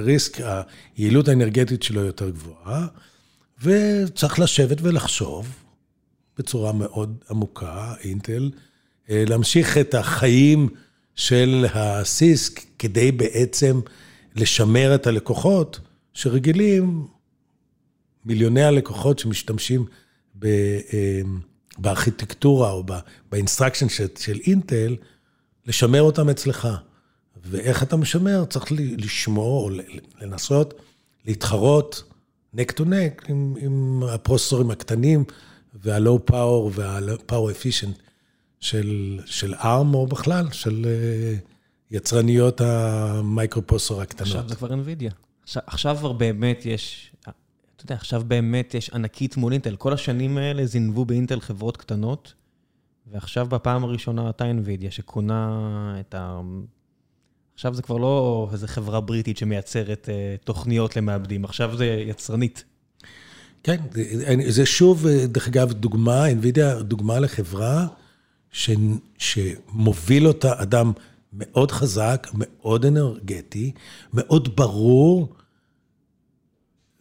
ריסק, 0.03 0.37
היעילות 0.97 1.27
האנרגטית 1.27 1.83
שלו 1.83 2.01
יותר 2.01 2.29
גבוהה. 2.29 2.87
וצריך 3.63 4.39
לשבת 4.39 4.77
ולחשוב 4.81 5.47
בצורה 6.37 6.71
מאוד 6.71 7.23
עמוקה, 7.29 7.93
אינטל, 8.03 8.51
אה, 9.09 9.23
להמשיך 9.27 9.77
את 9.77 9.95
החיים 9.95 10.69
של 11.15 11.65
הסיסק 11.73 12.61
כדי 12.79 13.11
בעצם 13.11 13.79
לשמר 14.35 14.95
את 14.95 15.07
הלקוחות 15.07 15.79
שרגילים, 16.13 17.07
מיליוני 18.25 18.63
הלקוחות 18.63 19.19
שמשתמשים 19.19 19.85
ב, 20.39 20.45
אה, 20.45 21.21
בארכיטקטורה 21.77 22.71
או 22.71 22.83
ב 23.31 23.36
instruction 23.36 23.89
של, 23.89 24.07
של 24.17 24.39
אינטל, 24.47 24.95
לשמר 25.67 26.01
אותם 26.01 26.29
אצלך. 26.29 26.67
ואיך 27.45 27.83
אתה 27.83 27.95
משמר? 27.95 28.45
צריך 28.45 28.65
לשמור 28.97 29.63
או 29.63 29.69
לנסות 30.21 30.73
להתחרות 31.25 32.10
neck 32.53 32.71
to 32.71 32.85
neck 32.85 33.29
עם, 33.29 34.03
הפרוססורים 34.09 34.71
הקטנים 34.71 35.23
וה 35.73 35.94
low 35.94 36.25
power 36.25 36.71
וה 36.73 36.95
power 36.95 37.51
efficient 37.51 37.97
של, 38.59 39.19
של 39.25 39.53
ARM 39.53 39.93
או 39.93 40.07
בכלל, 40.07 40.51
של 40.51 40.85
אה, 40.85 41.35
יצרניות 41.91 42.61
ה 42.61 42.70
microprocessor 42.70 44.01
הקטנות. 44.01 44.27
עכשיו 44.27 44.49
זה 44.49 44.55
כבר 44.55 44.69
NVIDIA. 44.69 45.13
עכשיו, 45.43 45.63
עכשיו 45.67 45.95
כבר 45.99 46.11
באמת 46.11 46.65
יש, 46.65 47.11
אתה 47.21 47.31
יודע, 47.83 47.95
עכשיו 47.95 48.23
באמת 48.27 48.73
יש 48.73 48.89
ענקית 48.89 49.37
מול 49.37 49.53
אינטל. 49.53 49.75
כל 49.75 49.93
השנים 49.93 50.37
האלה 50.37 50.65
זינבו 50.65 51.05
באינטל 51.05 51.39
חברות 51.39 51.77
קטנות, 51.77 52.33
ועכשיו 53.11 53.45
בפעם 53.45 53.83
הראשונה 53.83 54.29
אתה 54.29 54.43
NVIDIA 54.51 54.91
שקונה 54.91 55.95
את 55.99 56.15
ה... 56.15 56.41
עכשיו 57.61 57.73
זה 57.73 57.81
כבר 57.81 57.97
לא 57.97 58.49
איזו 58.51 58.67
חברה 58.67 59.01
בריטית 59.01 59.37
שמייצרת 59.37 60.09
uh, 60.09 60.43
תוכניות 60.45 60.95
למעבדים, 60.95 61.45
עכשיו 61.45 61.77
זה 61.77 61.85
יצרנית. 61.85 62.63
כן, 63.63 63.81
זה 64.47 64.65
שוב, 64.65 65.07
דרך 65.07 65.47
אגב, 65.47 65.73
דוגמה, 65.73 66.25
NVIDIA, 66.27 66.83
דוגמה 66.83 67.19
לחברה 67.19 67.87
ש, 68.51 68.69
שמוביל 69.17 70.27
אותה 70.27 70.61
אדם 70.61 70.91
מאוד 71.33 71.71
חזק, 71.71 72.27
מאוד 72.33 72.85
אנרגטי, 72.85 73.71
מאוד 74.13 74.55
ברור 74.55 75.33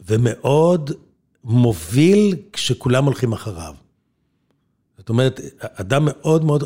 ומאוד 0.00 0.90
מוביל 1.44 2.36
כשכולם 2.52 3.04
הולכים 3.04 3.32
אחריו. 3.32 3.74
אומרת, 5.10 5.40
אדם 5.58 6.04
מאוד 6.04 6.44
מאוד, 6.44 6.64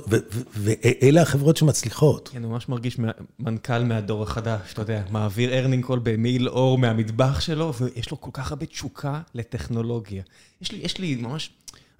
ואלה 0.55 1.23
החברות 1.23 1.57
שמצליחות. 1.57 2.29
כן, 2.29 2.45
הוא 2.45 2.53
ממש 2.53 2.69
מרגיש 2.69 2.99
מנכ"ל 3.39 3.85
מהדור 3.85 4.23
החדש, 4.23 4.73
אתה 4.73 4.83
יודע, 4.83 5.03
מעביר 5.11 5.53
earning 5.53 5.85
call 5.85 6.01
במעיל 6.03 6.49
עור 6.49 6.79
מהמטבח 6.79 7.41
שלו, 7.41 7.73
ויש 7.75 8.11
לו 8.11 8.21
כל 8.21 8.31
כך 8.33 8.51
הרבה 8.51 8.67
תשוקה 8.67 9.21
לטכנולוגיה. 9.35 10.23
יש 10.61 10.73
לי, 10.73 10.79
יש 10.79 10.99
לי 10.99 11.17
ממש 11.17 11.51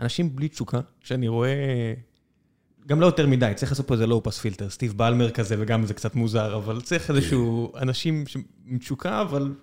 אנשים 0.01 0.37
בלי 0.37 0.49
תשוקה, 0.49 0.81
שאני 1.01 1.29
רואה, 1.29 1.95
גם 2.87 3.01
לא 3.01 3.07
יותר 3.07 3.27
מדי, 3.27 3.53
צריך 3.57 3.73
לעשות 3.73 3.87
פה 3.87 3.95
איזה 3.95 4.07
low 4.07 4.23
pass 4.23 4.39
filter, 4.39 4.71
סטיב 4.71 4.93
בלמר 4.97 5.31
כזה, 5.31 5.57
וגם 5.59 5.87
זה 5.87 5.95
קצת 5.95 6.15
מוזר, 6.15 6.57
אבל 6.57 6.81
צריך 6.81 7.11
איזשהו 7.11 7.73
אנשים 7.77 8.25
עם 8.67 8.79
תשוקה, 8.79 9.21
אבל 9.21 9.55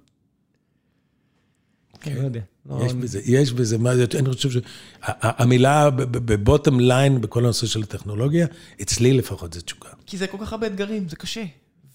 כן, 2.00 2.16
לא 2.16 2.22
יודע. 2.22 2.42
לא, 2.66 2.86
יש 2.86 2.94
בזה, 2.94 3.22
יש 3.26 3.54
בזה, 3.54 3.78
מה 3.78 3.96
זה, 3.96 4.06
אני 4.20 4.34
חושב 4.34 4.50
שהמילה 4.50 5.90
בבוטום 5.90 6.80
ליין 6.80 7.22
בכל 7.22 7.44
הנושא 7.44 7.68
של 7.68 7.82
הטכנולוגיה, 7.82 8.48
אצלי 8.82 9.14
לפחות 9.14 9.54
זה 9.54 9.62
תשוקה. 9.62 9.90
כי 10.06 10.18
זה 10.18 10.28
כל 10.28 10.38
כך 10.42 10.54
הרבה 10.54 10.68
אתגרים, 10.68 11.10
זה 11.10 11.16
קשה. 11.16 11.44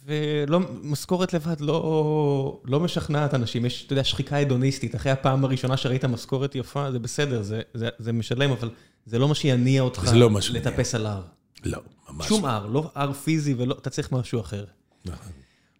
ומשכורת 0.06 1.34
לבד 1.34 1.60
לא, 1.60 2.60
לא 2.64 2.80
משכנעת 2.80 3.34
אנשים. 3.34 3.64
יש, 3.64 3.84
אתה 3.84 3.92
יודע, 3.92 4.04
שחיקה 4.04 4.36
הדוניסטית. 4.36 4.94
אחרי 4.94 5.12
הפעם 5.12 5.44
הראשונה 5.44 5.76
שראית 5.76 6.04
משכורת 6.04 6.54
יפה, 6.54 6.92
זה 6.92 6.98
בסדר, 6.98 7.42
זה, 7.42 7.60
זה, 7.74 7.88
זה 7.98 8.12
משלם, 8.12 8.50
אבל 8.50 8.70
זה 9.06 9.18
לא 9.18 9.28
מה 9.28 9.34
שיניע 9.34 9.82
אותך 9.82 10.10
לא 10.14 10.30
לטפס 10.52 10.94
על 10.94 11.06
הר. 11.06 11.22
לא, 11.64 11.80
ממש 12.10 12.28
שום 12.28 12.44
הר, 12.44 12.66
לא 12.66 12.90
הר 12.94 13.12
פיזי, 13.12 13.54
ואתה 13.54 13.90
צריך 13.90 14.12
משהו 14.12 14.40
אחר. 14.40 14.64
נכון. 15.04 15.32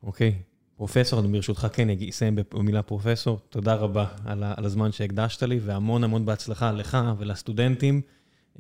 אוקיי. 0.03 0.35
פרופסור, 0.77 1.21
אני 1.21 1.29
ברשותך 1.29 1.67
כן 1.73 1.89
אסיים 2.09 2.39
במילה 2.55 2.83
פרופסור, 2.83 3.39
תודה 3.51 3.75
רבה 3.75 4.07
על, 4.25 4.45
על 4.57 4.65
הזמן 4.65 4.93
שהקדשת 4.93 5.43
לי, 5.43 5.61
והמון 5.63 6.05
המון 6.05 6.27
בהצלחה 6.27 6.73
לך 6.73 6.99
ולסטודנטים 7.19 8.01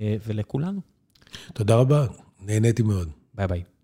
אה, 0.00 0.16
ולכולנו. 0.26 0.80
תודה 1.54 1.76
רבה, 1.76 2.06
נהניתי 2.40 2.82
מאוד. 2.82 3.08
ביי 3.34 3.46
ביי. 3.46 3.75